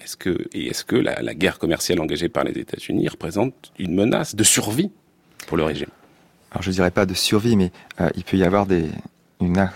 Et 0.53 0.69
est-ce 0.69 0.85
que 0.85 0.97
la, 0.97 1.35
guerre 1.35 1.59
commerciale 1.59 2.01
engagée 2.01 2.29
par 2.29 2.45
les 2.45 2.59
États-Unis 2.59 3.09
représente 3.09 3.73
une 3.79 3.95
menace 3.95 4.35
de 4.35 4.45
survie 4.45 4.91
pour 5.47 5.57
le 5.57 5.65
régime? 5.65 5.91
Alors 6.51 6.63
je 6.63 6.71
dirais 6.71 6.91
pas 6.91 7.07
de 7.07 7.15
survie, 7.15 7.57
mais 7.57 7.73
euh, 8.01 8.11
il 8.15 8.25
peut 8.25 8.37
y 8.37 8.45
avoir 8.45 8.67
une, 9.41 9.71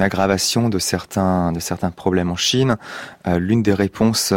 aggravation 0.00 0.68
de 0.68 0.80
certains 0.80 1.52
de 1.52 1.60
certains 1.60 1.90
problèmes 1.90 2.30
en 2.30 2.36
Chine. 2.36 2.76
Euh, 3.28 3.38
l'une 3.38 3.62
des 3.62 3.74
réponses 3.74 4.32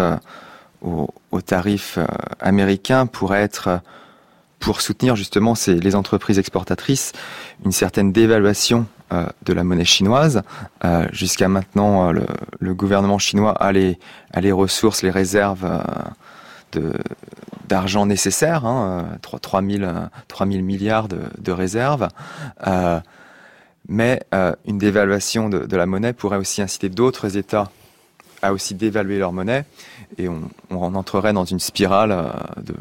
aux, 0.82 1.41
tarifs 1.41 1.97
américains 2.39 3.06
pourrait 3.08 3.41
être 3.41 3.82
pour 4.60 4.82
soutenir 4.82 5.15
justement 5.15 5.54
les 5.67 5.96
entreprises 5.96 6.39
exportatrices 6.39 7.13
une 7.65 7.72
certaine 7.72 8.12
dévaluation 8.12 8.88
euh, 9.13 9.26
de 9.43 9.54
la 9.54 9.63
monnaie 9.63 9.86
chinoise. 9.86 10.41
Euh, 10.84 11.08
jusqu'à 11.12 11.48
maintenant, 11.48 12.10
euh, 12.10 12.20
le, 12.60 12.74
gouvernement 12.74 13.20
chinois 13.20 13.52
a 13.52 13.72
les, 13.72 13.98
les 14.38 14.52
ressources, 14.52 15.02
les 15.02 15.12
réserves 15.12 15.65
d'argent 17.67 18.06
nécessaire, 18.06 18.65
hein, 18.65 19.08
3, 19.22 19.39
3, 19.39 19.62
000, 19.63 19.91
3 20.28 20.48
000 20.48 20.62
milliards 20.62 21.08
de, 21.08 21.52
réserves. 21.52 22.10
mais 23.88 24.22
une 24.65 24.78
dévaluation 24.78 25.50
de, 25.50 25.60
de, 25.60 25.78
la 25.78 25.86
monnaie 25.86 26.13
pourrait 26.13 26.38
aussi 26.38 26.62
inciter 26.62 26.89
d'autres 26.89 27.38
États 27.38 27.72
à 28.41 28.54
aussi 28.54 28.76
dévaluer 28.76 29.17
leur 29.17 29.32
monnaie, 29.32 29.63
et 30.17 30.28
on, 30.28 30.41
on 30.70 30.93
entrerait 30.93 31.34
dans 31.34 31.46
une 31.46 31.60
spirale 31.60 32.32
de 32.62 32.76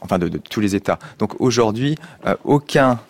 enfin 0.00 0.18
de, 0.18 0.28
tous 0.38 0.60
les 0.60 0.74
États. 0.74 0.98
Donc 1.18 1.40
aujourd'hui, 1.40 1.96
euh, 2.26 2.34
aucun 2.44 3.00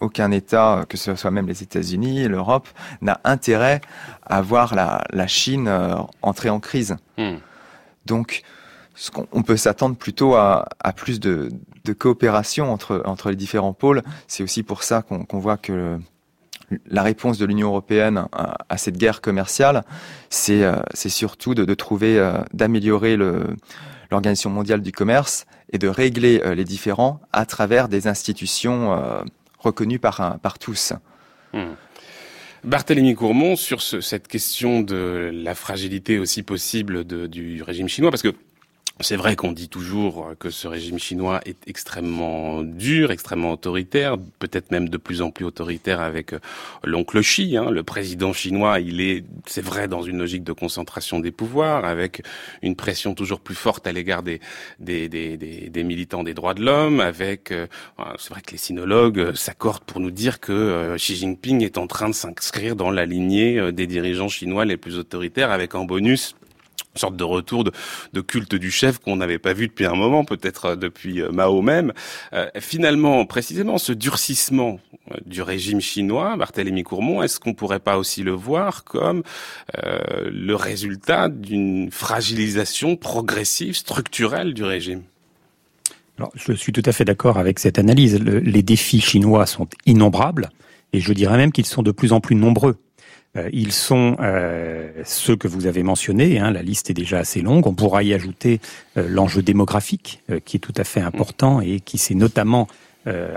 aucun 0.00 0.30
État, 0.30 0.84
que 0.88 0.96
ce 0.96 1.14
soit 1.14 1.30
même 1.30 1.46
les 1.46 1.62
États-Unis, 1.62 2.26
l'Europe, 2.26 2.68
n'a 3.02 3.20
intérêt 3.24 3.80
à 4.22 4.40
voir 4.40 4.74
la, 4.74 5.04
la 5.10 5.26
Chine 5.26 5.68
euh, 5.68 5.94
entrer 6.22 6.48
en 6.48 6.58
crise. 6.58 6.96
Hmm. 7.18 7.36
Donc, 8.06 8.42
ce 8.94 9.10
on 9.32 9.42
peut 9.42 9.56
s'attendre 9.56 9.96
plutôt 9.96 10.34
à, 10.34 10.66
à 10.80 10.92
plus 10.92 11.20
de, 11.20 11.50
de, 11.84 11.92
coopération 11.92 12.72
entre, 12.72 13.02
entre 13.04 13.30
les 13.30 13.36
différents 13.36 13.72
pôles. 13.72 14.02
C'est 14.26 14.42
aussi 14.42 14.62
pour 14.62 14.82
ça 14.82 15.02
qu'on 15.02 15.38
voit 15.38 15.56
que 15.56 15.98
la 16.86 17.02
réponse 17.02 17.38
de 17.38 17.46
l'Union 17.46 17.68
européenne 17.68 18.24
à, 18.32 18.56
à, 18.68 18.76
cette 18.76 18.96
guerre 18.96 19.20
commerciale, 19.20 19.84
c'est 20.28 20.64
euh, 20.64 20.76
surtout 20.94 21.54
de, 21.54 21.64
de 21.64 21.74
trouver, 21.74 22.32
d'améliorer 22.52 23.16
l'Organisation 24.10 24.50
mondiale 24.50 24.82
du 24.82 24.92
commerce 24.92 25.46
et 25.72 25.78
de 25.78 25.88
régler 25.88 26.40
euh, 26.44 26.54
les 26.54 26.64
différends 26.64 27.20
à 27.32 27.46
travers 27.46 27.88
des 27.88 28.06
institutions 28.06 28.92
euh, 28.92 29.22
reconnues 29.58 29.98
par, 29.98 30.38
par 30.40 30.58
tous. 30.58 30.92
Hmm. 31.52 31.74
Barthélemy 32.64 33.14
Courmont, 33.14 33.56
sur 33.56 33.80
cette 33.80 34.28
question 34.28 34.82
de 34.82 35.30
la 35.32 35.54
fragilité 35.54 36.18
aussi 36.18 36.42
possible 36.42 37.04
du 37.04 37.62
régime 37.62 37.88
chinois, 37.88 38.10
parce 38.10 38.22
que 38.22 38.34
c'est 39.00 39.16
vrai 39.16 39.36
qu'on 39.36 39.52
dit 39.52 39.68
toujours 39.68 40.34
que 40.38 40.50
ce 40.50 40.68
régime 40.68 40.98
chinois 40.98 41.40
est 41.46 41.66
extrêmement 41.66 42.62
dur, 42.62 43.10
extrêmement 43.10 43.52
autoritaire, 43.52 44.16
peut-être 44.38 44.70
même 44.70 44.88
de 44.88 44.96
plus 44.96 45.22
en 45.22 45.30
plus 45.30 45.44
autoritaire 45.44 46.00
avec 46.00 46.34
euh, 46.34 46.40
l'oncle 46.84 47.20
Xi. 47.20 47.56
Hein. 47.56 47.70
Le 47.70 47.82
président 47.82 48.32
chinois, 48.32 48.80
il 48.80 49.00
est, 49.00 49.24
c'est 49.46 49.64
vrai, 49.64 49.88
dans 49.88 50.02
une 50.02 50.18
logique 50.18 50.44
de 50.44 50.52
concentration 50.52 51.18
des 51.18 51.30
pouvoirs, 51.30 51.84
avec 51.84 52.22
une 52.62 52.76
pression 52.76 53.14
toujours 53.14 53.40
plus 53.40 53.54
forte 53.54 53.86
à 53.86 53.92
l'égard 53.92 54.22
des, 54.22 54.40
des, 54.78 55.84
militants 55.84 56.22
des 56.22 56.34
droits 56.34 56.54
de 56.54 56.62
l'homme, 56.62 57.00
avec, 57.00 57.52
euh, 57.52 57.66
c'est 58.18 58.30
vrai 58.30 58.42
que 58.42 58.52
les 58.52 58.58
sinologues 58.58 59.34
s'accordent 59.34 59.84
pour 59.84 60.00
nous 60.00 60.10
dire 60.10 60.40
que 60.40 60.52
euh, 60.52 60.96
Xi 60.96 61.16
Jinping 61.16 61.62
est 61.62 61.78
en 61.78 61.86
train 61.86 62.08
de 62.08 62.14
s'inscrire 62.14 62.76
dans 62.76 62.90
la 62.90 63.06
lignée 63.06 63.72
des 63.72 63.86
dirigeants 63.86 64.28
chinois 64.28 64.64
les 64.64 64.76
plus 64.76 64.98
autoritaires, 64.98 65.50
avec 65.50 65.74
en 65.74 65.84
bonus 65.84 66.34
une 66.94 66.98
sorte 66.98 67.16
de 67.16 67.24
retour 67.24 67.64
de, 67.64 68.20
culte 68.20 68.54
du 68.54 68.70
chef 68.70 68.98
qu'on 68.98 69.16
n'avait 69.16 69.38
pas 69.38 69.52
vu 69.52 69.68
depuis 69.68 69.86
un 69.86 69.94
moment, 69.94 70.24
peut-être 70.24 70.64
euh, 70.66 70.76
depuis 70.76 71.22
euh, 71.22 71.30
Mao 71.30 71.62
même. 71.62 71.92
Euh, 72.32 72.48
finalement, 72.58 73.24
précisément, 73.26 73.78
ce 73.78 73.92
durcissement 73.92 74.80
du 75.24 75.42
régime 75.42 75.80
chinois, 75.80 76.36
Barthélemy 76.36 76.82
Courmont, 76.82 77.22
est-ce 77.22 77.40
qu'on 77.40 77.54
pourrait 77.54 77.80
pas 77.80 77.96
aussi 77.96 78.22
le 78.22 78.30
voir 78.30 78.84
comme 78.84 79.22
le 79.82 80.54
résultat 80.54 81.28
d'une 81.28 81.90
fragilisation 81.90 82.94
progressive, 82.96 83.74
structurelle 83.74 84.54
du 84.54 84.62
régime? 84.62 85.02
Alors, 86.18 86.30
je 86.34 86.52
suis 86.52 86.72
tout 86.72 86.82
à 86.84 86.92
fait 86.92 87.04
d'accord 87.04 87.38
avec 87.38 87.58
cette 87.58 87.78
analyse. 87.78 88.20
les 88.20 88.62
défis 88.62 89.00
chinois 89.00 89.46
sont 89.46 89.66
innombrables 89.84 90.50
et 90.92 91.00
je 91.00 91.12
dirais 91.12 91.36
même 91.36 91.50
qu'ils 91.50 91.66
sont 91.66 91.82
de 91.82 91.92
plus 91.92 92.12
en 92.12 92.20
plus 92.20 92.36
nombreux. 92.36 92.76
Euh, 93.36 93.48
ils 93.52 93.72
sont 93.72 94.16
euh, 94.20 94.90
ceux 95.04 95.36
que 95.36 95.46
vous 95.46 95.66
avez 95.66 95.82
mentionnés, 95.82 96.38
hein, 96.38 96.50
la 96.50 96.62
liste 96.62 96.90
est 96.90 96.94
déjà 96.94 97.18
assez 97.18 97.42
longue. 97.42 97.66
On 97.66 97.74
pourra 97.74 98.02
y 98.02 98.12
ajouter 98.12 98.60
euh, 98.96 99.08
l'enjeu 99.08 99.42
démographique 99.42 100.22
qui 100.44 100.56
est 100.56 100.60
tout 100.60 100.74
à 100.76 100.84
fait 100.84 101.00
important 101.00 101.60
et 101.60 101.80
qui 101.80 101.98
s'est 101.98 102.14
notamment 102.14 102.68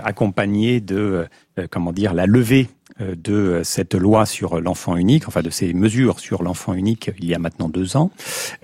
accompagné 0.04 0.80
de 0.80 1.26
comment 1.70 1.92
dire 1.92 2.12
la 2.12 2.26
levée 2.26 2.68
de 3.00 3.62
cette 3.64 3.94
loi 3.94 4.24
sur 4.24 4.60
l'enfant 4.60 4.96
unique, 4.96 5.26
enfin 5.26 5.42
de 5.42 5.50
ces 5.50 5.72
mesures 5.74 6.20
sur 6.20 6.42
l'enfant 6.42 6.74
unique 6.74 7.10
il 7.18 7.26
y 7.26 7.34
a 7.34 7.38
maintenant 7.38 7.68
deux 7.68 7.96
ans. 7.96 8.10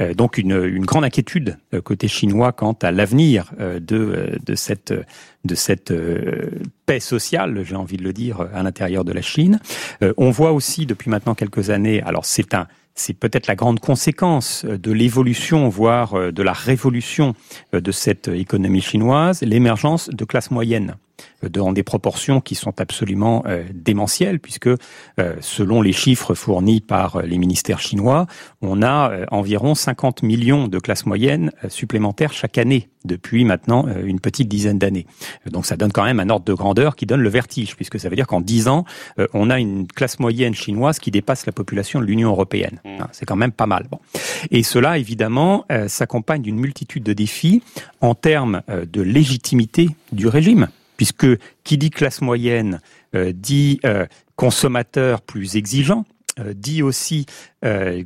Euh, 0.00 0.14
donc 0.14 0.38
une, 0.38 0.84
grande 0.84 1.04
inquiétude 1.04 1.58
euh, 1.74 1.80
côté 1.80 2.08
chinois 2.08 2.52
quant 2.52 2.76
à 2.82 2.90
l'avenir 2.92 3.52
de, 3.58 4.38
de 4.44 4.54
cette 4.54 4.94
paix 6.86 7.00
sociale, 7.00 7.62
j'ai 7.64 7.76
envie 7.76 7.96
de 7.96 8.02
le 8.02 8.12
dire, 8.12 8.46
à 8.52 8.62
l'intérieur 8.62 9.04
de 9.04 9.12
la 9.12 9.22
Chine. 9.22 9.60
On 10.16 10.30
voit 10.30 10.52
aussi 10.52 10.86
depuis 10.86 11.10
maintenant 11.10 11.34
quelques 11.34 11.70
années, 11.70 12.02
alors 12.02 12.24
c'est 12.24 12.54
un 12.54 12.66
c'est 12.96 13.14
peut-être 13.14 13.46
la 13.46 13.54
grande 13.54 13.80
conséquence 13.80 14.64
de 14.64 14.92
l'évolution, 14.92 15.68
voire 15.68 16.32
de 16.32 16.42
la 16.42 16.52
révolution 16.52 17.34
de 17.72 17.92
cette 17.92 18.28
économie 18.28 18.82
chinoise, 18.82 19.40
l'émergence 19.42 20.10
de 20.10 20.24
classes 20.24 20.50
moyennes 20.50 20.96
dans 21.48 21.72
des 21.72 21.82
proportions 21.82 22.40
qui 22.40 22.54
sont 22.54 22.80
absolument 22.80 23.42
euh, 23.46 23.64
démentielles, 23.72 24.40
puisque 24.40 24.68
euh, 24.68 24.76
selon 25.40 25.82
les 25.82 25.92
chiffres 25.92 26.34
fournis 26.34 26.80
par 26.80 27.16
euh, 27.16 27.22
les 27.22 27.38
ministères 27.38 27.80
chinois, 27.80 28.26
on 28.60 28.82
a 28.82 29.10
environ 29.30 29.74
50 29.74 30.22
millions 30.22 30.68
de 30.68 30.78
classes 30.78 31.06
moyennes 31.06 31.52
supplémentaires 31.68 32.32
chaque 32.32 32.58
année 32.58 32.88
depuis 33.04 33.44
maintenant 33.44 33.86
une 34.04 34.20
petite 34.20 34.48
dizaine 34.48 34.78
d'années. 34.78 35.06
Donc 35.46 35.64
ça 35.64 35.76
donne 35.76 35.90
quand 35.90 36.04
même 36.04 36.20
un 36.20 36.28
ordre 36.28 36.44
de 36.44 36.52
grandeur 36.52 36.96
qui 36.96 37.06
donne 37.06 37.22
le 37.22 37.28
vertige, 37.30 37.74
puisque 37.74 37.98
ça 37.98 38.10
veut 38.10 38.16
dire 38.16 38.26
qu'en 38.26 38.42
10 38.42 38.68
ans, 38.68 38.84
on 39.32 39.48
a 39.48 39.58
une 39.58 39.86
classe 39.86 40.18
moyenne 40.18 40.54
chinoise 40.54 40.98
qui 40.98 41.10
dépasse 41.10 41.46
la 41.46 41.52
population 41.52 42.00
de 42.00 42.04
l'Union 42.04 42.28
européenne. 42.30 42.80
Mmh. 42.84 42.88
Hein, 43.00 43.08
c'est 43.12 43.24
quand 43.24 43.36
même 43.36 43.52
pas 43.52 43.66
mal. 43.66 43.86
Bon. 43.90 43.98
Et 44.50 44.62
cela, 44.62 44.98
évidemment, 44.98 45.64
s'accompagne 45.86 46.42
d'une 46.42 46.58
multitude 46.58 47.02
de 47.02 47.14
défis 47.14 47.62
en 48.02 48.14
termes 48.14 48.60
de 48.68 49.00
légitimité 49.00 49.88
du 50.12 50.26
régime 50.26 50.68
puisque 51.00 51.26
qui 51.64 51.78
dit 51.78 51.88
classe 51.88 52.20
moyenne 52.20 52.78
euh, 53.14 53.32
dit 53.34 53.80
euh, 53.86 54.04
consommateur 54.36 55.22
plus 55.22 55.56
exigeant, 55.56 56.04
euh, 56.38 56.52
dit 56.54 56.82
aussi 56.82 57.24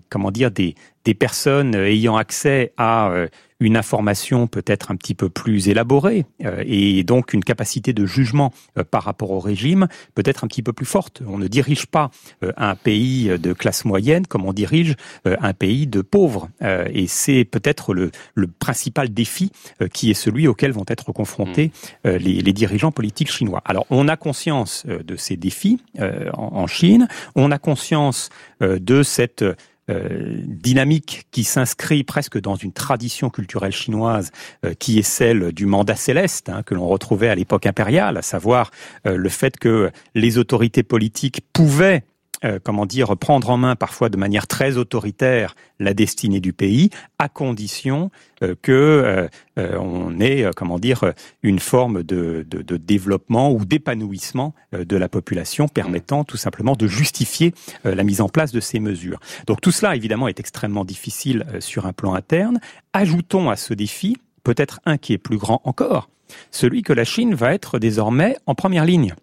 comment 0.09 0.31
dire, 0.31 0.53
des, 0.53 0.77
des 1.05 1.15
personnes 1.15 1.75
ayant 1.75 2.17
accès 2.17 2.73
à 2.77 3.13
une 3.61 3.77
information 3.77 4.47
peut-être 4.47 4.91
un 4.91 4.97
petit 4.97 5.15
peu 5.15 5.29
plus 5.29 5.69
élaborée 5.69 6.27
euh, 6.45 6.63
et 6.67 7.05
donc 7.05 7.33
une 7.33 7.45
capacité 7.45 7.93
de 7.93 8.05
jugement 8.05 8.53
euh, 8.79 8.85
par 8.85 9.05
rapport 9.05 9.31
au 9.31 9.39
régime 9.39 9.87
peut-être 10.15 10.45
un 10.45 10.49
petit 10.49 10.63
peu 10.63 10.73
plus 10.73 10.87
forte. 10.87 11.23
On 11.27 11.39
ne 11.39 11.47
dirige 11.47 11.87
pas 11.87 12.11
euh, 12.43 12.53
un 12.57 12.75
pays 12.75 13.29
de 13.39 13.53
classe 13.53 13.85
moyenne 13.85 14.27
comme 14.27 14.45
on 14.45 14.53
dirige 14.53 14.97
un 15.25 15.53
pays 15.53 15.87
de 15.87 16.01
pauvres. 16.01 16.49
et 16.63 17.07
c'est 17.07 17.45
peut-être 17.45 17.95
le, 17.95 18.11
le, 18.35 18.47
principal 18.47 19.13
défi 19.13 19.51
qui 19.93 20.11
est 20.11 20.15
celui 20.15 20.47
auquel 20.49 20.73
vont 20.73 20.85
être 20.89 21.13
confrontés 21.13 21.71
mm. 22.05 22.11
les, 22.11 22.41
les, 22.41 22.53
dirigeants 22.53 22.93
politiques 22.93 23.31
chinois. 23.31 23.63
Alors 23.65 23.87
on 23.91 24.09
a 24.09 24.17
conscience 24.17 24.87
de 24.87 25.17
ces 25.17 25.37
défis 25.37 25.81
en, 25.99 26.33
en, 26.35 26.67
Chine, 26.67 27.09
on 27.35 27.51
a 27.51 27.59
conscience 27.59 28.31
de 28.61 29.03
cette 29.03 29.45
euh, 29.91 30.41
dynamique 30.47 31.27
qui 31.31 31.45
s'inscrit 31.45 32.05
presque 32.05 32.41
dans 32.41 32.55
une 32.55 32.73
tradition 32.73 33.29
culturelle 33.29 33.73
chinoise 33.73 34.31
euh, 34.65 34.73
qui 34.73 34.99
est 34.99 35.03
celle 35.03 35.53
du 35.53 35.67
mandat 35.67 35.95
céleste 35.95 36.49
hein, 36.49 36.63
que 36.63 36.75
l'on 36.75 36.89
retrouvait 36.89 37.29
à 37.29 37.35
l'époque 37.35 37.67
impériale, 37.67 38.17
à 38.17 38.23
savoir 38.23 38.71
euh, 39.07 39.17
le 39.17 39.29
fait 39.29 39.59
que 39.59 39.91
les 40.15 40.39
autorités 40.39 40.83
politiques 40.83 41.43
pouvaient 41.53 42.05
euh, 42.45 42.59
comment 42.63 42.87
dire, 42.87 43.17
prendre 43.17 43.51
en 43.51 43.57
main 43.57 43.77
parfois 43.77 44.09
de 44.09 44.17
manière 44.17 44.47
très 44.47 44.77
autoritaire 44.77 45.55
la 45.81 45.95
destinée 45.95 46.41
du 46.41 46.53
pays, 46.53 46.91
à 47.19 47.29
condition 47.29 48.11
euh, 48.43 48.55
que 48.61 49.29
euh, 49.59 49.79
on 49.79 50.21
ait, 50.21 50.49
comment 50.57 50.79
dire, 50.79 51.13
une 51.43 51.59
forme 51.59 52.03
de, 52.03 52.47
de 52.49 52.77
développement 52.77 53.53
ou 53.53 53.65
d'épanouissement 53.65 54.55
de 54.73 54.97
la 54.97 55.09
population 55.09 55.69
permettant 55.69 56.25
tout 56.25 56.37
simplement 56.37 56.75
de 56.75 56.87
justifier 56.87 57.55
la 57.85 58.03
mise 58.03 58.21
en 58.21 58.29
place 58.29 58.53
de 58.53 58.61
ces 58.61 58.81
mesures. 58.81 59.21
Donc 59.47 59.61
tout 59.61 59.71
cela, 59.71 59.95
évidemment, 59.95 60.27
est 60.27 60.41
extrêmement 60.41 60.85
difficile 60.85 61.47
sur 61.61 61.87
un 61.87 61.93
plan 61.93 62.15
interne. 62.15 62.59
Ajoutons 62.93 63.51
à 63.51 63.57
ce 63.57 63.75
défi 63.75 64.17
peut-être 64.43 64.81
un 64.85 64.99
qui 64.99 65.13
est 65.13 65.19
plus 65.19 65.39
grand 65.39 65.61
encore, 65.65 66.09
celui 66.51 66.83
que 66.83 66.93
la 66.93 67.05
Chine 67.05 67.35
va 67.35 67.55
être 67.55 67.79
désormais 67.79 68.37
en 68.47 68.55
première 68.55 68.85
ligne. 68.85 69.15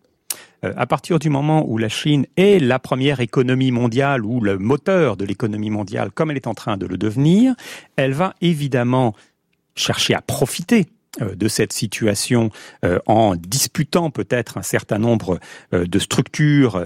Euh, 0.63 0.73
à 0.77 0.85
partir 0.85 1.19
du 1.19 1.29
moment 1.29 1.65
où 1.67 1.77
la 1.77 1.89
Chine 1.89 2.25
est 2.37 2.59
la 2.59 2.79
première 2.79 3.19
économie 3.19 3.71
mondiale 3.71 4.25
ou 4.25 4.41
le 4.41 4.57
moteur 4.57 5.17
de 5.17 5.25
l'économie 5.25 5.69
mondiale, 5.69 6.11
comme 6.11 6.31
elle 6.31 6.37
est 6.37 6.47
en 6.47 6.53
train 6.53 6.77
de 6.77 6.85
le 6.85 6.97
devenir, 6.97 7.55
elle 7.95 8.13
va 8.13 8.35
évidemment 8.41 9.15
chercher 9.75 10.13
à 10.13 10.21
profiter 10.21 10.87
de 11.19 11.47
cette 11.49 11.73
situation 11.73 12.51
euh, 12.85 12.99
en 13.05 13.35
disputant 13.35 14.11
peut-être 14.11 14.57
un 14.57 14.61
certain 14.61 14.97
nombre 14.97 15.39
euh, 15.73 15.85
de 15.85 15.99
structures 15.99 16.85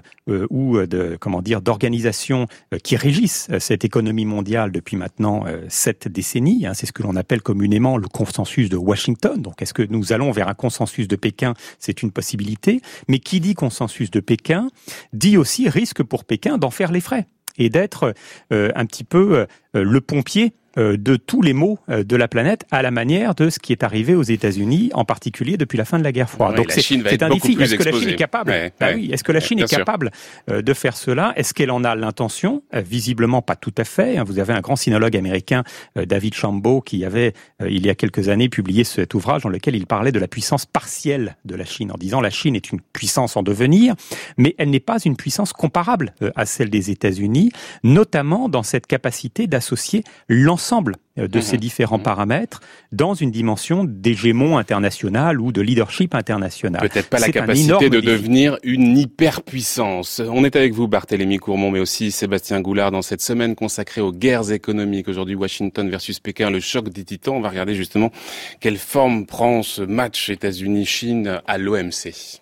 ou 0.50 0.80
de 0.80 1.18
comment 1.20 1.44
dire 1.44 1.62
d'organisations 1.62 2.48
qui 2.84 2.96
régissent 2.96 3.48
cette 3.60 3.86
économie 3.86 4.26
mondiale 4.26 4.72
depuis 4.72 4.98
maintenant 4.98 5.46
sept 5.70 6.08
décennies. 6.08 6.66
Hein. 6.66 6.74
C'est 6.74 6.88
ce 6.88 6.92
que 6.92 7.04
l'on 7.04 7.16
appelle 7.16 7.42
communément 7.42 7.98
le 7.98 8.08
consensus 8.08 8.70
de 8.70 8.78
Washington. 8.78 9.40
Donc, 9.40 9.62
est-ce 9.62 9.74
que 9.74 9.84
nous 9.84 10.14
allons 10.14 10.32
vers 10.32 10.48
un 10.48 10.56
consensus 10.56 11.08
de 11.08 11.16
Pékin? 11.16 11.54
C'est 11.78 12.02
une 12.02 12.12
possibilité. 12.12 12.82
Mais 13.08 13.20
qui 13.20 13.40
dit 13.40 13.54
consensus 13.54 14.10
de 14.10 14.20
Pékin 14.20 14.70
dit 15.14 15.38
aussi 15.38 15.70
risque 15.70 16.02
pour 16.02 16.26
Pékin 16.26 16.58
d'en 16.58 16.72
faire 16.72 16.92
les 16.92 17.02
frais 17.02 17.28
et 17.58 17.70
d'être 17.70 18.14
un 18.52 18.86
petit 18.86 19.04
peu 19.04 19.46
le 19.74 20.02
pompier 20.02 20.54
euh, 20.65 20.65
de 20.78 21.16
tous 21.16 21.42
les 21.42 21.54
maux 21.54 21.80
euh, 21.90 22.04
de 22.04 22.16
la 22.16 22.28
planète 22.28 22.66
à 22.72 22.82
la 22.82 22.92
manière 22.92 23.36
de 23.36 23.50
ce 23.50 23.60
qui 23.60 23.72
est 23.72 23.84
arrivé 23.84 24.16
aux 24.16 24.24
États-Unis, 24.24 24.92
en 24.94 25.06
particulier 25.06 25.58
depuis 25.58 25.78
la 25.78 25.86
fin 25.86 26.00
de 26.00 26.04
la 26.04 26.12
guerre 26.12 26.30
froide. 26.30 26.56
Donc 26.56 26.72
c'est 26.72 27.24
un 27.24 27.30
défi. 27.30 27.58
Est-ce 27.60 27.76
que 27.76 27.84
la 27.84 27.92
Chine 27.92 28.10
est 28.10 28.16
capable 28.16 28.72
bah 28.80 28.88
oui, 28.94 29.10
Est-ce 29.12 29.24
que 29.24 29.32
la 29.32 29.40
Chine 29.40 29.60
est 29.60 29.70
capable 29.70 30.12
euh, 30.50 30.62
de 30.62 30.74
faire 30.74 30.98
cela? 30.98 31.34
Est-ce 31.36 31.54
qu'elle 31.54 31.72
en 31.72 31.84
a 31.84 31.96
l'intention? 31.96 32.64
Visiblement 32.74 33.42
pas 33.42 33.56
tout 33.56 33.74
à 33.78 33.84
fait. 33.84 34.18
Hein. 34.18 34.24
Vous 34.26 34.40
avez 34.40 34.54
un 34.54 34.62
grand 34.62 34.76
sinologue 34.76 35.16
américain, 35.16 35.64
David 35.96 36.34
Chambaud, 36.34 36.82
qui 36.82 37.06
avait 37.06 37.34
il 37.66 37.86
y 37.86 37.90
a 37.90 37.96
quelques 37.96 38.30
années 38.30 38.50
publié 38.50 38.84
cet 38.84 39.14
ouvrage 39.14 39.44
dans 39.44 39.50
lequel 39.50 39.76
il 39.76 39.88
parlait 39.88 40.12
de 40.12 40.20
la 40.20 40.28
puissance 40.28 40.66
partielle 40.66 41.38
de 41.46 41.56
la 41.56 41.66
Chine, 41.66 41.92
en 41.92 41.98
disant 41.98 42.22
la 42.22 42.30
Chine 42.30 42.56
est 42.56 42.72
une 42.72 42.82
puissance 42.82 43.38
en 43.38 43.44
devenir, 43.44 43.96
mais 44.38 44.56
elle 44.58 44.70
n'est 44.70 44.80
pas 44.80 44.98
une 45.04 45.16
puissance 45.16 45.54
comparable 45.54 46.14
à 46.36 46.46
celle 46.46 46.70
des 46.70 46.92
États-Unis, 46.92 47.52
notamment 47.84 48.50
dans 48.50 48.64
cette 48.64 48.88
capacité 48.88 49.48
d'associer 49.48 50.04
l'ensemble 50.28 50.65
ensemble 50.66 50.96
euh, 51.20 51.28
de 51.28 51.40
ces 51.42 51.58
mhm. 51.58 51.60
différents 51.60 51.98
mhm. 52.00 52.04
paramètres 52.04 52.60
dans 52.92 53.14
une 53.14 53.30
dimension 53.30 53.84
d'hégémon 53.84 54.58
international 54.58 55.40
ou 55.40 55.52
de 55.52 55.62
leadership 55.62 56.16
international. 56.16 56.82
Peut-être 56.82 57.10
pas 57.10 57.20
la 57.20 57.30
capacité 57.30 57.90
de 57.90 58.00
devenir 58.00 58.58
une 58.64 58.98
hyperpuissance. 58.98 60.22
On 60.28 60.44
est 60.44 60.56
avec 60.56 60.74
vous, 60.74 60.88
Barthélémy 60.88 61.38
Courmont, 61.38 61.70
mais 61.70 61.80
aussi 61.80 62.10
Sébastien 62.10 62.62
Goulard 62.62 62.90
dans 62.90 63.04
cette 63.04 63.22
semaine 63.22 63.56
consacrée 63.56 64.02
aux 64.02 64.12
guerres 64.12 64.52
économiques. 64.52 65.08
Aujourd'hui, 65.08 65.36
Washington 65.36 65.88
versus 65.90 66.20
Pékin, 66.20 66.50
le 66.50 66.60
choc 66.60 66.90
des 66.90 67.04
titans. 67.04 67.36
On 67.36 67.42
va 67.42 67.50
regarder 67.50 67.76
justement 67.76 68.12
quelle 68.60 68.78
forme 68.78 69.28
prend 69.28 69.62
ce 69.62 69.84
match 69.84 70.30
États-Unis-Chine 70.30 71.42
à 71.46 71.58
l'OMC. 71.60 72.42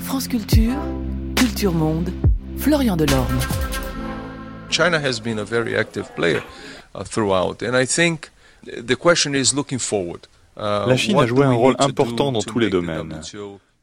France 0.00 0.28
Culture, 0.28 0.76
Culture 1.34 1.72
Monde, 1.72 2.12
Florian 2.56 2.96
Delorme. 2.96 3.40
China 4.70 4.98
has 4.98 5.20
been 5.20 5.38
a 5.38 5.44
very 5.44 5.76
active 5.76 6.08
player. 6.14 6.42
Uh, 6.94 7.02
throughout. 7.02 7.62
And 7.62 7.74
I 7.74 7.86
think 7.86 8.30
the 8.64 8.94
question 8.94 9.34
is 9.34 9.52
looking 9.52 9.80
forward. 9.80 10.28
Uh, 10.56 10.86
la 10.86 10.96
Chine 10.96 11.18
a 11.18 11.26
joué 11.26 11.44
un 11.44 11.52
rôle 11.52 11.74
important 11.80 12.30
dans 12.30 12.42
tous 12.42 12.60
les 12.60 12.70
domaines. 12.70 13.20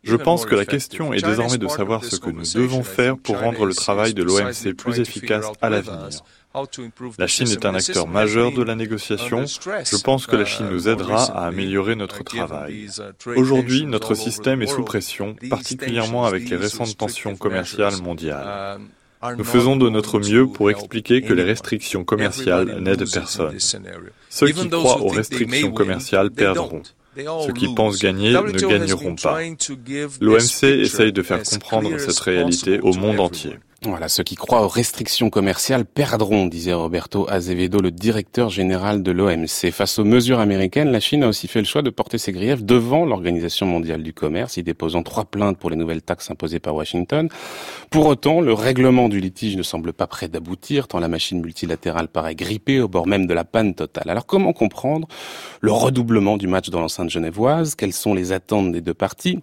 Je 0.03 0.15
pense 0.15 0.45
que 0.45 0.55
la 0.55 0.65
question 0.65 1.13
est 1.13 1.23
désormais 1.23 1.57
de 1.57 1.67
savoir 1.67 2.03
ce 2.03 2.15
que 2.15 2.29
nous 2.29 2.43
devons 2.55 2.83
faire 2.83 3.17
pour 3.17 3.37
rendre 3.39 3.65
le 3.65 3.73
travail 3.73 4.13
de 4.13 4.23
l'OMC 4.23 4.73
plus 4.75 4.99
efficace 4.99 5.45
à 5.61 5.69
l'avenir. 5.69 6.09
La 7.19 7.27
Chine 7.27 7.49
est 7.49 7.65
un 7.65 7.75
acteur 7.75 8.07
majeur 8.07 8.51
de 8.51 8.63
la 8.63 8.75
négociation. 8.75 9.45
Je 9.45 10.01
pense 10.01 10.25
que 10.25 10.35
la 10.35 10.45
Chine 10.45 10.69
nous 10.69 10.87
aidera 10.87 11.25
à 11.25 11.47
améliorer 11.47 11.95
notre 11.95 12.23
travail. 12.23 12.87
Aujourd'hui, 13.35 13.85
notre 13.85 14.15
système 14.15 14.61
est 14.61 14.67
sous 14.67 14.83
pression, 14.83 15.35
particulièrement 15.49 16.25
avec 16.25 16.49
les 16.49 16.57
récentes 16.57 16.97
tensions 16.97 17.35
commerciales 17.35 18.01
mondiales. 18.01 18.79
Nous 19.37 19.43
faisons 19.43 19.75
de 19.75 19.89
notre 19.89 20.19
mieux 20.19 20.47
pour 20.47 20.71
expliquer 20.71 21.21
que 21.21 21.33
les 21.33 21.43
restrictions 21.43 22.03
commerciales 22.03 22.79
n'aident 22.81 23.11
personne. 23.11 23.57
Ceux 24.29 24.47
qui 24.47 24.69
croient 24.69 25.01
aux 25.01 25.09
restrictions 25.09 25.71
commerciales 25.71 26.31
perdront. 26.31 26.81
Ceux 27.15 27.53
qui 27.53 27.73
pensent 27.73 27.99
gagner 27.99 28.31
ne 28.31 28.67
gagneront 28.67 29.15
pas. 29.15 29.39
L'OMC 30.21 30.63
essaye 30.63 31.11
de 31.11 31.21
faire 31.21 31.43
comprendre 31.43 31.97
cette 31.99 32.19
réalité 32.19 32.79
au 32.79 32.93
monde 32.93 33.19
entier. 33.19 33.57
Voilà, 33.83 34.09
ceux 34.09 34.21
qui 34.21 34.35
croient 34.35 34.63
aux 34.63 34.67
restrictions 34.67 35.31
commerciales 35.31 35.85
perdront, 35.85 36.45
disait 36.45 36.71
Roberto 36.71 37.27
Azevedo, 37.27 37.79
le 37.81 37.89
directeur 37.89 38.51
général 38.51 39.01
de 39.01 39.11
l'OMC. 39.11 39.71
Face 39.71 39.97
aux 39.97 40.03
mesures 40.03 40.39
américaines, 40.39 40.91
la 40.91 40.99
Chine 40.99 41.23
a 41.23 41.27
aussi 41.27 41.47
fait 41.47 41.57
le 41.57 41.65
choix 41.65 41.81
de 41.81 41.89
porter 41.89 42.19
ses 42.19 42.31
griefs 42.31 42.63
devant 42.63 43.05
l'Organisation 43.05 43.65
mondiale 43.65 44.03
du 44.03 44.13
commerce, 44.13 44.57
y 44.57 44.61
déposant 44.61 45.01
trois 45.01 45.25
plaintes 45.25 45.57
pour 45.57 45.71
les 45.71 45.75
nouvelles 45.75 46.03
taxes 46.03 46.29
imposées 46.29 46.59
par 46.59 46.75
Washington. 46.75 47.27
Pour 47.89 48.05
autant, 48.05 48.39
le 48.39 48.53
règlement 48.53 49.09
du 49.09 49.19
litige 49.19 49.57
ne 49.57 49.63
semble 49.63 49.93
pas 49.93 50.05
prêt 50.05 50.27
d'aboutir, 50.27 50.87
tant 50.87 50.99
la 50.99 51.07
machine 51.07 51.41
multilatérale 51.41 52.07
paraît 52.07 52.35
grippée 52.35 52.81
au 52.81 52.87
bord 52.87 53.07
même 53.07 53.25
de 53.25 53.33
la 53.33 53.45
panne 53.45 53.73
totale. 53.73 54.11
Alors 54.11 54.27
comment 54.27 54.53
comprendre 54.53 55.07
le 55.59 55.71
redoublement 55.71 56.37
du 56.37 56.45
match 56.45 56.69
dans 56.69 56.81
l'enceinte 56.81 57.09
genevoise? 57.09 57.73
Quelles 57.73 57.93
sont 57.93 58.13
les 58.13 58.31
attentes 58.31 58.71
des 58.71 58.81
deux 58.81 58.93
parties? 58.93 59.39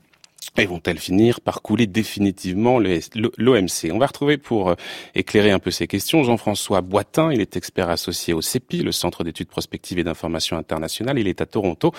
Et 0.59 0.67
vont-elles 0.67 0.99
finir 0.99 1.41
par 1.41 1.63
couler 1.63 1.87
définitivement 1.87 2.79
l'OMC 2.79 3.91
On 3.93 3.99
va 3.99 4.07
retrouver 4.07 4.39
pour 4.39 4.71
euh, 4.71 4.75
éclairer 5.15 5.51
un 5.51 5.59
peu 5.59 5.71
ces 5.71 5.87
questions 5.87 6.23
Jean-François 6.25 6.81
Boitin, 6.81 7.33
il 7.33 7.41
est 7.41 7.57
expert 7.57 7.89
associé 7.89 8.35
au 8.35 8.41
CEPI, 8.41 8.83
le 8.83 8.93
Centre 8.93 9.25
d'études 9.25 9.49
prospectives 9.49 9.99
et 9.99 10.05
d'information 10.05 10.57
internationale, 10.57 11.19
il 11.19 11.29
est 11.29 11.41
à 11.41 11.47
Toronto. 11.47 11.93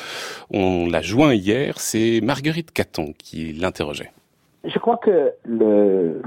On 0.51 0.87
l'a 0.87 1.01
joint 1.01 1.33
hier, 1.33 1.79
c'est 1.79 2.21
Marguerite 2.21 2.71
Caton 2.71 3.13
qui 3.17 3.53
l'interrogeait. 3.53 4.11
Je 4.65 4.77
crois 4.77 4.97
que 4.97 5.31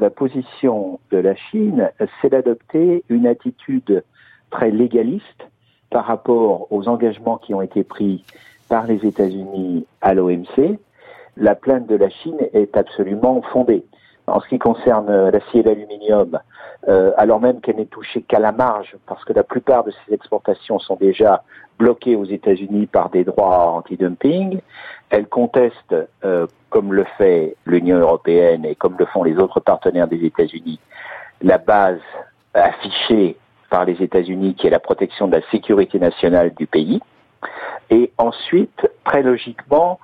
la 0.01 0.11
position 0.11 1.01
de 1.11 1.19
la 1.19 1.35
Chine, 1.35 1.91
c'est 2.21 2.31
d'adopter 2.31 3.05
une 3.11 3.27
attitude 3.27 4.03
très 4.51 4.71
légaliste 4.71 5.49
par 5.91 6.07
rapport 6.07 6.67
aux 6.73 6.89
engagements 6.89 7.37
qui 7.37 7.53
ont 7.53 7.61
été 7.61 7.85
pris 7.85 8.25
par 8.69 8.87
les 8.87 9.05
États-Unis 9.05 9.85
à 10.01 10.15
l'OMC, 10.15 10.79
la 11.37 11.55
plainte 11.55 11.87
de 11.87 11.97
la 11.97 12.11
Chine 12.11 12.39
est 12.53 12.77
absolument 12.77 13.43
fondée. 13.53 13.85
En 14.27 14.41
ce 14.41 14.49
qui 14.49 14.59
concerne 14.59 15.11
euh, 15.11 15.31
l'acier 15.31 15.61
et 15.61 15.63
l'aluminium, 15.65 16.39
euh, 16.89 17.13
alors 17.17 17.41
même 17.41 17.61
qu'elle 17.61 17.77
n'est 17.77 17.87
touchée 17.87 18.23
qu'à 18.23 18.39
la 18.39 18.53
marge, 18.53 18.97
parce 19.07 19.25
que 19.25 19.33
la 19.33 19.43
plupart 19.43 19.83
de 19.83 19.91
ces 19.91 20.15
exportations 20.15 20.79
sont 20.79 20.97
déjà 20.97 21.43
bloquées 21.79 22.15
aux 22.15 22.25
États-Unis 22.25 22.87
par 22.87 23.11
des 23.11 23.25
droits 23.25 23.73
anti-dumping, 23.73 24.61
elle 25.11 25.27
conteste, 25.27 25.95
euh, 26.25 26.47
comme 26.71 26.93
le 26.93 27.05
fait 27.19 27.57
l'Union 27.67 27.99
européenne 27.99 28.65
et 28.65 28.77
comme 28.77 28.97
le 28.97 29.07
font 29.07 29.25
les 29.25 29.37
autres 29.39 29.61
partenaires 29.61 30.09
des 30.09 30.25
États-Unis, 30.25 30.79
la 31.43 31.59
base 31.59 32.01
affichée 32.55 33.37
par 33.71 33.85
les 33.85 34.01
États-Unis 34.03 34.55
qui 34.55 34.69
est 34.69 34.71
la 34.71 34.81
protection 34.81 35.27
de 35.27 35.37
la 35.37 35.43
sécurité 35.51 35.99
nationale 35.99 36.55
du 36.55 36.67
pays. 36.67 37.01
Et 37.91 38.13
ensuite, 38.19 38.89
très 39.05 39.23
logiquement, 39.23 39.99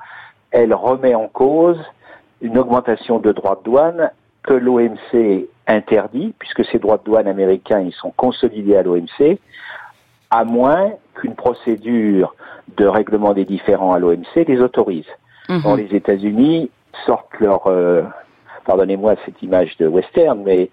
elle 0.51 0.75
remet 0.75 1.15
en 1.15 1.29
cause 1.29 1.79
une 2.41 2.59
augmentation 2.59 3.19
de 3.19 3.33
droits 3.33 3.57
de 3.57 3.65
douane 3.65 4.11
que 4.43 4.55
l'OMC 4.55 5.49
interdit, 5.67 6.35
puisque 6.39 6.65
ces 6.65 6.79
droits 6.79 6.99
de 6.99 7.05
douane 7.05 7.27
américains 7.27 7.81
ils 7.81 7.93
sont 7.93 8.13
consolidés 8.17 8.77
à 8.77 8.83
l'OMC, 8.83 9.39
à 10.31 10.45
moins 10.45 10.93
qu'une 11.15 11.35
procédure 11.35 12.35
de 12.77 12.87
règlement 12.87 13.35
des 13.35 13.45
différends 13.45 13.93
à 13.93 13.99
l'OMC 13.99 14.47
les 14.47 14.61
autorise. 14.61 15.07
Mmh. 15.49 15.77
les 15.77 15.95
États-Unis 15.95 16.71
sortent 17.07 17.41
leur, 17.41 17.67
euh, 17.69 18.03
pardonnez-moi 18.67 19.15
cette 19.25 19.43
image 19.43 19.77
de 19.79 19.87
western, 19.87 20.43
mais 20.45 20.71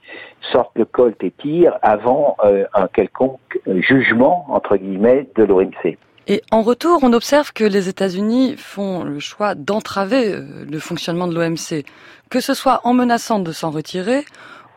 sortent 0.52 0.78
le 0.78 0.86
colt 0.86 1.16
et 1.24 1.32
tirent 1.32 1.78
avant 1.82 2.36
euh, 2.44 2.66
un 2.74 2.88
quelconque 2.88 3.60
jugement, 3.66 4.46
entre 4.50 4.76
guillemets, 4.76 5.28
de 5.36 5.44
l'OMC. 5.44 5.98
Et 6.28 6.42
en 6.52 6.64
retour, 6.64 7.00
on 7.04 7.14
observe 7.14 7.54
que 7.54 7.64
les 7.64 7.88
États-Unis 7.88 8.56
font 8.58 9.04
le 9.04 9.20
choix 9.20 9.54
d'entraver 9.54 10.34
euh, 10.34 10.66
le 10.70 10.80
fonctionnement 10.80 11.28
de 11.28 11.36
l'OMC, 11.36 11.86
que 12.30 12.40
ce 12.40 12.54
soit 12.56 12.82
en 12.84 12.94
menaçant 12.94 13.40
de 13.40 13.52
s'en 13.52 13.70
retirer 13.70 14.26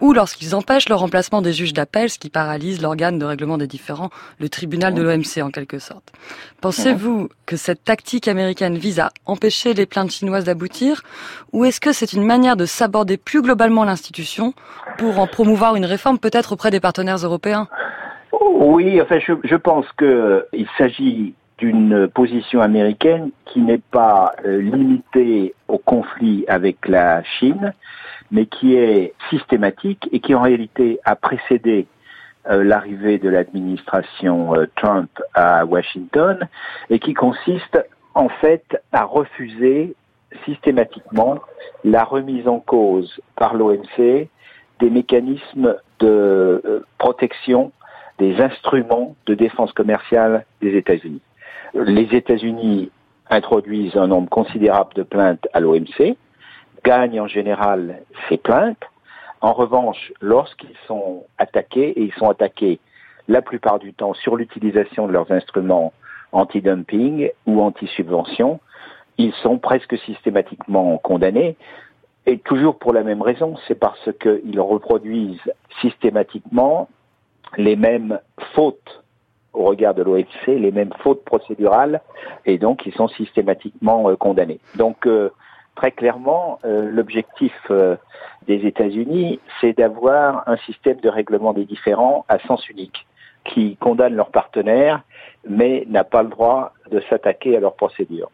ou 0.00 0.12
lorsqu'ils 0.12 0.54
empêchent 0.54 0.88
le 0.88 0.94
remplacement 0.94 1.42
des 1.42 1.52
juges 1.52 1.72
d'appel, 1.72 2.08
ce 2.10 2.18
qui 2.18 2.30
paralyse 2.30 2.80
l'organe 2.80 3.18
de 3.18 3.24
règlement 3.24 3.58
des 3.58 3.66
différends, 3.66 4.10
le 4.38 4.48
tribunal 4.48 4.94
de 4.94 5.02
l'OMC 5.02 5.42
en 5.42 5.50
quelque 5.50 5.78
sorte. 5.78 6.12
Pensez-vous 6.60 7.28
que 7.46 7.56
cette 7.56 7.84
tactique 7.84 8.28
américaine 8.28 8.78
vise 8.78 9.00
à 9.00 9.10
empêcher 9.26 9.74
les 9.74 9.86
plaintes 9.86 10.12
chinoises 10.12 10.44
d'aboutir, 10.44 11.02
ou 11.52 11.64
est-ce 11.64 11.80
que 11.80 11.92
c'est 11.92 12.12
une 12.12 12.24
manière 12.24 12.56
de 12.56 12.64
s'aborder 12.64 13.16
plus 13.16 13.42
globalement 13.42 13.84
l'institution 13.84 14.54
pour 14.98 15.18
en 15.18 15.26
promouvoir 15.26 15.76
une 15.76 15.86
réforme 15.86 16.18
peut-être 16.18 16.52
auprès 16.52 16.70
des 16.70 16.80
partenaires 16.80 17.16
européens? 17.16 17.68
Oui, 18.40 19.00
enfin 19.00 19.18
je, 19.18 19.32
je 19.44 19.56
pense 19.56 19.86
qu'il 19.98 20.66
s'agit 20.76 21.34
d'une 21.58 22.08
position 22.08 22.60
américaine 22.60 23.30
qui 23.44 23.60
n'est 23.60 23.82
pas 23.90 24.32
euh, 24.44 24.60
limitée 24.60 25.54
au 25.66 25.78
conflit 25.78 26.44
avec 26.46 26.86
la 26.86 27.22
Chine, 27.24 27.74
mais 28.30 28.46
qui 28.46 28.76
est 28.76 29.12
systématique 29.28 30.08
et 30.12 30.20
qui 30.20 30.34
en 30.34 30.42
réalité 30.42 31.00
a 31.04 31.16
précédé 31.16 31.86
euh, 32.48 32.62
l'arrivée 32.62 33.18
de 33.18 33.28
l'administration 33.28 34.54
euh, 34.54 34.66
Trump 34.76 35.10
à 35.34 35.64
Washington 35.64 36.48
et 36.90 37.00
qui 37.00 37.14
consiste 37.14 37.84
en 38.14 38.28
fait 38.28 38.80
à 38.92 39.04
refuser 39.04 39.96
systématiquement 40.44 41.40
la 41.84 42.04
remise 42.04 42.46
en 42.46 42.60
cause 42.60 43.20
par 43.34 43.54
l'OMC 43.54 44.28
des 44.78 44.90
mécanismes 44.90 45.76
de 45.98 46.84
protection 46.98 47.72
des 48.18 48.40
instruments 48.40 49.16
de 49.26 49.34
défense 49.34 49.72
commerciale 49.72 50.44
des 50.60 50.76
États-Unis 50.76 51.22
les 51.74 52.14
États-Unis 52.14 52.90
introduisent 53.30 53.96
un 53.96 54.06
nombre 54.06 54.28
considérable 54.28 54.94
de 54.94 55.02
plaintes 55.02 55.46
à 55.52 55.60
l'OMC, 55.60 56.16
gagnent 56.84 57.20
en 57.20 57.26
général 57.26 58.00
ces 58.28 58.36
plaintes. 58.38 58.82
En 59.40 59.52
revanche, 59.52 60.12
lorsqu'ils 60.20 60.76
sont 60.86 61.24
attaqués, 61.38 61.90
et 61.90 62.02
ils 62.02 62.14
sont 62.14 62.30
attaqués 62.30 62.80
la 63.28 63.42
plupart 63.42 63.78
du 63.78 63.92
temps 63.92 64.14
sur 64.14 64.36
l'utilisation 64.36 65.06
de 65.06 65.12
leurs 65.12 65.30
instruments 65.30 65.92
anti-dumping 66.32 67.30
ou 67.46 67.60
anti-subvention, 67.60 68.60
ils 69.18 69.32
sont 69.42 69.58
presque 69.58 69.98
systématiquement 69.98 70.96
condamnés, 70.98 71.56
et 72.26 72.38
toujours 72.38 72.78
pour 72.78 72.92
la 72.92 73.02
même 73.02 73.22
raison, 73.22 73.56
c'est 73.66 73.78
parce 73.78 74.10
qu'ils 74.20 74.60
reproduisent 74.60 75.52
systématiquement 75.80 76.88
les 77.56 77.76
mêmes 77.76 78.20
fautes 78.54 79.02
au 79.58 79.64
regard 79.64 79.94
de 79.94 80.02
l'OMC 80.02 80.46
les 80.46 80.70
mêmes 80.70 80.92
fautes 81.02 81.24
procédurales 81.24 82.00
et 82.46 82.58
donc 82.58 82.86
ils 82.86 82.94
sont 82.94 83.08
systématiquement 83.08 84.08
euh, 84.08 84.16
condamnés. 84.16 84.60
Donc 84.76 85.06
euh, 85.06 85.30
très 85.74 85.90
clairement, 85.90 86.58
euh, 86.64 86.88
l'objectif 86.90 87.52
des 88.46 88.66
États-Unis, 88.66 89.40
c'est 89.60 89.76
d'avoir 89.76 90.48
un 90.48 90.56
système 90.58 91.00
de 91.00 91.08
règlement 91.08 91.52
des 91.52 91.64
différends 91.64 92.24
à 92.28 92.38
sens 92.38 92.68
unique 92.68 93.06
qui 93.44 93.76
condamne 93.76 94.14
leurs 94.14 94.30
partenaires 94.30 95.02
mais 95.48 95.84
n'a 95.88 96.04
pas 96.04 96.22
le 96.22 96.28
droit 96.28 96.72
de 96.90 97.00
s'attaquer 97.08 97.56
à 97.56 97.60
leurs 97.60 97.74
procédures. 97.74 98.30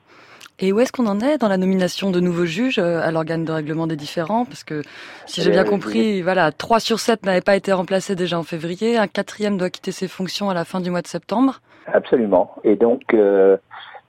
Et 0.60 0.72
où 0.72 0.78
est-ce 0.78 0.92
qu'on 0.92 1.06
en 1.06 1.18
est 1.18 1.38
dans 1.38 1.48
la 1.48 1.56
nomination 1.56 2.12
de 2.12 2.20
nouveaux 2.20 2.44
juges 2.44 2.78
euh, 2.78 3.00
à 3.02 3.10
l'organe 3.10 3.44
de 3.44 3.50
règlement 3.50 3.88
des 3.88 3.96
différends? 3.96 4.44
Parce 4.44 4.62
que 4.62 4.82
si 5.26 5.42
j'ai 5.42 5.50
bien 5.50 5.64
euh, 5.64 5.68
compris, 5.68 6.22
voilà, 6.22 6.52
3 6.52 6.78
sur 6.78 7.00
7 7.00 7.26
n'avaient 7.26 7.40
pas 7.40 7.56
été 7.56 7.72
remplacés 7.72 8.14
déjà 8.14 8.38
en 8.38 8.44
février, 8.44 8.96
un 8.96 9.08
quatrième 9.08 9.56
doit 9.56 9.70
quitter 9.70 9.90
ses 9.90 10.06
fonctions 10.06 10.50
à 10.50 10.54
la 10.54 10.64
fin 10.64 10.80
du 10.80 10.90
mois 10.90 11.02
de 11.02 11.08
septembre. 11.08 11.60
Absolument. 11.92 12.54
Et 12.62 12.76
donc 12.76 13.02
euh, 13.14 13.56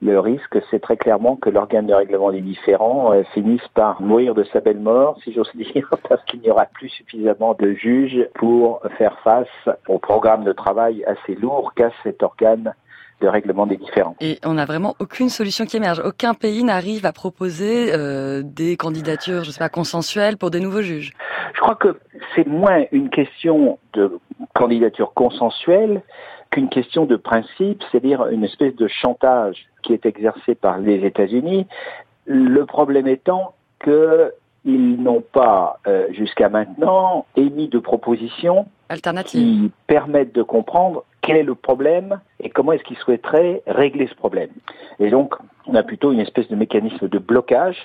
le 0.00 0.20
risque, 0.20 0.56
c'est 0.70 0.78
très 0.78 0.96
clairement 0.96 1.34
que 1.34 1.50
l'organe 1.50 1.88
de 1.88 1.94
règlement 1.94 2.30
des 2.30 2.42
différends 2.42 3.12
finisse 3.34 3.66
par 3.74 4.00
mourir 4.00 4.34
de 4.34 4.44
sa 4.44 4.60
belle 4.60 4.78
mort, 4.78 5.18
si 5.24 5.32
j'ose 5.32 5.50
dire, 5.56 5.90
parce 6.08 6.22
qu'il 6.26 6.40
n'y 6.42 6.50
aura 6.50 6.66
plus 6.66 6.90
suffisamment 6.90 7.54
de 7.54 7.72
juges 7.72 8.24
pour 8.34 8.82
faire 8.98 9.18
face 9.24 9.48
au 9.88 9.98
programme 9.98 10.44
de 10.44 10.52
travail 10.52 11.04
assez 11.06 11.34
lourd 11.34 11.74
qu'a 11.74 11.90
cet 12.04 12.22
organe 12.22 12.72
de 13.20 13.28
règlement 13.28 13.66
des 13.66 13.76
différends. 13.76 14.14
Et 14.20 14.38
on 14.44 14.54
n'a 14.54 14.64
vraiment 14.64 14.94
aucune 14.98 15.28
solution 15.28 15.64
qui 15.64 15.76
émerge. 15.76 16.00
Aucun 16.04 16.34
pays 16.34 16.64
n'arrive 16.64 17.06
à 17.06 17.12
proposer 17.12 17.92
euh, 17.94 18.42
des 18.44 18.76
candidatures, 18.76 19.44
je 19.44 19.50
sais 19.50 19.58
pas, 19.58 19.68
consensuelles 19.68 20.36
pour 20.36 20.50
des 20.50 20.60
nouveaux 20.60 20.82
juges. 20.82 21.12
Je 21.54 21.60
crois 21.60 21.76
que 21.76 21.98
c'est 22.34 22.46
moins 22.46 22.84
une 22.92 23.08
question 23.08 23.78
de 23.94 24.18
candidature 24.54 25.14
consensuelle 25.14 26.02
qu'une 26.50 26.68
question 26.68 27.06
de 27.06 27.16
principe, 27.16 27.82
c'est-à-dire 27.90 28.26
une 28.26 28.44
espèce 28.44 28.74
de 28.76 28.88
chantage 28.88 29.66
qui 29.82 29.92
est 29.92 30.06
exercé 30.06 30.54
par 30.54 30.78
les 30.78 31.04
États-Unis. 31.04 31.66
Le 32.26 32.66
problème 32.66 33.06
étant 33.06 33.54
qu'ils 33.82 35.02
n'ont 35.02 35.22
pas, 35.32 35.80
euh, 35.86 36.06
jusqu'à 36.12 36.48
maintenant, 36.48 37.26
émis 37.36 37.68
de 37.68 37.78
propositions 37.78 38.66
qui 39.26 39.70
permettent 39.86 40.34
de 40.34 40.42
comprendre 40.42 41.04
quel 41.26 41.36
est 41.36 41.42
le 41.42 41.56
problème 41.56 42.20
et 42.40 42.48
comment 42.48 42.72
est-ce 42.72 42.84
qu'ils 42.84 42.96
souhaiteraient 42.98 43.62
régler 43.66 44.06
ce 44.06 44.14
problème. 44.14 44.50
Et 45.00 45.10
donc, 45.10 45.34
on 45.66 45.74
a 45.74 45.82
plutôt 45.82 46.12
une 46.12 46.20
espèce 46.20 46.48
de 46.48 46.54
mécanisme 46.54 47.08
de 47.08 47.18
blocage, 47.18 47.76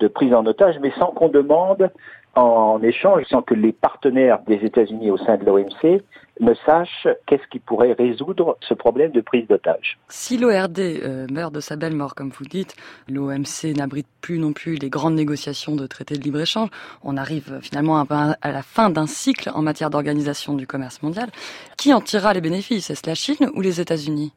de 0.00 0.08
prise 0.08 0.34
en 0.34 0.44
otage, 0.44 0.76
mais 0.80 0.90
sans 0.98 1.06
qu'on 1.06 1.28
demande 1.28 1.90
en 2.34 2.82
échange, 2.82 3.24
sans 3.28 3.42
que 3.42 3.54
les 3.54 3.72
partenaires 3.72 4.40
des 4.46 4.56
États-Unis 4.56 5.10
au 5.10 5.18
sein 5.18 5.36
de 5.36 5.44
l'OMC 5.44 6.02
ne 6.40 6.54
sachent 6.66 7.06
qu'est-ce 7.26 7.46
qui 7.50 7.58
pourrait 7.58 7.92
résoudre 7.92 8.56
ce 8.60 8.74
problème 8.74 9.12
de 9.12 9.20
prise 9.20 9.46
d'otage. 9.46 9.98
Si 10.08 10.38
l'ORD 10.38 10.78
euh, 10.78 11.26
meurt 11.30 11.54
de 11.54 11.60
sa 11.60 11.76
belle 11.76 11.94
mort, 11.94 12.14
comme 12.14 12.30
vous 12.30 12.44
dites, 12.44 12.74
l'OMC 13.08 13.76
n'abrite 13.76 14.08
plus 14.20 14.38
non 14.38 14.52
plus 14.52 14.76
les 14.76 14.90
grandes 14.90 15.14
négociations 15.14 15.76
de 15.76 15.86
traités 15.86 16.16
de 16.16 16.22
libre-échange, 16.22 16.70
on 17.04 17.16
arrive 17.16 17.52
euh, 17.52 17.60
finalement 17.60 17.98
un 17.98 18.06
peu 18.06 18.14
à 18.14 18.52
la 18.52 18.62
fin 18.62 18.90
d'un 18.90 19.06
cycle 19.06 19.50
en 19.54 19.62
matière 19.62 19.90
d'organisation 19.90 20.54
du 20.54 20.66
commerce 20.66 21.02
mondial. 21.02 21.28
Qui 21.76 21.92
en 21.92 22.00
tirera 22.00 22.32
les 22.34 22.40
bénéfices? 22.40 22.90
Est-ce 22.90 23.06
la 23.06 23.14
Chine 23.14 23.50
ou 23.54 23.60
les 23.60 23.80
États-Unis? 23.80 24.32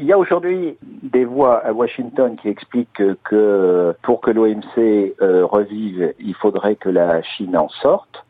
Il 0.00 0.06
y 0.06 0.12
a 0.12 0.18
aujourd'hui 0.18 0.76
des 1.02 1.24
voix 1.24 1.58
à 1.58 1.72
Washington 1.72 2.36
qui 2.40 2.48
expliquent 2.48 3.02
que 3.24 3.96
pour 4.02 4.20
que 4.20 4.30
l'OMC 4.30 5.16
euh, 5.20 5.44
revive, 5.44 6.14
il 6.20 6.34
faudrait 6.36 6.76
que 6.76 6.88
la 6.88 7.20
Chine 7.22 7.56
en 7.56 7.68
sorte. 7.68 8.24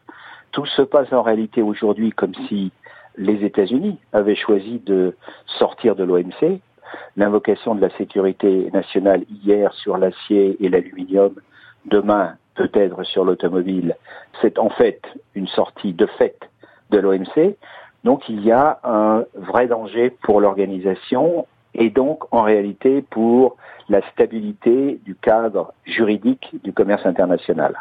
Tout 0.53 0.64
se 0.64 0.81
passe 0.81 1.12
en 1.12 1.20
réalité 1.20 1.61
aujourd'hui 1.61 2.11
comme 2.11 2.35
si 2.49 2.72
les 3.19 3.45
États-Unis 3.45 3.99
avaient 4.12 4.37
choisi 4.37 4.81
de 4.87 5.14
sortir 5.59 5.97
de 5.97 6.05
l'OMC. 6.05 6.61
L'invocation 7.16 7.75
de 7.75 7.81
la 7.83 7.91
sécurité 7.99 8.71
nationale 8.73 9.25
hier 9.45 9.73
sur 9.75 9.99
l'acier 9.99 10.57
et 10.61 10.69
l'aluminium, 10.69 11.35
demain 11.85 12.37
peut-être 12.55 13.05
sur 13.05 13.25
l'automobile, 13.25 13.97
c'est 14.41 14.59
en 14.59 14.71
fait 14.71 15.01
une 15.35 15.47
sortie 15.49 15.93
de 15.93 16.07
fait 16.07 16.39
de 16.91 16.99
l'OMC. 16.99 17.57
Donc 18.05 18.29
il 18.29 18.45
y 18.45 18.53
a 18.53 18.81
un 18.85 19.25
vrai 19.35 19.66
danger 19.66 20.11
pour 20.11 20.41
l'organisation 20.41 21.47
et 21.75 21.91
donc 21.91 22.25
en 22.33 22.43
réalité 22.43 23.03
pour 23.03 23.57
la 23.89 24.01
stabilité 24.12 24.99
du 25.05 25.14
cadre 25.14 25.73
juridique 25.85 26.55
du 26.64 26.73
commerce 26.73 27.05
international. 27.07 27.75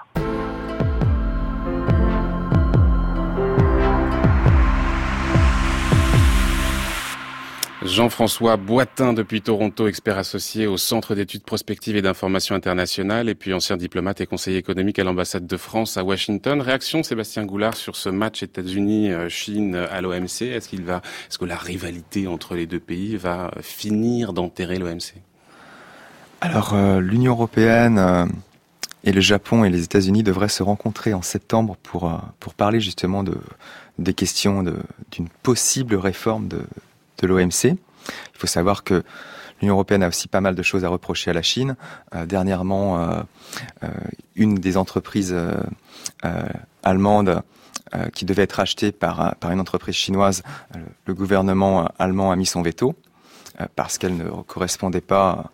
Jean-François 7.84 8.58
Boitin 8.58 9.14
depuis 9.14 9.42
Toronto, 9.42 9.88
expert 9.88 10.18
associé 10.18 10.66
au 10.66 10.78
Centre 10.78 11.14
d'études 11.14 11.44
prospectives 11.44 11.96
et 11.96 12.02
d'information 12.02 12.56
internationale 12.56 13.30
et 13.30 13.36
puis 13.36 13.54
ancien 13.54 13.78
diplomate 13.78 14.20
et 14.20 14.26
conseiller 14.26 14.58
économique 14.58 14.98
à 14.98 15.04
l'ambassade 15.04 15.46
de 15.46 15.58
France 15.58 15.96
à 15.96 16.04
Washington. 16.04 16.60
Réaction 16.60 17.04
Sébastien 17.04 17.46
Goulard 17.46 17.76
sur 17.76 17.96
ce 17.96 18.10
match 18.10 18.42
États-Unis-Chine 18.42 19.76
à 19.76 20.02
l'OMC. 20.02 20.42
Est-ce 20.42 21.38
que 21.38 21.46
la 21.46 21.56
rivalité 21.56 22.28
entre 22.28 22.56
les 22.56 22.66
deux 22.66 22.80
pays 22.80 23.16
va 23.16 23.52
finir 23.62 24.34
d'enterrer 24.34 24.80
l'OMC 24.80 25.14
Alors 26.42 26.74
euh, 26.74 27.00
l'Union 27.00 27.34
européenne 27.34 28.00
euh, 28.00 28.26
et 29.04 29.12
le 29.12 29.22
Japon 29.22 29.64
et 29.64 29.70
les 29.70 29.84
États-Unis 29.84 30.24
devraient 30.24 30.50
se 30.50 30.64
rencontrer 30.64 31.14
en 31.14 31.22
septembre 31.22 31.78
pour 31.84 32.10
euh, 32.10 32.18
pour 32.40 32.56
parler 32.56 32.80
justement 32.80 33.24
de 33.24 33.38
des 34.00 34.16
questions 34.16 34.64
d'une 35.12 35.30
possible 35.44 35.96
réforme 35.96 36.48
de 36.48 36.62
de 37.20 37.28
l'OMC. 37.28 37.64
Il 37.64 38.40
faut 38.40 38.48
savoir 38.48 38.84
que 38.84 39.04
l'Union 39.62 39.76
européenne 39.76 40.04
a 40.04 40.08
aussi 40.08 40.28
pas 40.28 40.42
mal 40.42 40.56
de 40.56 40.64
choses 40.64 40.86
à 40.86 40.90
reprocher 40.90 41.32
à 41.32 41.34
la 41.34 41.42
Chine. 41.42 41.76
Euh, 42.16 42.26
dernièrement, 42.26 43.00
euh, 43.00 43.22
euh, 43.84 43.88
une 44.36 44.56
des 44.56 44.78
entreprises 44.78 45.36
allemandes 46.84 47.42
qui 48.14 48.26
devait 48.26 48.44
être 48.44 48.60
acheté 48.60 48.92
par, 48.92 49.36
par 49.38 49.52
une 49.52 49.62
entreprise 49.62 49.96
chinoise, 49.96 50.44
le 51.06 51.14
gouvernement 51.14 51.88
allemand 51.98 52.32
a 52.32 52.36
mis 52.36 52.46
son 52.46 52.62
veto 52.62 52.96
parce 53.76 53.98
qu'elle 53.98 54.18
ne 54.18 54.30
correspondait 54.30 55.02
pas 55.02 55.52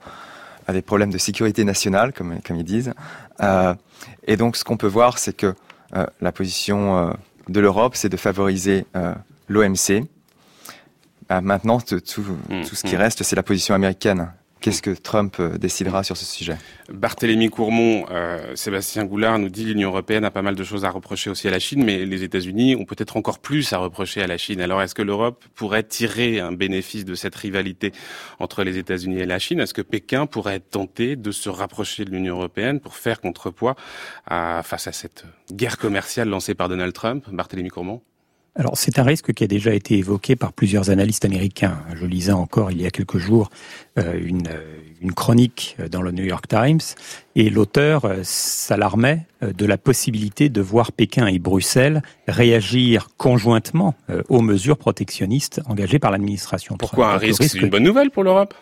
à 0.66 0.74
des 0.74 0.82
problèmes 0.82 1.12
de 1.12 1.20
sécurité 1.20 1.64
nationale, 1.64 2.12
comme, 2.12 2.42
comme 2.42 2.58
ils 2.58 2.64
disent. 2.64 2.94
et 4.26 4.36
donc, 4.36 4.58
ce 4.58 4.64
qu'on 4.64 4.78
peut 4.78 4.88
voir, 4.88 5.20
c'est 5.20 5.34
que 5.34 5.54
la 6.22 6.32
position 6.32 7.16
de 7.50 7.60
l'Europe, 7.60 7.96
c'est 7.96 8.10
de 8.10 8.18
favoriser 8.18 8.88
l'OMC. 9.48 10.08
Bah, 11.34 11.42
maintenant, 11.42 11.80
tout, 11.80 11.96
mmh, 11.96 12.62
tout, 12.68 12.76
ce 12.76 12.84
qui 12.84 12.96
mmh. 12.96 13.00
reste, 13.00 13.24
c'est 13.24 13.36
la 13.36 13.42
position 13.42 13.74
américaine. 13.74 14.32
Qu'est-ce 14.62 14.84
que 14.84 14.92
Trump 14.92 15.38
euh, 15.40 15.58
décidera 15.58 16.04
sur 16.04 16.16
ce 16.16 16.26
sujet? 16.26 16.58
Barthélemy 16.90 17.50
Courmont, 17.50 18.06
euh, 18.12 18.56
Sébastien 18.56 19.04
Goulard 19.04 19.40
nous 19.40 19.50
dit 19.50 19.66
l'Union 19.66 19.90
européenne 19.90 20.24
a 20.26 20.32
pas 20.32 20.44
mal 20.44 20.56
de 20.56 20.64
choses 20.64 20.86
à 20.86 20.92
reprocher 20.92 21.32
aussi 21.32 21.48
à 21.48 21.52
la 21.52 21.58
Chine, 21.60 21.84
mais 21.84 22.06
les 22.06 22.24
États-Unis 22.24 22.76
ont 22.76 22.86
peut-être 22.86 23.18
encore 23.18 23.40
plus 23.40 23.74
à 23.74 23.80
reprocher 23.80 24.22
à 24.22 24.28
la 24.28 24.38
Chine. 24.38 24.62
Alors 24.62 24.82
est-ce 24.82 24.96
que 24.96 25.02
l'Europe 25.02 25.44
pourrait 25.56 25.84
tirer 25.84 26.40
un 26.40 26.52
bénéfice 26.52 27.04
de 27.04 27.16
cette 27.16 27.36
rivalité 27.36 27.92
entre 28.40 28.64
les 28.64 28.78
États-Unis 28.78 29.20
et 29.20 29.26
la 29.26 29.40
Chine? 29.40 29.60
Est-ce 29.60 29.74
que 29.74 29.82
Pékin 29.82 30.28
pourrait 30.28 30.60
tenté 30.60 31.16
de 31.16 31.32
se 31.32 31.50
rapprocher 31.50 32.06
de 32.06 32.12
l'Union 32.12 32.36
européenne 32.36 32.80
pour 32.80 32.96
faire 32.96 33.20
contrepoids 33.20 33.76
face 34.30 34.88
à 34.88 34.92
cette 34.94 35.26
guerre 35.52 35.78
commerciale 35.78 36.30
lancée 36.30 36.54
par 36.54 36.70
Donald 36.70 36.94
Trump? 36.94 37.26
Barthélemy 37.30 37.70
Courmont 37.70 38.02
alors 38.56 38.78
c'est 38.78 39.00
un 39.00 39.04
risque 39.04 39.34
qui 39.34 39.44
a 39.44 39.48
déjà 39.48 39.74
été 39.74 39.98
évoqué 39.98 40.36
par 40.36 40.54
plusieurs 40.54 40.92
analystes 40.92 41.26
américains. 41.26 41.80
Je 41.96 42.06
lisais 42.06 42.32
encore 42.32 42.72
il 42.72 42.82
y 42.82 42.86
a 42.86 42.92
quelques 42.92 43.18
jours 43.18 43.50
euh, 43.98 44.14
une, 44.24 44.48
une, 45.02 45.12
chronique 45.12 45.76
dans 45.90 46.04
le 46.04 46.12
New 46.12 46.24
York 46.24 46.48
Times 46.48 46.80
et 47.36 47.50
l'auteur 47.50 48.06
euh, 48.06 48.20
s'alarmait 48.22 49.26
euh, 49.42 49.54
de 49.54 49.66
la 49.66 49.78
possibilité 49.78 50.50
de 50.50 50.62
voir 50.62 50.92
Pékin 50.92 51.26
et 51.26 51.40
Bruxelles 51.40 52.04
réagir 52.28 53.10
conjointement 53.18 53.96
aux 54.30 54.42
mesures 54.42 54.78
protectionnistes 54.78 55.62
engagées 55.66 56.00
par 56.00 56.12
l'administration. 56.12 56.78
Pourquoi 56.78 57.14
un 57.14 57.18
risque 57.18 57.44
C'est 57.44 57.60
une 57.60 57.70
bonne 57.70 57.84
nouvelle 57.84 58.12
pour 58.12 58.24
l'Europe? 58.24 58.54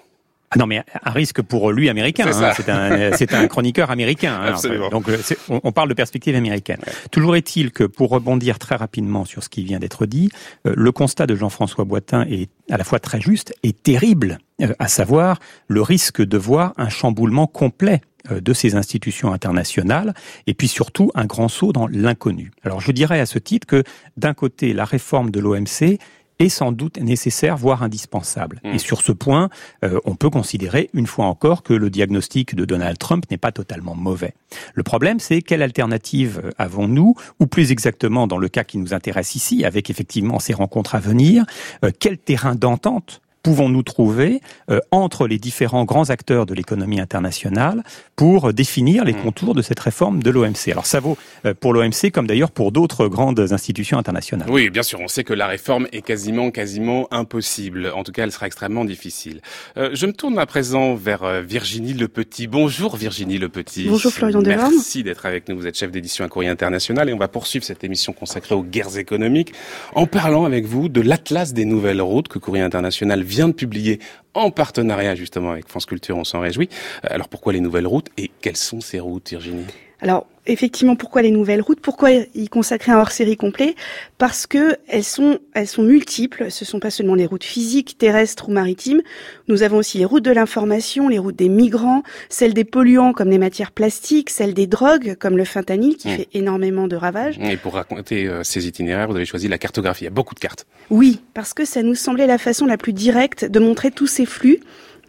Ah 0.54 0.58
non, 0.60 0.68
mais 0.68 0.84
un 1.06 1.12
risque 1.12 1.42
pour 1.42 1.72
lui 1.72 1.88
américain. 1.88 2.26
Hein. 2.28 2.52
C'est 2.58 2.68
un, 2.68 3.14
c'est 3.16 3.34
un 3.34 3.48
chroniqueur 3.48 3.90
américain. 3.90 4.34
Hein, 4.34 4.48
Absolument. 4.50 4.90
Donc, 4.90 5.08
euh, 5.08 5.18
on, 5.48 5.72
parle 5.72 5.88
de 5.88 5.94
perspective 5.94 6.36
américaine. 6.36 6.80
Toujours 7.10 7.38
est-il 7.38 7.72
que, 7.72 7.86
pour 7.86 8.10
rebondir 8.10 8.60
très 8.60 8.76
rapidement 8.76 9.24
sur 9.24 9.46
ce 9.46 9.50
qui 9.50 9.64
vient 9.64 9.80
d'être 9.80 10.06
dit, 10.06 10.30
euh, 10.68 10.74
le 10.76 10.92
constat 10.92 11.26
de 11.26 11.36
Jean-François 11.36 11.86
Boitin 11.86 12.26
est 12.30 12.50
à 12.70 12.76
la 12.76 12.84
fois 12.84 13.00
très 13.00 13.22
juste 13.22 13.54
et 13.64 13.72
terrible, 13.72 14.40
euh, 14.62 14.74
à 14.78 14.90
savoir 14.90 15.40
le 15.70 15.82
risque 15.82 16.22
de 16.22 16.38
voir 16.38 16.74
un 16.76 16.90
chamboulement 16.90 17.48
complet 17.48 18.02
de 18.30 18.54
ces 18.54 18.76
institutions 18.76 19.34
internationales 19.34 20.14
et 20.46 20.54
puis 20.54 20.68
surtout 20.68 21.10
un 21.16 21.26
grand 21.26 21.48
saut 21.48 21.74
dans 21.74 21.88
l'inconnu. 21.88 22.52
Alors 22.64 22.80
je 22.80 22.92
dirais 22.92 23.20
à 23.20 23.26
ce 23.26 23.40
titre 23.40 23.66
que 23.66 23.84
d'un 24.16 24.36
côté 24.36 24.74
la 24.74 24.86
réforme 24.86 25.32
de 25.32 25.40
l'OMC 25.40 25.98
est 26.42 26.50
sans 26.50 26.72
doute 26.72 26.98
nécessaire, 27.00 27.58
voire 27.58 27.84
indispensable. 27.84 28.62
Hmm. 28.64 28.74
Et 28.74 28.78
sur 28.78 29.02
ce 29.02 29.12
point, 29.12 29.50
euh, 29.84 30.00
on 30.06 30.16
peut 30.16 30.30
considérer, 30.30 30.90
une 30.94 31.08
fois 31.08 31.26
encore, 31.26 31.64
que 31.64 31.74
le 31.74 31.90
diagnostic 31.90 32.56
de 32.56 32.66
Donald 32.66 32.98
Trump 32.98 33.26
n'est 33.30 33.38
pas 33.38 33.52
totalement 33.52 33.96
mauvais. 33.96 34.34
Le 34.74 34.84
problème, 34.84 35.20
c'est 35.20 35.42
quelle 35.42 35.62
alternative 35.62 36.52
avons-nous, 36.58 37.16
ou 37.40 37.48
plus 37.48 37.72
exactement, 37.72 38.28
dans 38.28 38.38
le 38.38 38.50
cas 38.50 38.64
qui 38.64 38.78
nous 38.78 38.94
intéresse 38.94 39.36
ici, 39.36 39.66
avec 39.66 39.90
effectivement 39.90 40.40
ces 40.40 40.54
rencontres 40.54 40.96
à 40.96 41.00
venir, 41.00 41.46
euh, 41.86 41.92
quel 41.98 42.18
terrain 42.18 42.56
d'entente 42.56 43.22
pouvons-nous 43.44 43.84
trouver 43.84 44.42
euh, 44.70 44.80
entre 44.92 45.28
les 45.28 45.40
différents 45.40 45.86
grands 45.86 46.10
acteurs 46.10 46.46
de 46.46 46.54
l'économie 46.54 47.00
internationale 47.00 47.84
pour 48.16 48.54
définir 48.54 49.04
les 49.04 49.14
hmm. 49.14 49.24
contours 49.24 49.56
de 49.56 49.62
cette 49.62 49.80
réforme 49.80 50.22
de 50.22 50.30
l'OMC 50.30 50.70
Alors 50.72 50.86
ça 50.86 51.00
vaut 51.00 51.18
euh, 51.46 51.54
pour 51.54 51.74
l'OMC 51.74 52.12
comme 52.14 52.28
d'ailleurs 52.28 52.52
pour 52.52 52.72
d'autres 52.72 53.08
grandes 53.08 53.40
institutions 53.52 53.98
internationales. 53.98 54.48
Oui, 54.50 54.70
bien 54.70 54.84
sûr, 54.84 55.00
on 55.02 55.08
sait 55.08 55.24
que 55.24 55.34
la 55.34 55.48
réforme 55.48 55.88
est 55.92 56.02
quasiment, 56.02 56.52
quasiment 56.52 57.08
impossible. 57.12 57.92
En 57.96 58.04
tout 58.04 58.12
cas, 58.12 58.24
elle 58.24 58.32
sera 58.32 58.48
extrêmement 58.48 58.86
difficile. 58.86 59.42
Euh, 59.78 59.90
je 59.94 60.06
me 60.06 60.14
tourne 60.14 60.38
à 60.38 60.46
présent 60.46 60.96
vers 60.96 61.42
Virginie 61.42 61.94
Le 61.94 62.08
Petit. 62.08 62.48
Bonjour 62.48 62.96
Virginie 62.96 63.38
Le 63.38 63.50
Petit. 63.50 63.86
Bonjour 63.88 64.12
Florian 64.12 64.42
Delorme. 64.42 64.72
Merci 64.72 65.04
d'être 65.04 65.26
avec 65.26 65.50
nous. 65.50 65.58
Vous 65.58 65.68
êtes 65.68 65.78
chef 65.78 65.92
d'édition 65.92 66.26
à 66.26 66.28
Courrier 66.28 66.50
International 66.50 67.10
et 67.10 67.14
on 67.14 67.18
va 67.18 67.28
poursuivre 67.28 67.66
cette 67.66 67.84
émission 67.84 68.14
consacrée 68.14 68.56
aux 68.56 68.64
guerres 68.64 68.98
économiques 68.98 69.54
en 69.96 70.06
parlant 70.06 70.46
avec 70.46 70.66
vous 70.66 70.90
de 70.90 71.02
l'Atlas 71.02 71.54
des 71.54 71.66
nouvelles 71.66 72.02
routes 72.02 72.28
que 72.28 72.40
Courrier 72.40 72.64
International 72.64 73.24
vient 73.32 73.48
de 73.48 73.54
publier 73.54 74.00
en 74.34 74.52
partenariat 74.52 75.16
justement 75.16 75.52
avec 75.52 75.68
France 75.68 75.86
Culture, 75.86 76.18
on 76.18 76.26
s'en 76.26 76.42
réjouit. 76.42 76.70
Alors 77.04 77.30
pourquoi 77.30 77.54
les 77.54 77.62
nouvelles 77.62 77.88
routes 77.88 78.10
et 78.18 78.30
quelles 78.42 78.58
sont 78.58 78.82
ces 78.82 79.00
routes, 79.00 79.30
Virginie? 79.30 79.66
Alors 80.02 80.28
effectivement, 80.48 80.96
pourquoi 80.96 81.22
les 81.22 81.32
nouvelles 81.32 81.62
routes? 81.62 81.80
Pourquoi 81.80 82.10
y 82.12 82.50
consacrer 82.50 82.92
un 82.92 82.98
hors-série 83.00 83.38
complet? 83.38 83.76
Parce 84.18 84.48
que 84.48 84.78
elles 84.88 85.04
sont, 85.04 85.40
elles 85.54 85.68
sont 85.68 85.84
multiples. 85.84 86.50
Ce 86.50 86.66
sont 86.66 86.80
pas 86.80 86.90
seulement 86.90 87.16
les 87.16 87.26
routes 87.26 87.44
physiques, 87.44 87.98
terrestres 87.98 88.50
ou 88.50 88.52
maritimes. 88.52 89.02
Nous 89.48 89.64
avons 89.64 89.78
aussi 89.78 90.00
les 90.00 90.06
routes 90.06 90.26
de 90.26 90.32
l'information, 90.32 91.08
les 91.08 91.20
routes 91.20 91.36
des 91.36 91.50
migrants, 91.50 92.04
celles 92.30 92.54
des 92.54 92.64
polluants 92.64 93.14
comme 93.14 93.30
les 93.30 93.38
matières 93.38 93.72
plastiques, 93.72 94.30
celles 94.30 94.54
des 94.54 94.68
drogues 94.68 95.16
comme 95.20 95.38
le 95.38 95.46
fentanyl 95.46 95.96
qui 95.96 96.10
mmh. 96.10 96.16
fait 96.16 96.28
énormément 96.34 96.88
de 96.88 96.96
ravages. 96.96 97.38
Et 97.40 97.58
pour 97.58 97.76
raconter 97.76 98.28
euh, 98.28 98.44
ces 98.44 98.68
itinéraires, 98.68 99.08
vous 99.08 99.16
avez 99.16 99.26
choisi 99.26 99.48
la 99.48 99.58
cartographie. 99.58 100.04
Il 100.04 100.06
y 100.06 100.08
a 100.08 100.12
beaucoup 100.12 100.36
de 100.36 100.40
cartes. 100.40 100.66
Oui, 100.90 101.22
parce 101.34 101.54
que 101.54 101.66
ça 101.66 101.84
nous 101.84 101.96
semblait 101.96 102.28
la 102.28 102.40
façon 102.40 102.66
la 102.66 102.78
plus 102.78 102.94
directe 102.94 103.46
de 103.46 103.60
montrer 103.60 103.92
tous 103.92 104.08
ces 104.08 104.26
flux 104.26 104.60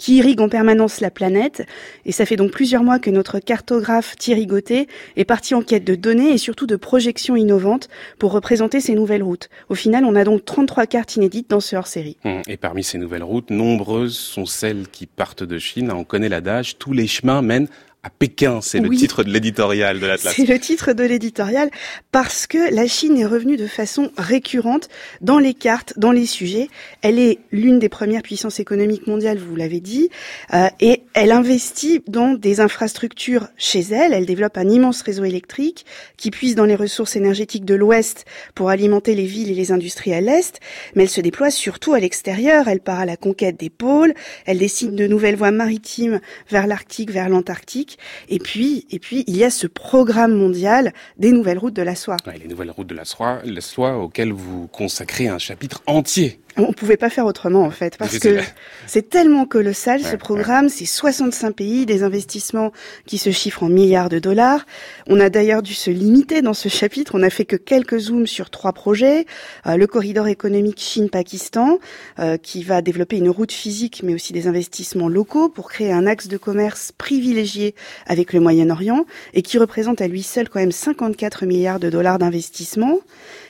qui 0.02 0.16
irrigue 0.16 0.40
en 0.40 0.48
permanence 0.48 1.00
la 1.00 1.12
planète. 1.12 1.64
Et 2.06 2.10
ça 2.10 2.26
fait 2.26 2.34
donc 2.34 2.50
plusieurs 2.50 2.82
mois 2.82 2.98
que 2.98 3.08
notre 3.08 3.38
cartographe 3.38 4.16
Thierry 4.16 4.46
Gauthier 4.46 4.88
est 5.14 5.24
parti 5.24 5.54
en 5.54 5.62
quête 5.62 5.84
de 5.84 5.94
données 5.94 6.32
et 6.32 6.38
surtout 6.38 6.66
de 6.66 6.74
projections 6.74 7.36
innovantes 7.36 7.88
pour 8.18 8.32
représenter 8.32 8.80
ces 8.80 8.96
nouvelles 8.96 9.22
routes. 9.22 9.48
Au 9.68 9.76
final, 9.76 10.04
on 10.04 10.16
a 10.16 10.24
donc 10.24 10.44
33 10.44 10.86
cartes 10.86 11.14
inédites 11.14 11.48
dans 11.48 11.60
ce 11.60 11.76
hors-série. 11.76 12.16
Hum, 12.24 12.42
et 12.48 12.56
parmi 12.56 12.82
ces 12.82 12.98
nouvelles 12.98 13.22
routes, 13.22 13.50
nombreuses 13.50 14.18
sont 14.18 14.44
celles 14.44 14.88
qui 14.88 15.06
partent 15.06 15.44
de 15.44 15.58
Chine. 15.60 15.92
On 15.92 16.02
connaît 16.02 16.28
l'adage, 16.28 16.78
tous 16.78 16.92
les 16.92 17.06
chemins 17.06 17.40
mènent 17.40 17.68
à 18.04 18.10
Pékin, 18.10 18.60
c'est 18.60 18.80
le 18.80 18.90
titre 18.90 19.22
de 19.22 19.30
l'éditorial 19.30 20.00
de 20.00 20.06
l'Atlas. 20.06 20.34
C'est 20.34 20.44
le 20.44 20.58
titre 20.58 20.92
de 20.92 21.04
l'éditorial 21.04 21.70
parce 22.10 22.48
que 22.48 22.74
la 22.74 22.88
Chine 22.88 23.16
est 23.16 23.24
revenue 23.24 23.56
de 23.56 23.68
façon 23.68 24.10
récurrente 24.18 24.88
dans 25.20 25.38
les 25.38 25.54
cartes, 25.54 25.92
dans 25.96 26.10
les 26.10 26.26
sujets. 26.26 26.68
Elle 27.02 27.20
est 27.20 27.38
l'une 27.52 27.78
des 27.78 27.88
premières 27.88 28.22
puissances 28.22 28.58
économiques 28.58 29.06
mondiales, 29.06 29.38
vous 29.38 29.54
l'avez 29.54 29.78
dit, 29.78 30.10
euh, 30.52 30.66
et 30.80 31.02
elle 31.14 31.30
investit 31.30 32.02
dans 32.08 32.32
des 32.32 32.58
infrastructures 32.58 33.46
chez 33.56 33.82
elle. 33.92 34.12
Elle 34.12 34.26
développe 34.26 34.58
un 34.58 34.68
immense 34.68 35.02
réseau 35.02 35.22
électrique 35.22 35.86
qui 36.16 36.32
puise 36.32 36.56
dans 36.56 36.64
les 36.64 36.74
ressources 36.74 37.14
énergétiques 37.14 37.64
de 37.64 37.76
l'Ouest 37.76 38.24
pour 38.56 38.70
alimenter 38.70 39.14
les 39.14 39.26
villes 39.26 39.52
et 39.52 39.54
les 39.54 39.70
industries 39.70 40.12
à 40.12 40.20
l'Est, 40.20 40.58
mais 40.96 41.04
elle 41.04 41.08
se 41.08 41.20
déploie 41.20 41.52
surtout 41.52 41.92
à 41.92 42.00
l'extérieur. 42.00 42.66
Elle 42.66 42.80
part 42.80 42.98
à 42.98 43.06
la 43.06 43.16
conquête 43.16 43.60
des 43.60 43.70
pôles, 43.70 44.12
elle 44.44 44.58
dessine 44.58 44.96
de 44.96 45.06
nouvelles 45.06 45.36
voies 45.36 45.52
maritimes 45.52 46.20
vers 46.50 46.66
l'Arctique, 46.66 47.12
vers 47.12 47.28
l'Antarctique 47.28 47.91
et 48.28 48.38
puis, 48.38 48.86
et 48.90 48.98
puis, 48.98 49.24
il 49.26 49.36
y 49.36 49.44
a 49.44 49.50
ce 49.50 49.66
programme 49.66 50.34
mondial 50.34 50.92
des 51.18 51.32
nouvelles 51.32 51.58
routes 51.58 51.74
de 51.74 51.82
la 51.82 51.94
soie. 51.94 52.16
les 52.38 52.48
nouvelles 52.48 52.70
routes 52.70 52.86
de 52.86 52.94
la 52.94 53.04
soie, 53.04 53.40
la 53.44 53.60
soie 53.60 53.98
auxquelles 53.98 54.32
vous 54.32 54.66
consacrez 54.68 55.28
un 55.28 55.38
chapitre 55.38 55.82
entier 55.86 56.40
on 56.56 56.72
pouvait 56.72 56.96
pas 56.96 57.10
faire 57.10 57.26
autrement 57.26 57.62
en 57.62 57.70
fait, 57.70 57.96
parce 57.96 58.18
que 58.18 58.38
c'est 58.86 59.08
tellement 59.08 59.46
colossal 59.46 60.02
ce 60.02 60.16
programme, 60.16 60.68
c'est 60.68 60.84
65 60.84 61.52
pays, 61.52 61.86
des 61.86 62.02
investissements 62.02 62.72
qui 63.06 63.18
se 63.18 63.30
chiffrent 63.30 63.62
en 63.62 63.68
milliards 63.68 64.08
de 64.08 64.18
dollars. 64.18 64.66
On 65.06 65.20
a 65.20 65.30
d'ailleurs 65.30 65.62
dû 65.62 65.74
se 65.74 65.90
limiter 65.90 66.42
dans 66.42 66.54
ce 66.54 66.68
chapitre, 66.68 67.14
on 67.14 67.18
n'a 67.18 67.30
fait 67.30 67.44
que 67.44 67.56
quelques 67.56 67.98
zooms 67.98 68.26
sur 68.26 68.50
trois 68.50 68.72
projets. 68.72 69.26
Euh, 69.66 69.76
le 69.76 69.86
corridor 69.86 70.28
économique 70.28 70.80
Chine-Pakistan, 70.80 71.78
euh, 72.18 72.36
qui 72.36 72.62
va 72.62 72.82
développer 72.82 73.16
une 73.16 73.30
route 73.30 73.52
physique 73.52 74.02
mais 74.04 74.14
aussi 74.14 74.32
des 74.32 74.46
investissements 74.46 75.08
locaux 75.08 75.48
pour 75.48 75.70
créer 75.70 75.92
un 75.92 76.06
axe 76.06 76.28
de 76.28 76.36
commerce 76.36 76.92
privilégié 76.96 77.74
avec 78.06 78.32
le 78.32 78.40
Moyen-Orient 78.40 79.04
et 79.34 79.42
qui 79.42 79.58
représente 79.58 80.00
à 80.00 80.08
lui 80.08 80.22
seul 80.22 80.48
quand 80.48 80.60
même 80.60 80.72
54 80.72 81.46
milliards 81.46 81.80
de 81.80 81.90
dollars 81.90 82.18
d'investissement. 82.18 82.98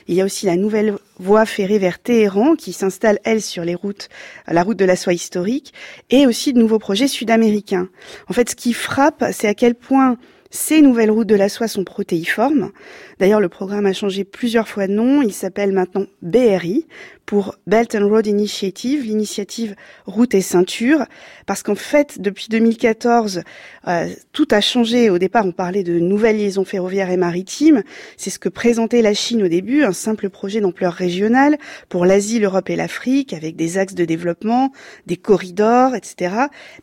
Il 0.07 0.15
y 0.15 0.21
a 0.21 0.25
aussi 0.25 0.45
la 0.45 0.55
nouvelle 0.55 0.95
voie 1.19 1.45
ferrée 1.45 1.79
vers 1.79 1.99
Téhéran 1.99 2.55
qui 2.55 2.73
s'installe, 2.73 3.19
elle, 3.23 3.41
sur 3.41 3.63
les 3.63 3.75
routes, 3.75 4.09
la 4.47 4.63
route 4.63 4.77
de 4.77 4.85
la 4.85 4.95
soie 4.95 5.13
historique, 5.13 5.73
et 6.09 6.27
aussi 6.27 6.53
de 6.53 6.59
nouveaux 6.59 6.79
projets 6.79 7.07
sud-américains. 7.07 7.89
En 8.29 8.33
fait, 8.33 8.49
ce 8.49 8.55
qui 8.55 8.73
frappe, 8.73 9.23
c'est 9.31 9.47
à 9.47 9.53
quel 9.53 9.75
point 9.75 10.17
ces 10.55 10.83
nouvelles 10.83 11.09
routes 11.09 11.27
de 11.27 11.33
la 11.33 11.49
soie 11.49 11.67
sont 11.67 11.83
protéiformes. 11.83 12.71
D'ailleurs, 13.17 13.39
le 13.39 13.49
programme 13.49 13.87
a 13.87 13.93
changé 13.93 14.23
plusieurs 14.23 14.67
fois 14.67 14.85
de 14.85 14.93
nom. 14.93 15.23
Il 15.23 15.33
s'appelle 15.33 15.71
maintenant 15.71 16.05
BRI 16.21 16.85
pour 17.25 17.55
Belt 17.65 17.95
and 17.95 18.07
Road 18.07 18.27
Initiative, 18.27 19.01
l'initiative 19.01 19.75
route 20.05 20.35
et 20.35 20.41
ceinture, 20.41 21.05
parce 21.47 21.63
qu'en 21.63 21.73
fait, 21.73 22.21
depuis 22.21 22.49
2014, 22.49 23.41
euh, 23.87 24.09
tout 24.31 24.47
a 24.51 24.61
changé. 24.61 25.09
Au 25.09 25.17
départ, 25.17 25.43
on 25.43 25.53
parlait 25.53 25.81
de 25.81 25.97
nouvelles 25.97 26.37
liaisons 26.37 26.65
ferroviaires 26.65 27.09
et 27.09 27.17
maritimes. 27.17 27.81
C'est 28.15 28.29
ce 28.29 28.37
que 28.37 28.49
présentait 28.49 29.01
la 29.01 29.15
Chine 29.15 29.41
au 29.41 29.47
début, 29.47 29.83
un 29.83 29.91
simple 29.91 30.29
projet 30.29 30.61
d'ampleur 30.61 30.93
régionale 30.93 31.57
pour 31.89 32.05
l'Asie, 32.05 32.37
l'Europe 32.37 32.69
et 32.69 32.75
l'Afrique, 32.75 33.33
avec 33.33 33.55
des 33.55 33.79
axes 33.79 33.95
de 33.95 34.05
développement, 34.05 34.71
des 35.07 35.17
corridors, 35.17 35.95
etc. 35.95 36.35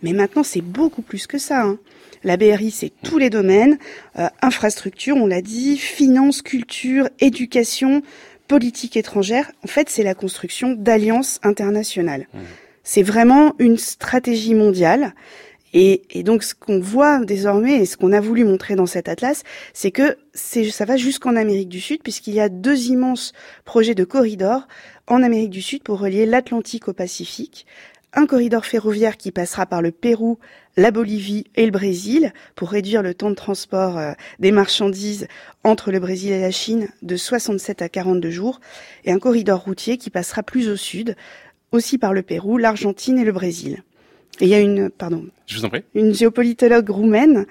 Mais 0.02 0.12
maintenant, 0.12 0.42
c'est 0.42 0.60
beaucoup 0.60 1.02
plus 1.02 1.28
que 1.28 1.38
ça. 1.38 1.62
Hein. 1.62 1.78
La 2.22 2.36
BRI, 2.36 2.70
c'est 2.70 2.92
tous 3.02 3.18
les 3.18 3.30
domaines, 3.30 3.78
euh, 4.18 4.28
infrastructure, 4.42 5.16
on 5.16 5.26
l'a 5.26 5.42
dit, 5.42 5.78
finance, 5.78 6.42
culture, 6.42 7.08
éducation, 7.18 8.02
politique 8.46 8.96
étrangère. 8.96 9.52
En 9.64 9.68
fait, 9.68 9.88
c'est 9.88 10.02
la 10.02 10.14
construction 10.14 10.72
d'alliances 10.72 11.40
internationales. 11.42 12.26
Mmh. 12.32 12.38
C'est 12.82 13.02
vraiment 13.02 13.54
une 13.58 13.78
stratégie 13.78 14.54
mondiale. 14.54 15.14
Et, 15.72 16.02
et, 16.10 16.24
donc, 16.24 16.42
ce 16.42 16.54
qu'on 16.54 16.80
voit 16.80 17.24
désormais 17.24 17.76
et 17.76 17.86
ce 17.86 17.96
qu'on 17.96 18.12
a 18.12 18.20
voulu 18.20 18.44
montrer 18.44 18.74
dans 18.74 18.86
cet 18.86 19.08
atlas, 19.08 19.44
c'est 19.72 19.92
que 19.92 20.16
ça 20.34 20.84
va 20.84 20.96
jusqu'en 20.96 21.36
Amérique 21.36 21.68
du 21.68 21.80
Sud, 21.80 22.02
puisqu'il 22.02 22.34
y 22.34 22.40
a 22.40 22.48
deux 22.48 22.88
immenses 22.88 23.32
projets 23.64 23.94
de 23.94 24.04
corridors 24.04 24.66
en 25.06 25.22
Amérique 25.22 25.50
du 25.50 25.62
Sud 25.62 25.82
pour 25.82 26.00
relier 26.00 26.26
l'Atlantique 26.26 26.88
au 26.88 26.92
Pacifique. 26.92 27.66
Un 28.12 28.26
corridor 28.26 28.66
ferroviaire 28.66 29.16
qui 29.16 29.30
passera 29.30 29.66
par 29.66 29.82
le 29.82 29.92
Pérou, 29.92 30.38
la 30.76 30.90
Bolivie 30.90 31.44
et 31.56 31.64
le 31.64 31.72
Brésil 31.72 32.32
pour 32.54 32.70
réduire 32.70 33.02
le 33.02 33.14
temps 33.14 33.30
de 33.30 33.34
transport 33.34 33.98
euh, 33.98 34.12
des 34.38 34.52
marchandises 34.52 35.26
entre 35.64 35.90
le 35.90 36.00
Brésil 36.00 36.32
et 36.32 36.40
la 36.40 36.50
Chine 36.50 36.88
de 37.02 37.16
67 37.16 37.82
à 37.82 37.88
42 37.88 38.30
jours. 38.30 38.60
Et 39.04 39.12
un 39.12 39.18
corridor 39.18 39.60
routier 39.60 39.98
qui 39.98 40.10
passera 40.10 40.42
plus 40.42 40.68
au 40.68 40.76
sud, 40.76 41.16
aussi 41.72 41.98
par 41.98 42.12
le 42.12 42.22
Pérou, 42.22 42.58
l'Argentine 42.58 43.18
et 43.18 43.24
le 43.24 43.32
Brésil. 43.32 43.82
Et 44.40 44.44
il 44.44 44.48
y 44.48 44.54
a 44.54 44.60
une, 44.60 44.90
pardon, 44.90 45.26
Je 45.46 45.58
vous 45.58 45.64
en 45.64 45.68
prie. 45.68 45.82
une 45.94 46.14
géopolitologue 46.14 46.88
roumaine, 46.88 47.46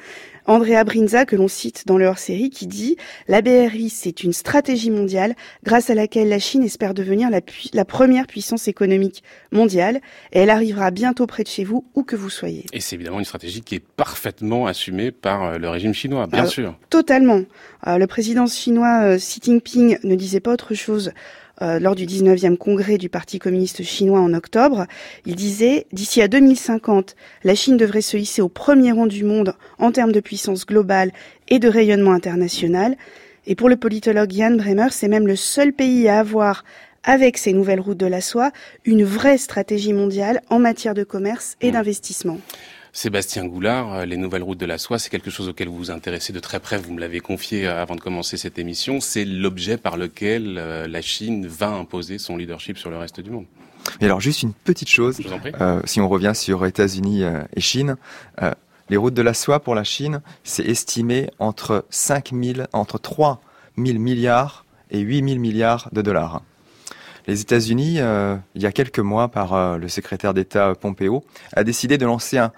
Andrea 0.50 0.84
Brinza, 0.84 1.26
que 1.26 1.36
l'on 1.36 1.48
cite 1.48 1.84
dans 1.86 2.00
le 2.00 2.08
hors-série, 2.08 2.50
qui 2.50 2.66
dit 2.66 2.98
La 3.28 3.44
BRI, 3.44 3.92
c'est 3.92 4.24
une 4.24 4.34
stratégie 4.34 4.90
mondiale 4.90 5.36
grâce 5.64 5.92
à 5.92 5.94
laquelle 5.94 6.28
la 6.28 6.40
Chine 6.40 6.64
espère 6.64 6.96
devenir 6.96 7.30
la, 7.30 7.42
la, 7.74 7.86
première 7.86 8.26
puissance 8.26 8.68
économique 8.68 9.24
mondiale 9.52 10.02
et 10.34 10.40
elle 10.40 10.50
arrivera 10.50 10.90
bientôt 10.90 11.28
près 11.28 11.44
de 11.44 11.50
chez 11.50 11.64
vous, 11.64 11.86
où 11.94 12.02
que 12.02 12.16
vous 12.16 12.32
soyez. 12.32 12.66
Et 12.74 12.80
c'est 12.80 12.96
évidemment 12.96 13.20
une 13.20 13.26
stratégie 13.26 13.62
qui 13.62 13.76
est 13.76 13.80
parfaitement 13.96 14.66
assumée 14.66 15.12
par 15.12 15.44
euh, 15.44 15.58
le 15.60 15.70
régime 15.70 15.94
chinois, 15.94 16.26
bien 16.26 16.46
euh, 16.46 16.48
sûr. 16.48 16.76
Totalement. 16.90 17.44
Euh, 17.86 18.00
le 18.00 18.08
président 18.08 18.48
chinois 18.48 19.18
Xi 19.18 19.40
Jinping 19.44 20.00
ne 20.04 20.16
disait 20.16 20.40
pas 20.40 20.52
autre 20.52 20.74
chose 20.74 21.12
euh, 21.62 21.80
lors 21.80 21.96
du 21.96 22.06
19e 22.06 22.58
congrès 22.58 22.98
du 22.98 23.10
Parti 23.10 23.40
communiste 23.40 23.84
chinois 23.84 24.20
en 24.20 24.34
octobre. 24.34 24.86
Il 25.26 25.36
disait, 25.36 25.88
d'ici 25.92 26.22
à 26.22 26.28
2050, 26.28 27.16
la 27.44 27.56
Chine 27.56 27.78
devrait 27.78 28.02
se 28.02 28.18
hisser 28.18 28.42
au 28.42 28.50
premier 28.50 28.92
rang 28.92 29.08
du 29.08 29.24
monde 29.24 29.56
en 29.78 29.92
termes 29.92 30.12
de 30.12 30.20
puissance 30.20 30.66
globale 30.66 31.12
et 31.48 31.60
de 31.60 31.68
rayonnement 31.68 32.14
international. 32.14 32.96
Et 33.46 33.56
pour 33.56 33.70
le 33.70 33.78
politologue 33.78 34.32
Jan 34.32 34.56
Bremer, 34.56 34.88
c'est 34.92 35.08
même 35.08 35.28
le 35.28 35.36
seul 35.36 35.74
pays 35.74 36.08
à 36.08 36.20
avoir 36.20 36.64
avec 37.04 37.38
ces 37.38 37.54
nouvelles 37.54 37.80
routes 37.80 37.98
de 37.98 38.06
la 38.06 38.22
soie, 38.22 38.52
une 38.86 39.04
vraie 39.04 39.38
stratégie 39.38 39.94
mondiale 39.94 40.42
en 40.50 40.60
matière 40.60 40.94
de 40.94 41.04
commerce 41.04 41.56
et 41.62 41.70
mmh. 41.70 41.74
d'investissement. 41.74 42.38
Sébastien 43.00 43.46
Goulard, 43.46 43.94
euh, 43.94 44.06
les 44.06 44.18
nouvelles 44.18 44.44
routes 44.44 44.58
de 44.58 44.66
la 44.66 44.78
soie, 44.78 45.00
c'est 45.00 45.10
quelque 45.10 45.32
chose 45.32 45.48
auquel 45.48 45.70
vous 45.70 45.78
vous 45.78 45.90
intéressez 45.90 46.34
de 46.34 46.40
très 46.42 46.60
près. 46.60 46.78
Vous 46.78 46.92
me 46.92 47.00
l'avez 47.00 47.22
confié 47.22 47.66
euh, 47.66 47.82
avant 47.82 47.96
de 47.96 48.02
commencer 48.02 48.36
cette 48.36 48.60
émission. 48.60 49.00
C'est 49.00 49.24
l'objet 49.24 49.78
par 49.78 49.96
lequel 49.96 50.58
euh, 50.58 50.86
la 50.86 51.02
Chine 51.02 51.48
va 51.48 51.70
imposer 51.70 52.18
son 52.18 52.36
leadership 52.36 52.78
sur 52.78 52.90
le 52.90 52.98
reste 52.98 53.22
du 53.22 53.30
monde. 53.30 53.46
Et 54.02 54.06
alors 54.06 54.20
juste 54.20 54.44
une 54.44 54.52
petite 54.52 54.90
chose, 54.90 55.18
euh, 55.62 55.82
si 55.86 56.02
on 56.02 56.10
revient 56.10 56.34
sur 56.36 56.66
États-Unis 56.66 57.24
et 57.56 57.62
Chine, 57.62 57.96
euh, 58.42 58.52
les 58.90 58.98
routes 58.98 59.14
de 59.14 59.22
la 59.22 59.34
soie 59.34 59.62
pour 59.62 59.76
la 59.76 59.86
Chine, 59.86 60.20
c'est 60.44 60.66
estimé 60.66 61.30
entre 61.40 61.86
5 61.92 62.32
000, 62.34 62.68
entre 62.74 63.00
3 63.00 63.42
000 63.78 63.98
milliards 63.98 64.66
et 64.92 65.00
8 65.00 65.26
000 65.26 65.40
milliards 65.40 65.88
de 65.94 66.02
dollars. 66.02 66.42
Les 67.28 67.40
États-Unis, 67.40 68.02
euh, 68.02 68.36
il 68.56 68.62
y 68.62 68.66
a 68.66 68.74
quelques 68.74 69.00
mois, 69.00 69.30
par 69.30 69.78
le 69.78 69.88
secrétaire 69.88 70.34
d'État 70.34 70.76
Pompeo, 70.76 71.24
a 71.54 71.64
décidé 71.64 71.98
de 71.98 72.06
lancer 72.06 72.38
un, 72.40 72.52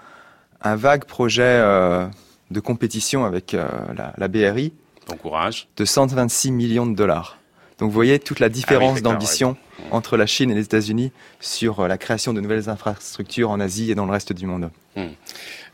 un 0.62 0.76
vague 0.76 1.04
projet 1.04 1.42
euh, 1.42 2.06
de 2.50 2.60
compétition 2.60 3.24
avec 3.24 3.54
euh, 3.54 3.66
la, 3.96 4.12
la, 4.16 4.28
BRI. 4.28 4.72
Bon 5.08 5.16
courage. 5.16 5.68
De 5.76 5.84
126 5.84 6.52
millions 6.52 6.86
de 6.86 6.94
dollars. 6.94 7.38
Donc 7.82 7.90
vous 7.90 7.94
voyez 7.94 8.20
toute 8.20 8.38
la 8.38 8.48
différence 8.48 8.92
ah 8.92 8.94
oui, 8.94 9.02
d'ambition 9.02 9.50
ouais. 9.50 9.86
entre 9.90 10.16
la 10.16 10.26
Chine 10.26 10.52
et 10.52 10.54
les 10.54 10.62
États-Unis 10.62 11.10
sur 11.40 11.80
euh, 11.80 11.88
la 11.88 11.98
création 11.98 12.32
de 12.32 12.40
nouvelles 12.40 12.68
infrastructures 12.68 13.50
en 13.50 13.58
Asie 13.58 13.90
et 13.90 13.96
dans 13.96 14.06
le 14.06 14.12
reste 14.12 14.32
du 14.32 14.46
monde. 14.46 14.70
Hum. 14.96 15.10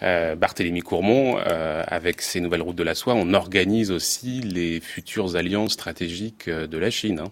Euh, 0.03 0.35
Barthélemy 0.35 0.81
Courmont, 0.81 1.39
euh, 1.39 1.85
avec 1.87 2.23
ces 2.23 2.41
nouvelles 2.41 2.63
routes 2.63 2.77
de 2.77 2.83
la 2.83 2.95
soie, 2.95 3.13
on 3.13 3.35
organise 3.35 3.91
aussi 3.91 4.41
les 4.41 4.81
futures 4.81 5.37
alliances 5.37 5.73
stratégiques 5.73 6.49
de 6.49 6.79
la 6.79 6.91
Chine. 6.91 7.21
Hein. 7.21 7.31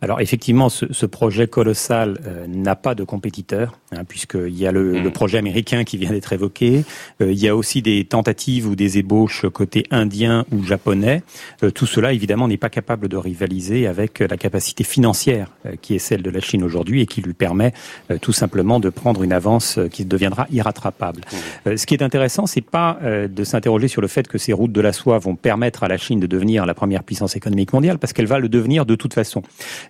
Alors 0.00 0.20
effectivement, 0.20 0.68
ce, 0.68 0.86
ce 0.92 1.06
projet 1.06 1.48
colossal 1.48 2.20
euh, 2.24 2.46
n'a 2.46 2.76
pas 2.76 2.94
de 2.94 3.02
compétiteur, 3.02 3.78
hein, 3.92 4.04
puisqu'il 4.04 4.56
y 4.56 4.66
a 4.66 4.72
le, 4.72 4.92
mmh. 4.92 5.02
le, 5.02 5.10
projet 5.10 5.38
américain 5.38 5.82
qui 5.82 5.96
vient 5.96 6.10
d'être 6.10 6.32
évoqué. 6.32 6.84
Euh, 7.20 7.32
il 7.32 7.38
y 7.38 7.48
a 7.48 7.56
aussi 7.56 7.82
des 7.82 8.04
tentatives 8.04 8.68
ou 8.68 8.76
des 8.76 8.98
ébauches 8.98 9.46
côté 9.48 9.84
indien 9.90 10.44
ou 10.52 10.62
japonais. 10.62 11.22
Euh, 11.62 11.70
tout 11.70 11.86
cela, 11.86 12.12
évidemment, 12.12 12.46
n'est 12.46 12.56
pas 12.56 12.68
capable 12.68 13.08
de 13.08 13.16
rivaliser 13.16 13.86
avec 13.86 14.20
la 14.20 14.36
capacité 14.36 14.84
financière 14.84 15.48
euh, 15.66 15.72
qui 15.80 15.94
est 15.94 15.98
celle 15.98 16.22
de 16.22 16.30
la 16.30 16.40
Chine 16.40 16.62
aujourd'hui 16.62 17.02
et 17.02 17.06
qui 17.06 17.20
lui 17.20 17.34
permet 17.34 17.72
euh, 18.10 18.18
tout 18.18 18.32
simplement 18.32 18.78
de 18.78 18.90
prendre 18.90 19.22
une 19.22 19.32
avance 19.32 19.78
qui 19.90 20.04
deviendra 20.04 20.46
irrattrapable. 20.50 21.22
Mmh. 21.66 21.76
ce 21.76 21.86
qui 21.86 21.94
est 21.94 22.02
intéressant, 22.02 22.46
c'est 22.46 22.60
pas 22.60 22.98
de 23.02 23.44
s'interroger 23.44 23.88
sur 23.88 24.00
le 24.00 24.08
fait 24.08 24.28
que 24.28 24.38
ces 24.38 24.52
routes 24.52 24.72
de 24.72 24.80
la 24.80 24.92
soie 24.92 25.18
vont 25.18 25.34
permettre 25.34 25.82
à 25.82 25.88
la 25.88 25.96
Chine 25.96 26.20
de 26.20 26.26
devenir 26.26 26.66
la 26.66 26.74
première 26.74 27.02
puissance 27.02 27.36
économique 27.36 27.72
mondiale, 27.72 27.98
parce 27.98 28.12
qu'elle 28.12 28.26
va 28.26 28.38
le 28.38 28.48
devenir 28.48 28.86
de 28.86 28.94
toute 28.94 29.14
façon 29.14 29.42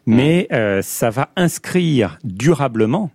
mais 0.09 0.49
euh, 0.53 0.81
ça 0.83 1.11
va 1.11 1.31
inscrire 1.37 2.19
durablement 2.25 3.11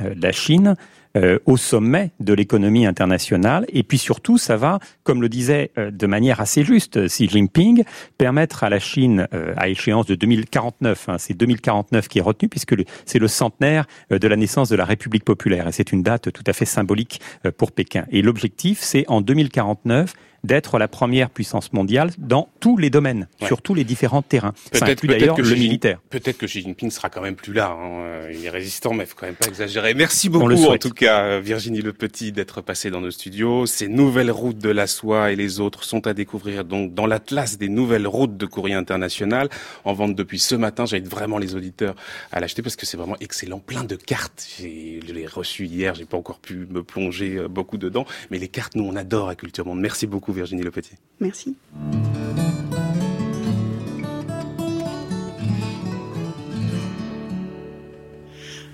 euh, 0.00 0.14
la 0.16 0.30
Chine 0.32 0.76
euh, 1.16 1.38
au 1.46 1.56
sommet 1.56 2.10
de 2.20 2.34
l'économie 2.34 2.84
internationale. 2.84 3.64
Et 3.70 3.82
puis 3.82 3.96
surtout, 3.96 4.36
ça 4.36 4.58
va, 4.58 4.80
comme 5.02 5.22
le 5.22 5.30
disait 5.30 5.70
euh, 5.78 5.90
de 5.90 6.06
manière 6.06 6.42
assez 6.42 6.62
juste 6.62 7.06
Xi 7.06 7.26
Jinping, 7.26 7.84
permettre 8.18 8.64
à 8.64 8.68
la 8.68 8.78
Chine, 8.78 9.26
euh, 9.32 9.54
à 9.56 9.68
échéance 9.68 10.04
de 10.04 10.14
2049, 10.14 11.08
hein, 11.08 11.16
c'est 11.18 11.32
2049 11.32 12.08
qui 12.08 12.18
est 12.18 12.22
retenu, 12.22 12.50
puisque 12.50 12.74
c'est 13.06 13.18
le 13.18 13.28
centenaire 13.28 13.86
de 14.10 14.28
la 14.28 14.36
naissance 14.36 14.68
de 14.68 14.76
la 14.76 14.84
République 14.84 15.24
populaire. 15.24 15.68
Et 15.68 15.72
c'est 15.72 15.90
une 15.90 16.02
date 16.02 16.30
tout 16.32 16.44
à 16.46 16.52
fait 16.52 16.66
symbolique 16.66 17.20
pour 17.56 17.72
Pékin. 17.72 18.04
Et 18.10 18.20
l'objectif, 18.20 18.80
c'est 18.82 19.06
en 19.08 19.22
2049 19.22 20.12
d'être 20.46 20.78
la 20.78 20.88
première 20.88 21.30
puissance 21.30 21.72
mondiale 21.72 22.10
dans 22.18 22.48
tous 22.60 22.76
les 22.76 22.90
domaines, 22.90 23.28
ouais. 23.40 23.46
sur 23.46 23.60
tous 23.60 23.74
les 23.74 23.84
différents 23.84 24.22
terrains. 24.22 24.54
Peut-être 24.70 25.00
peut 25.00 25.08
d'ailleurs 25.08 25.36
le 25.36 25.42
Xi, 25.42 25.54
militaire. 25.54 26.00
Peut-être 26.08 26.38
que 26.38 26.46
Xi 26.46 26.62
Jinping 26.62 26.90
sera 26.90 27.10
quand 27.10 27.20
même 27.20 27.34
plus 27.34 27.52
là. 27.52 27.70
Hein. 27.70 28.28
Il 28.32 28.44
est 28.44 28.50
résistant, 28.50 28.94
mais 28.94 29.04
il 29.04 29.06
faut 29.06 29.16
quand 29.16 29.26
même 29.26 29.34
pas 29.34 29.48
exagérer. 29.48 29.94
Merci 29.94 30.28
beaucoup 30.28 30.52
en 30.52 30.78
tout 30.78 30.90
cas, 30.90 31.40
Virginie 31.40 31.82
Le 31.82 31.92
Petit, 31.92 32.32
d'être 32.32 32.60
passée 32.60 32.90
dans 32.90 33.00
nos 33.00 33.10
studios. 33.10 33.66
Ces 33.66 33.88
nouvelles 33.88 34.30
routes 34.30 34.58
de 34.58 34.70
la 34.70 34.86
soie 34.86 35.32
et 35.32 35.36
les 35.36 35.60
autres 35.60 35.84
sont 35.84 36.06
à 36.06 36.14
découvrir 36.14 36.64
donc 36.64 36.94
dans 36.94 37.06
l'atlas 37.06 37.58
des 37.58 37.68
nouvelles 37.68 38.06
routes 38.06 38.36
de 38.36 38.46
courrier 38.46 38.74
international, 38.74 39.48
en 39.84 39.92
vente 39.92 40.14
depuis 40.14 40.38
ce 40.38 40.54
matin. 40.54 40.86
J'invite 40.86 41.08
vraiment 41.08 41.38
les 41.38 41.54
auditeurs 41.54 41.94
à 42.32 42.40
l'acheter 42.40 42.62
parce 42.62 42.76
que 42.76 42.86
c'est 42.86 42.96
vraiment 42.96 43.16
excellent. 43.20 43.58
Plein 43.58 43.84
de 43.84 43.96
cartes. 43.96 44.46
Je 44.58 45.12
l'ai 45.12 45.26
reçu 45.26 45.66
hier. 45.66 45.94
J'ai 45.94 46.04
pas 46.04 46.16
encore 46.16 46.38
pu 46.38 46.66
me 46.70 46.82
plonger 46.82 47.36
euh, 47.36 47.48
beaucoup 47.48 47.78
dedans, 47.78 48.06
mais 48.30 48.38
les 48.38 48.48
cartes, 48.48 48.74
nous, 48.74 48.84
on 48.84 48.96
adore 48.96 49.28
à 49.28 49.34
Culture 49.34 49.66
Monde. 49.66 49.80
Merci 49.80 50.06
beaucoup. 50.06 50.35
Virginie 50.36 50.62
Le 50.62 50.70
Petit. 50.70 50.96
Merci. 51.18 51.56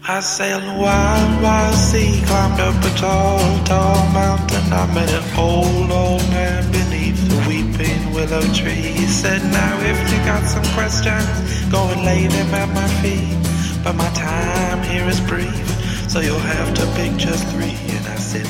I 0.04 0.20
sailed 0.20 0.64
a 0.64 0.78
wild, 0.80 1.42
wild 1.42 1.74
sea, 1.74 2.20
climbed 2.26 2.60
up 2.60 2.74
a 2.84 2.90
tall, 2.98 3.64
tall 3.64 4.08
mountain. 4.10 4.72
I 4.72 4.92
met 4.92 5.08
an 5.10 5.38
old, 5.38 5.90
old 5.92 6.28
man 6.30 6.70
beneath 6.72 7.20
the 7.30 7.38
weeping 7.48 8.12
willow 8.12 8.42
tree. 8.52 8.82
He 8.98 9.06
said, 9.06 9.40
Now, 9.52 9.78
if 9.80 9.98
you 10.10 10.18
got 10.26 10.42
some 10.44 10.64
questions, 10.74 11.30
go 11.70 11.88
and 11.92 12.04
lay 12.04 12.26
them 12.26 12.52
at 12.52 12.68
my 12.74 12.88
feet. 13.00 13.38
But 13.84 13.94
my 13.94 14.10
time 14.10 14.82
here 14.82 15.08
is 15.08 15.20
brief, 15.20 15.66
so 16.10 16.18
you'll 16.18 16.38
have 16.38 16.74
to 16.74 16.84
pick 16.96 17.16
just 17.16 17.46
three. 17.54 17.76
And 17.96 18.06
I 18.08 18.16
said, 18.16 18.46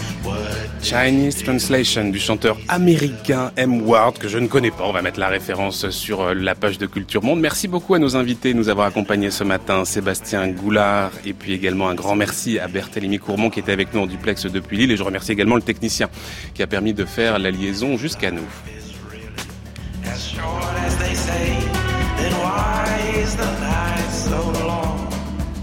Chinese 0.82 1.44
Translation 1.44 2.08
du 2.08 2.18
chanteur 2.18 2.58
américain 2.68 3.52
M. 3.56 3.82
Ward 3.82 4.18
que 4.18 4.26
je 4.26 4.38
ne 4.38 4.48
connais 4.48 4.72
pas. 4.72 4.84
On 4.84 4.92
va 4.92 5.00
mettre 5.00 5.20
la 5.20 5.28
référence 5.28 5.88
sur 5.90 6.20
euh, 6.22 6.34
la 6.34 6.56
page 6.56 6.76
de 6.78 6.86
Culture 6.86 7.22
Monde. 7.22 7.40
Merci 7.40 7.68
beaucoup 7.68 7.94
à 7.94 8.00
nos 8.00 8.16
invités 8.16 8.52
de 8.52 8.58
nous 8.58 8.68
avoir 8.68 8.88
accompagnés 8.88 9.30
ce 9.30 9.44
matin. 9.44 9.84
Sébastien 9.84 10.48
Goulard 10.48 11.12
et 11.24 11.34
puis 11.34 11.52
également 11.52 11.88
un 11.88 11.94
grand 11.94 12.16
merci 12.16 12.58
à 12.58 12.66
Berthélémy 12.66 13.20
Courmont 13.20 13.48
qui 13.48 13.60
était 13.60 13.70
avec 13.70 13.94
nous 13.94 14.00
en 14.00 14.06
duplex 14.06 14.46
depuis 14.46 14.76
Lille 14.76 14.90
et 14.90 14.96
je 14.96 15.04
remercie 15.04 15.30
également 15.30 15.54
le 15.54 15.62
technicien 15.62 16.08
qui 16.52 16.64
a 16.64 16.66
permis 16.66 16.94
de 16.94 17.04
faire 17.04 17.38
la 17.38 17.52
liaison 17.52 17.96
jusqu'à 17.96 18.32
nous. 18.32 18.42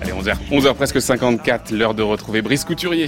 Allez, 0.01 0.13
11h, 0.13 0.35
11h 0.49 0.73
presque 0.75 1.01
54, 1.01 1.71
l'heure 1.71 1.93
de 1.93 2.03
retrouver 2.03 2.41
Brice 2.41 2.63
Couturier. 2.63 3.07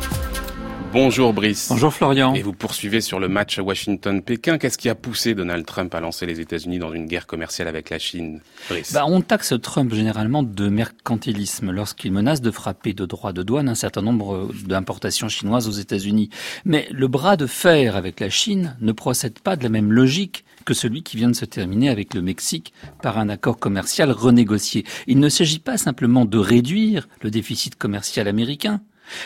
Bonjour 0.93 1.31
Brice. 1.31 1.67
Bonjour 1.69 1.93
Florian. 1.93 2.33
Et 2.33 2.41
vous 2.41 2.51
poursuivez 2.51 2.99
sur 2.99 3.21
le 3.21 3.29
match 3.29 3.59
Washington-Pékin. 3.59 4.57
Qu'est-ce 4.57 4.77
qui 4.77 4.89
a 4.89 4.95
poussé 4.95 5.33
Donald 5.33 5.65
Trump 5.65 5.95
à 5.95 6.01
lancer 6.01 6.25
les 6.25 6.41
États-Unis 6.41 6.79
dans 6.79 6.91
une 6.91 7.05
guerre 7.05 7.27
commerciale 7.27 7.69
avec 7.69 7.89
la 7.89 7.97
Chine 7.97 8.41
Brice? 8.69 8.91
Bah, 8.91 9.05
on 9.07 9.21
taxe 9.21 9.53
Trump 9.61 9.93
généralement 9.93 10.43
de 10.43 10.67
mercantilisme 10.67 11.71
lorsqu'il 11.71 12.11
menace 12.11 12.41
de 12.41 12.51
frapper 12.51 12.91
de 12.91 13.05
droit 13.05 13.31
de 13.31 13.41
douane 13.41 13.69
un 13.69 13.75
certain 13.75 14.01
nombre 14.01 14.49
d'importations 14.65 15.29
chinoises 15.29 15.69
aux 15.69 15.71
États-Unis. 15.71 16.29
Mais 16.65 16.87
le 16.91 17.07
bras 17.07 17.37
de 17.37 17.47
fer 17.47 17.95
avec 17.95 18.19
la 18.19 18.29
Chine 18.29 18.75
ne 18.81 18.91
procède 18.91 19.39
pas 19.39 19.55
de 19.55 19.63
la 19.63 19.69
même 19.69 19.93
logique 19.93 20.43
que 20.65 20.73
celui 20.73 21.03
qui 21.03 21.15
vient 21.15 21.29
de 21.29 21.35
se 21.35 21.45
terminer 21.45 21.89
avec 21.89 22.13
le 22.13 22.21
Mexique 22.21 22.73
par 23.01 23.17
un 23.17 23.29
accord 23.29 23.59
commercial 23.59 24.11
renégocié. 24.11 24.85
Il 25.07 25.19
ne 25.19 25.29
s'agit 25.29 25.59
pas 25.59 25.77
simplement 25.77 26.25
de 26.25 26.37
réduire 26.37 27.07
le 27.21 27.31
déficit 27.31 27.77
commercial 27.77 28.27
américain, 28.27 28.81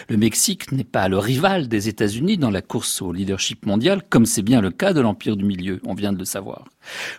le 0.09 0.17
Mexique 0.17 0.71
n'est 0.71 0.83
pas 0.83 1.07
le 1.07 1.17
rival 1.17 1.67
des 1.67 1.87
États-Unis 1.87 2.37
dans 2.37 2.49
la 2.49 2.61
course 2.61 3.01
au 3.01 3.11
leadership 3.11 3.65
mondial, 3.65 4.03
comme 4.09 4.25
c'est 4.25 4.41
bien 4.41 4.61
le 4.61 4.71
cas 4.71 4.93
de 4.93 5.01
l'Empire 5.01 5.35
du 5.35 5.45
Milieu, 5.45 5.81
on 5.85 5.93
vient 5.93 6.13
de 6.13 6.19
le 6.19 6.25
savoir. 6.25 6.65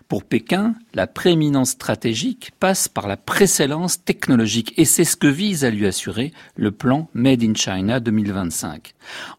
Pour 0.09 0.25
Pékin, 0.25 0.75
la 0.95 1.07
prééminence 1.07 1.71
stratégique 1.71 2.53
passe 2.61 2.89
par 2.89 3.09
la 3.09 3.17
précédence 3.17 4.05
technologique, 4.05 4.73
et 4.77 4.85
c'est 4.85 5.05
ce 5.05 5.17
que 5.17 5.27
vise 5.27 5.65
à 5.65 5.71
lui 5.71 5.87
assurer 5.87 6.33
le 6.57 6.71
plan 6.71 7.09
Made 7.15 7.43
in 7.43 7.55
China 7.55 8.01
2025. 8.01 8.95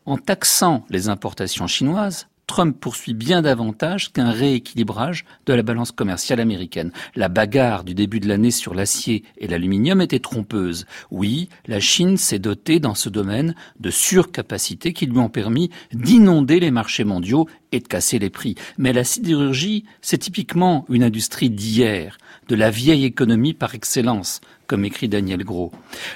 En 0.05 0.17
taxant 0.17 0.85
les 0.89 1.09
importations 1.09 1.67
chinoises, 1.67 2.27
Trump 2.47 2.77
poursuit 2.79 3.13
bien 3.13 3.41
davantage 3.41 4.13
qu'un 4.13 4.31
rééquilibrage 4.31 5.25
de 5.45 5.53
la 5.53 5.63
balance 5.63 5.91
commerciale 5.91 6.39
américaine. 6.39 6.91
La 7.13 7.27
bagarre 7.27 7.83
du 7.83 7.93
début 7.93 8.21
de 8.21 8.27
l'année 8.27 8.51
sur 8.51 8.73
l'acier 8.73 9.23
et 9.37 9.47
l'aluminium 9.47 9.99
était 9.99 10.19
trompeuse. 10.19 10.85
Oui, 11.11 11.49
la 11.67 11.81
Chine 11.81 12.15
s'est 12.15 12.39
dotée 12.39 12.79
dans 12.79 12.95
ce 12.95 13.09
domaine 13.09 13.53
de 13.81 13.89
surcapacités 13.89 14.93
qui 14.93 15.07
lui 15.07 15.19
ont 15.19 15.29
permis 15.29 15.69
d'inonder 15.91 16.61
les 16.61 16.71
marchés 16.71 17.03
mondiaux 17.03 17.47
et 17.73 17.81
de 17.81 17.87
casser 17.87 18.17
les 18.17 18.29
prix. 18.29 18.55
Mais 18.77 18.93
la 18.93 19.03
sidérurgie, 19.03 19.83
c'est 20.01 20.17
typiquement 20.17 20.85
une 20.89 21.03
industrie 21.03 21.49
d'hier, 21.49 22.17
de 22.47 22.55
la 22.55 22.71
vieille 22.71 23.03
économie 23.03 23.53
par 23.53 23.75
excellence, 23.75 24.39
comme 24.67 24.85
écrit 24.85 25.07
Daniel 25.07 25.43
Gros. 25.43 25.71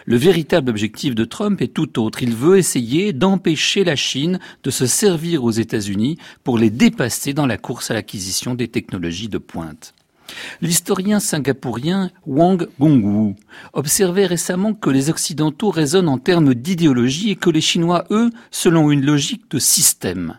Le 0.06 0.18
véritable 0.18 0.70
objectif 0.70 1.16
de 1.16 1.26
Trump 1.26 1.62
est 1.62 1.74
tout 1.74 2.00
autre. 2.00 2.22
Il 2.22 2.36
veut 2.36 2.58
essayer 2.58 3.14
d'empêcher 3.14 3.84
la 3.84 3.96
Chine 3.96 4.40
de 4.64 4.70
se 4.70 4.86
servir 4.86 5.44
aux 5.44 5.52
États-Unis 5.52 6.18
pour 6.44 6.58
les 6.58 6.70
dépasser 6.70 7.34
dans 7.34 7.48
la 7.48 7.58
course 7.58 7.92
à 7.92 7.94
l'acquisition 7.94 8.54
des 8.54 8.68
technologies 8.68 9.30
de 9.30 9.38
pointe. 9.38 9.94
L'historien 10.62 11.20
singapourien 11.20 12.10
Wang 12.26 12.68
Gungwu 12.80 13.36
observait 13.74 14.26
récemment 14.26 14.74
que 14.74 14.90
les 14.90 15.10
Occidentaux 15.10 15.72
raisonnent 15.72 16.10
en 16.10 16.18
termes 16.18 16.54
d'idéologie 16.54 17.32
et 17.32 17.36
que 17.36 17.50
les 17.50 17.62
Chinois, 17.62 18.06
eux, 18.12 18.30
selon 18.50 18.92
une 18.92 19.06
logique 19.06 19.50
de 19.52 19.60
système. 19.60 20.38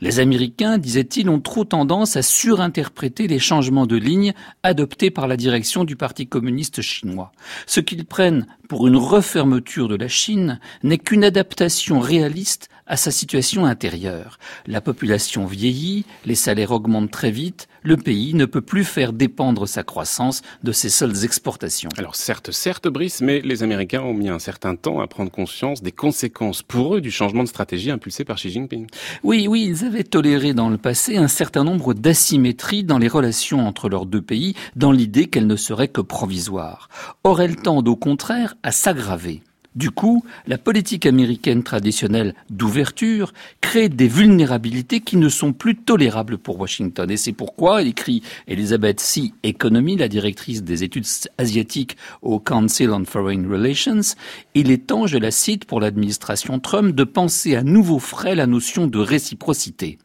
Les 0.00 0.20
Américains, 0.20 0.78
disait-il, 0.78 1.28
ont 1.28 1.40
trop 1.40 1.64
tendance 1.64 2.16
à 2.16 2.22
surinterpréter 2.22 3.26
les 3.26 3.38
changements 3.38 3.86
de 3.86 3.96
ligne 3.96 4.32
adoptés 4.62 5.10
par 5.10 5.26
la 5.26 5.36
direction 5.36 5.84
du 5.84 5.96
Parti 5.96 6.26
communiste 6.26 6.82
chinois. 6.82 7.32
Ce 7.66 7.80
qu'ils 7.80 8.04
prennent 8.04 8.46
pour 8.68 8.86
une 8.86 8.96
refermeture 8.96 9.88
de 9.88 9.96
la 9.96 10.08
Chine 10.08 10.60
n'est 10.82 10.98
qu'une 10.98 11.24
adaptation 11.24 12.00
réaliste 12.00 12.68
à 12.86 12.96
sa 12.96 13.10
situation 13.10 13.66
intérieure. 13.66 14.38
La 14.66 14.80
population 14.80 15.46
vieillit, 15.46 16.06
les 16.24 16.34
salaires 16.34 16.72
augmentent 16.72 17.10
très 17.10 17.30
vite, 17.30 17.68
le 17.88 17.96
pays 17.96 18.34
ne 18.34 18.44
peut 18.44 18.60
plus 18.60 18.84
faire 18.84 19.14
dépendre 19.14 19.66
sa 19.66 19.82
croissance 19.82 20.42
de 20.62 20.72
ses 20.72 20.90
seules 20.90 21.24
exportations. 21.24 21.88
Alors 21.96 22.16
certes, 22.16 22.52
certes, 22.52 22.86
Brice, 22.86 23.22
mais 23.22 23.40
les 23.40 23.62
Américains 23.62 24.02
ont 24.02 24.12
mis 24.12 24.28
un 24.28 24.38
certain 24.38 24.76
temps 24.76 25.00
à 25.00 25.06
prendre 25.06 25.30
conscience 25.30 25.82
des 25.82 25.90
conséquences 25.90 26.62
pour 26.62 26.96
eux 26.96 27.00
du 27.00 27.10
changement 27.10 27.44
de 27.44 27.48
stratégie 27.48 27.90
impulsé 27.90 28.26
par 28.26 28.36
Xi 28.36 28.50
Jinping. 28.50 28.86
Oui, 29.22 29.48
oui, 29.48 29.64
ils 29.70 29.86
avaient 29.86 30.04
toléré 30.04 30.52
dans 30.52 30.68
le 30.68 30.76
passé 30.76 31.16
un 31.16 31.28
certain 31.28 31.64
nombre 31.64 31.94
d'asymétries 31.94 32.84
dans 32.84 32.98
les 32.98 33.08
relations 33.08 33.66
entre 33.66 33.88
leurs 33.88 34.04
deux 34.04 34.20
pays, 34.20 34.54
dans 34.76 34.92
l'idée 34.92 35.28
qu'elles 35.28 35.46
ne 35.46 35.56
seraient 35.56 35.88
que 35.88 36.02
provisoires. 36.02 36.90
Or, 37.24 37.40
elles 37.40 37.56
tendent 37.56 37.88
au 37.88 37.96
contraire 37.96 38.54
à 38.62 38.70
s'aggraver? 38.70 39.40
Du 39.74 39.90
coup, 39.90 40.24
la 40.46 40.58
politique 40.58 41.06
américaine 41.06 41.62
traditionnelle 41.62 42.34
d'ouverture 42.50 43.32
crée 43.60 43.88
des 43.88 44.08
vulnérabilités 44.08 45.00
qui 45.00 45.16
ne 45.16 45.28
sont 45.28 45.52
plus 45.52 45.76
tolérables 45.76 46.38
pour 46.38 46.58
Washington. 46.58 47.10
Et 47.10 47.16
c'est 47.16 47.32
pourquoi, 47.32 47.82
écrit 47.82 48.22
Elizabeth 48.46 48.98
C. 48.98 49.32
Economy, 49.44 49.96
la 49.96 50.08
directrice 50.08 50.62
des 50.62 50.84
études 50.84 51.06
asiatiques 51.36 51.96
au 52.22 52.40
Council 52.40 52.90
on 52.90 53.04
Foreign 53.04 53.46
Relations, 53.46 54.16
il 54.54 54.70
est 54.70 54.86
temps, 54.86 55.06
je 55.06 55.18
la 55.18 55.30
cite, 55.30 55.64
pour 55.64 55.80
l'administration 55.80 56.58
Trump 56.58 56.94
de 56.94 57.04
penser 57.04 57.54
à 57.54 57.62
nouveau 57.62 57.98
frais 57.98 58.34
la 58.34 58.46
notion 58.46 58.86
de 58.86 58.98
réciprocité. 58.98 59.98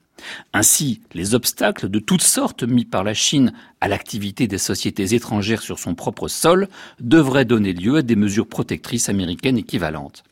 Ainsi, 0.53 1.01
les 1.13 1.35
obstacles 1.35 1.89
de 1.89 1.99
toutes 1.99 2.21
sortes 2.21 2.63
mis 2.63 2.85
par 2.85 3.03
la 3.03 3.13
Chine 3.13 3.53
à 3.81 3.87
l'activité 3.87 4.47
des 4.47 4.57
sociétés 4.57 5.13
étrangères 5.13 5.61
sur 5.61 5.79
son 5.79 5.95
propre 5.95 6.27
sol 6.27 6.67
devraient 6.99 7.45
donner 7.45 7.73
lieu 7.73 7.97
à 7.97 8.01
des 8.01 8.15
mesures 8.15 8.47
protectrices 8.47 9.09
américaines 9.09 9.57
équivalentes. 9.57 10.23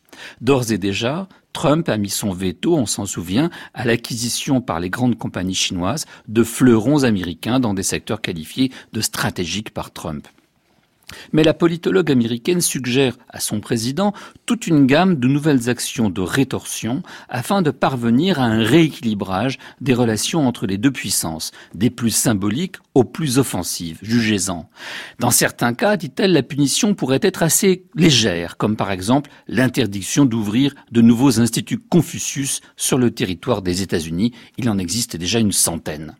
D'ores 0.41 0.71
et 0.71 0.77
déjà, 0.77 1.27
Trump 1.53 1.89
a 1.89 1.97
mis 1.97 2.09
son 2.09 2.31
veto, 2.31 2.75
on 2.75 2.85
s'en 2.85 3.05
souvient, 3.05 3.49
à 3.73 3.85
l'acquisition 3.85 4.61
par 4.61 4.79
les 4.79 4.89
grandes 4.89 5.17
compagnies 5.17 5.55
chinoises 5.55 6.05
de 6.27 6.43
fleurons 6.43 7.03
américains 7.03 7.59
dans 7.59 7.73
des 7.73 7.83
secteurs 7.83 8.21
qualifiés 8.21 8.71
de 8.93 9.01
stratégiques 9.01 9.73
par 9.73 9.91
Trump. 9.91 10.27
Mais 11.33 11.43
la 11.43 11.53
politologue 11.53 12.11
américaine 12.11 12.61
suggère 12.61 13.17
à 13.29 13.39
son 13.39 13.59
président 13.59 14.13
toute 14.45 14.67
une 14.67 14.85
gamme 14.85 15.15
de 15.15 15.27
nouvelles 15.27 15.69
actions 15.69 16.09
de 16.09 16.21
rétorsion 16.21 17.03
afin 17.29 17.61
de 17.61 17.71
parvenir 17.71 18.39
à 18.39 18.45
un 18.45 18.63
rééquilibrage 18.63 19.57
des 19.79 19.93
relations 19.93 20.47
entre 20.47 20.67
les 20.67 20.77
deux 20.77 20.91
puissances, 20.91 21.51
des 21.73 21.89
plus 21.89 22.11
symboliques 22.11 22.77
aux 22.93 23.03
plus 23.03 23.39
offensives, 23.39 23.99
jugez-en. 24.01 24.69
Dans 25.19 25.31
certains 25.31 25.73
cas, 25.73 25.97
dit-elle, 25.97 26.33
la 26.33 26.43
punition 26.43 26.93
pourrait 26.93 27.19
être 27.21 27.43
assez 27.43 27.85
légère, 27.95 28.57
comme 28.57 28.75
par 28.75 28.91
exemple 28.91 29.31
l'interdiction 29.47 30.25
d'ouvrir 30.25 30.75
de 30.91 31.01
nouveaux 31.01 31.39
instituts 31.39 31.79
Confucius 31.79 32.61
sur 32.75 32.97
le 32.97 33.11
territoire 33.11 33.61
des 33.61 33.81
États-Unis. 33.81 34.33
Il 34.57 34.69
en 34.69 34.77
existe 34.77 35.15
déjà 35.15 35.39
une 35.39 35.51
centaine. 35.51 36.15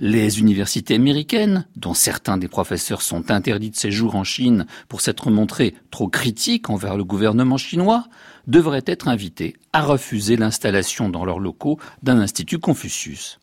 Les 0.00 0.40
universités 0.40 0.94
américaines, 0.94 1.66
dont 1.76 1.94
certains 1.94 2.38
des 2.38 2.48
professeurs 2.48 3.02
sont 3.02 3.30
interdits 3.30 3.70
de 3.70 3.76
séjour 3.76 4.16
en 4.16 4.24
Chine 4.24 4.66
pour 4.88 5.00
s'être 5.00 5.30
montrés 5.30 5.74
trop 5.90 6.08
critiques 6.08 6.70
envers 6.70 6.96
le 6.96 7.04
gouvernement 7.04 7.56
chinois, 7.56 8.04
devraient 8.46 8.84
être 8.86 9.08
invitées 9.08 9.56
à 9.72 9.82
refuser 9.82 10.36
l'installation 10.36 11.08
dans 11.08 11.24
leurs 11.24 11.40
locaux 11.40 11.78
d'un 12.02 12.18
institut 12.18 12.58
Confucius. 12.58 13.38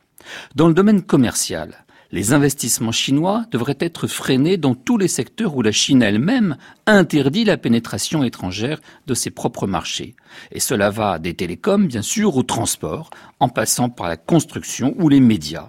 Dans 0.56 0.68
le 0.68 0.74
domaine 0.74 1.04
commercial, 1.04 1.86
les 2.12 2.34
investissements 2.34 2.92
chinois 2.92 3.46
devraient 3.52 3.78
être 3.80 4.08
freinés 4.08 4.58
dans 4.58 4.76
tous 4.76 4.98
les 4.98 5.08
secteurs 5.08 5.56
où 5.56 5.62
la 5.62 5.72
Chine 5.72 6.02
elle-même 6.02 6.56
interdit 6.86 7.44
la 7.44 7.58
pénétration 7.58 8.24
étrangère 8.24 8.80
de 9.08 9.14
ses 9.14 9.32
propres 9.32 9.68
marchés. 9.68 10.16
Et 10.52 10.60
cela 10.60 10.90
va 10.92 11.20
des 11.20 11.34
télécoms, 11.34 11.88
bien 11.88 12.02
sûr, 12.02 12.38
au 12.38 12.44
transport, 12.44 13.10
en 13.40 13.50
passant 13.50 13.90
par 13.90 14.08
la 14.08 14.18
construction 14.18 14.96
ou 14.98 15.10
les 15.10 15.20
médias. 15.20 15.68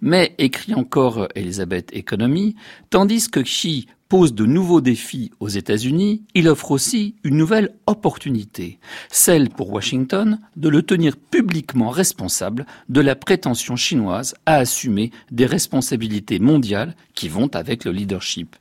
Mais, 0.00 0.34
écrit 0.38 0.74
encore 0.74 1.28
Elizabeth 1.34 1.94
Economy, 1.94 2.54
tandis 2.90 3.28
que 3.28 3.40
Xi 3.40 3.86
pose 4.12 4.34
de 4.34 4.44
nouveaux 4.44 4.82
défis 4.82 5.30
aux 5.40 5.48
États-Unis, 5.48 6.22
il 6.34 6.46
offre 6.46 6.70
aussi 6.70 7.14
une 7.24 7.38
nouvelle 7.38 7.70
opportunité, 7.86 8.78
celle 9.10 9.48
pour 9.48 9.72
Washington 9.72 10.38
de 10.56 10.68
le 10.68 10.82
tenir 10.82 11.16
publiquement 11.16 11.88
responsable 11.88 12.66
de 12.90 13.00
la 13.00 13.16
prétention 13.16 13.74
chinoise 13.74 14.34
à 14.44 14.56
assumer 14.56 15.12
des 15.30 15.46
responsabilités 15.46 16.40
mondiales 16.40 16.94
qui 17.14 17.30
vont 17.30 17.48
avec 17.54 17.86
le 17.86 17.92
leadership. 17.92 18.54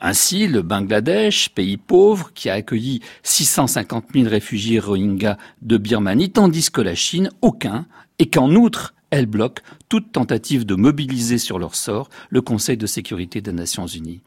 Ainsi, 0.00 0.46
le 0.46 0.62
Bangladesh, 0.62 1.50
pays 1.50 1.76
pauvre 1.76 2.32
qui 2.32 2.48
a 2.48 2.54
accueilli 2.54 3.00
650 3.22 4.06
000 4.14 4.28
réfugiés 4.30 4.80
rohingyas 4.80 5.36
de 5.60 5.76
Birmanie, 5.76 6.30
tandis 6.30 6.70
que 6.70 6.80
la 6.80 6.94
Chine, 6.94 7.28
aucun, 7.42 7.86
et 8.18 8.30
qu'en 8.30 8.54
outre, 8.54 8.94
elle 9.16 9.26
bloque 9.26 9.62
toute 9.88 10.12
tentative 10.12 10.66
de 10.66 10.74
mobiliser 10.74 11.38
sur 11.38 11.58
leur 11.58 11.74
sort 11.74 12.10
le 12.28 12.42
Conseil 12.42 12.76
de 12.76 12.86
sécurité 12.86 13.40
des 13.40 13.52
Nations 13.52 13.86
Unies. 13.86 14.20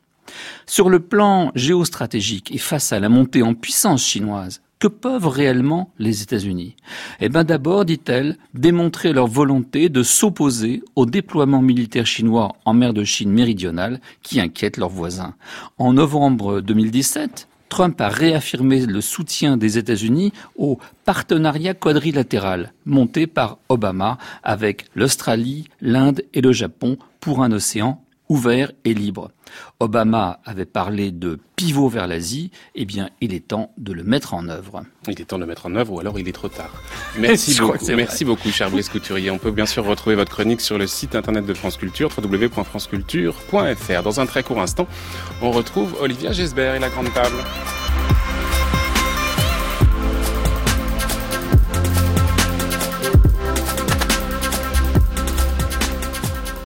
Sur 0.66 0.90
le 0.90 1.00
plan 1.00 1.52
géostratégique 1.54 2.52
et 2.52 2.58
face 2.58 2.92
à 2.92 3.00
la 3.00 3.10
montée 3.10 3.44
en 3.44 3.54
puissance 3.54 4.04
chinoise, 4.04 4.62
que 4.80 4.88
peuvent 4.88 5.28
réellement 5.28 5.92
les 6.00 6.24
États-Unis? 6.24 6.76
Eh 7.20 7.30
bien 7.30 7.44
d'abord, 7.44 7.84
dit-elle, 7.84 8.38
démontrer 8.54 9.12
leur 9.12 9.28
volonté 9.28 9.90
de 9.90 10.04
s'opposer 10.04 10.82
au 10.96 11.06
déploiement 11.06 11.62
militaire 11.62 12.08
chinois 12.08 12.54
en 12.66 12.74
mer 12.74 12.94
de 12.94 13.04
Chine 13.04 13.32
méridionale 13.32 14.00
qui 14.24 14.40
inquiète 14.40 14.78
leurs 14.78 14.90
voisins. 14.90 15.36
En 15.78 15.94
novembre 15.94 16.62
2017, 16.62 17.49
Trump 17.70 18.02
a 18.02 18.10
réaffirmé 18.10 18.86
le 18.86 19.00
soutien 19.00 19.56
des 19.56 19.78
États-Unis 19.78 20.34
au 20.58 20.80
partenariat 21.06 21.74
quadrilatéral 21.74 22.74
monté 22.86 23.28
par 23.28 23.60
Obama 23.70 24.18
avec 24.44 24.86
l'Australie, 24.96 25.70
l'Inde 25.80 26.24
et 26.34 26.42
le 26.42 26.52
Japon 26.52 26.98
pour 27.20 27.44
un 27.44 27.52
océan 27.52 28.04
ouvert 28.30 28.72
et 28.86 28.94
libre. 28.94 29.32
Obama 29.80 30.40
avait 30.46 30.66
parlé 30.66 31.12
de 31.12 31.40
pivot 31.56 31.90
vers 31.90 32.08
l'Asie, 32.08 32.52
eh 32.76 32.86
bien, 32.86 33.10
il 33.22 33.34
est 33.34 33.48
temps 33.48 33.74
de 33.78 33.92
le 33.92 34.04
mettre 34.04 34.36
en 34.36 34.48
œuvre. 34.48 34.84
Il 35.08 35.20
est 35.20 35.26
temps 35.26 35.38
de 35.38 35.42
le 35.42 35.48
mettre 35.48 35.66
en 35.66 35.76
œuvre, 35.76 35.94
ou 35.94 36.00
alors 36.00 36.20
il 36.20 36.28
est 36.28 36.34
trop 36.34 36.48
tard. 36.48 36.72
Merci 37.18 37.60
beaucoup, 37.60 37.86
merci 37.90 38.24
beaucoup, 38.24 38.50
cher 38.52 38.70
Blaise 38.70 38.90
Couturier. 38.90 39.32
On 39.32 39.40
peut 39.40 39.52
bien 39.52 39.66
sûr 39.66 39.84
retrouver 39.84 40.16
votre 40.16 40.32
chronique 40.32 40.62
sur 40.62 40.78
le 40.78 40.86
site 40.86 41.16
internet 41.16 41.46
de 41.46 41.54
France 41.54 41.78
Culture, 41.78 42.10
www.franceculture.fr. 42.16 44.04
Dans 44.04 44.20
un 44.20 44.26
très 44.26 44.44
court 44.44 44.62
instant, 44.62 44.88
on 45.42 45.52
retrouve 45.52 45.96
Olivia 46.00 46.32
Gesbert 46.32 46.76
et 46.76 46.80
la 46.80 46.90
grande 46.90 47.12
table. 47.14 47.38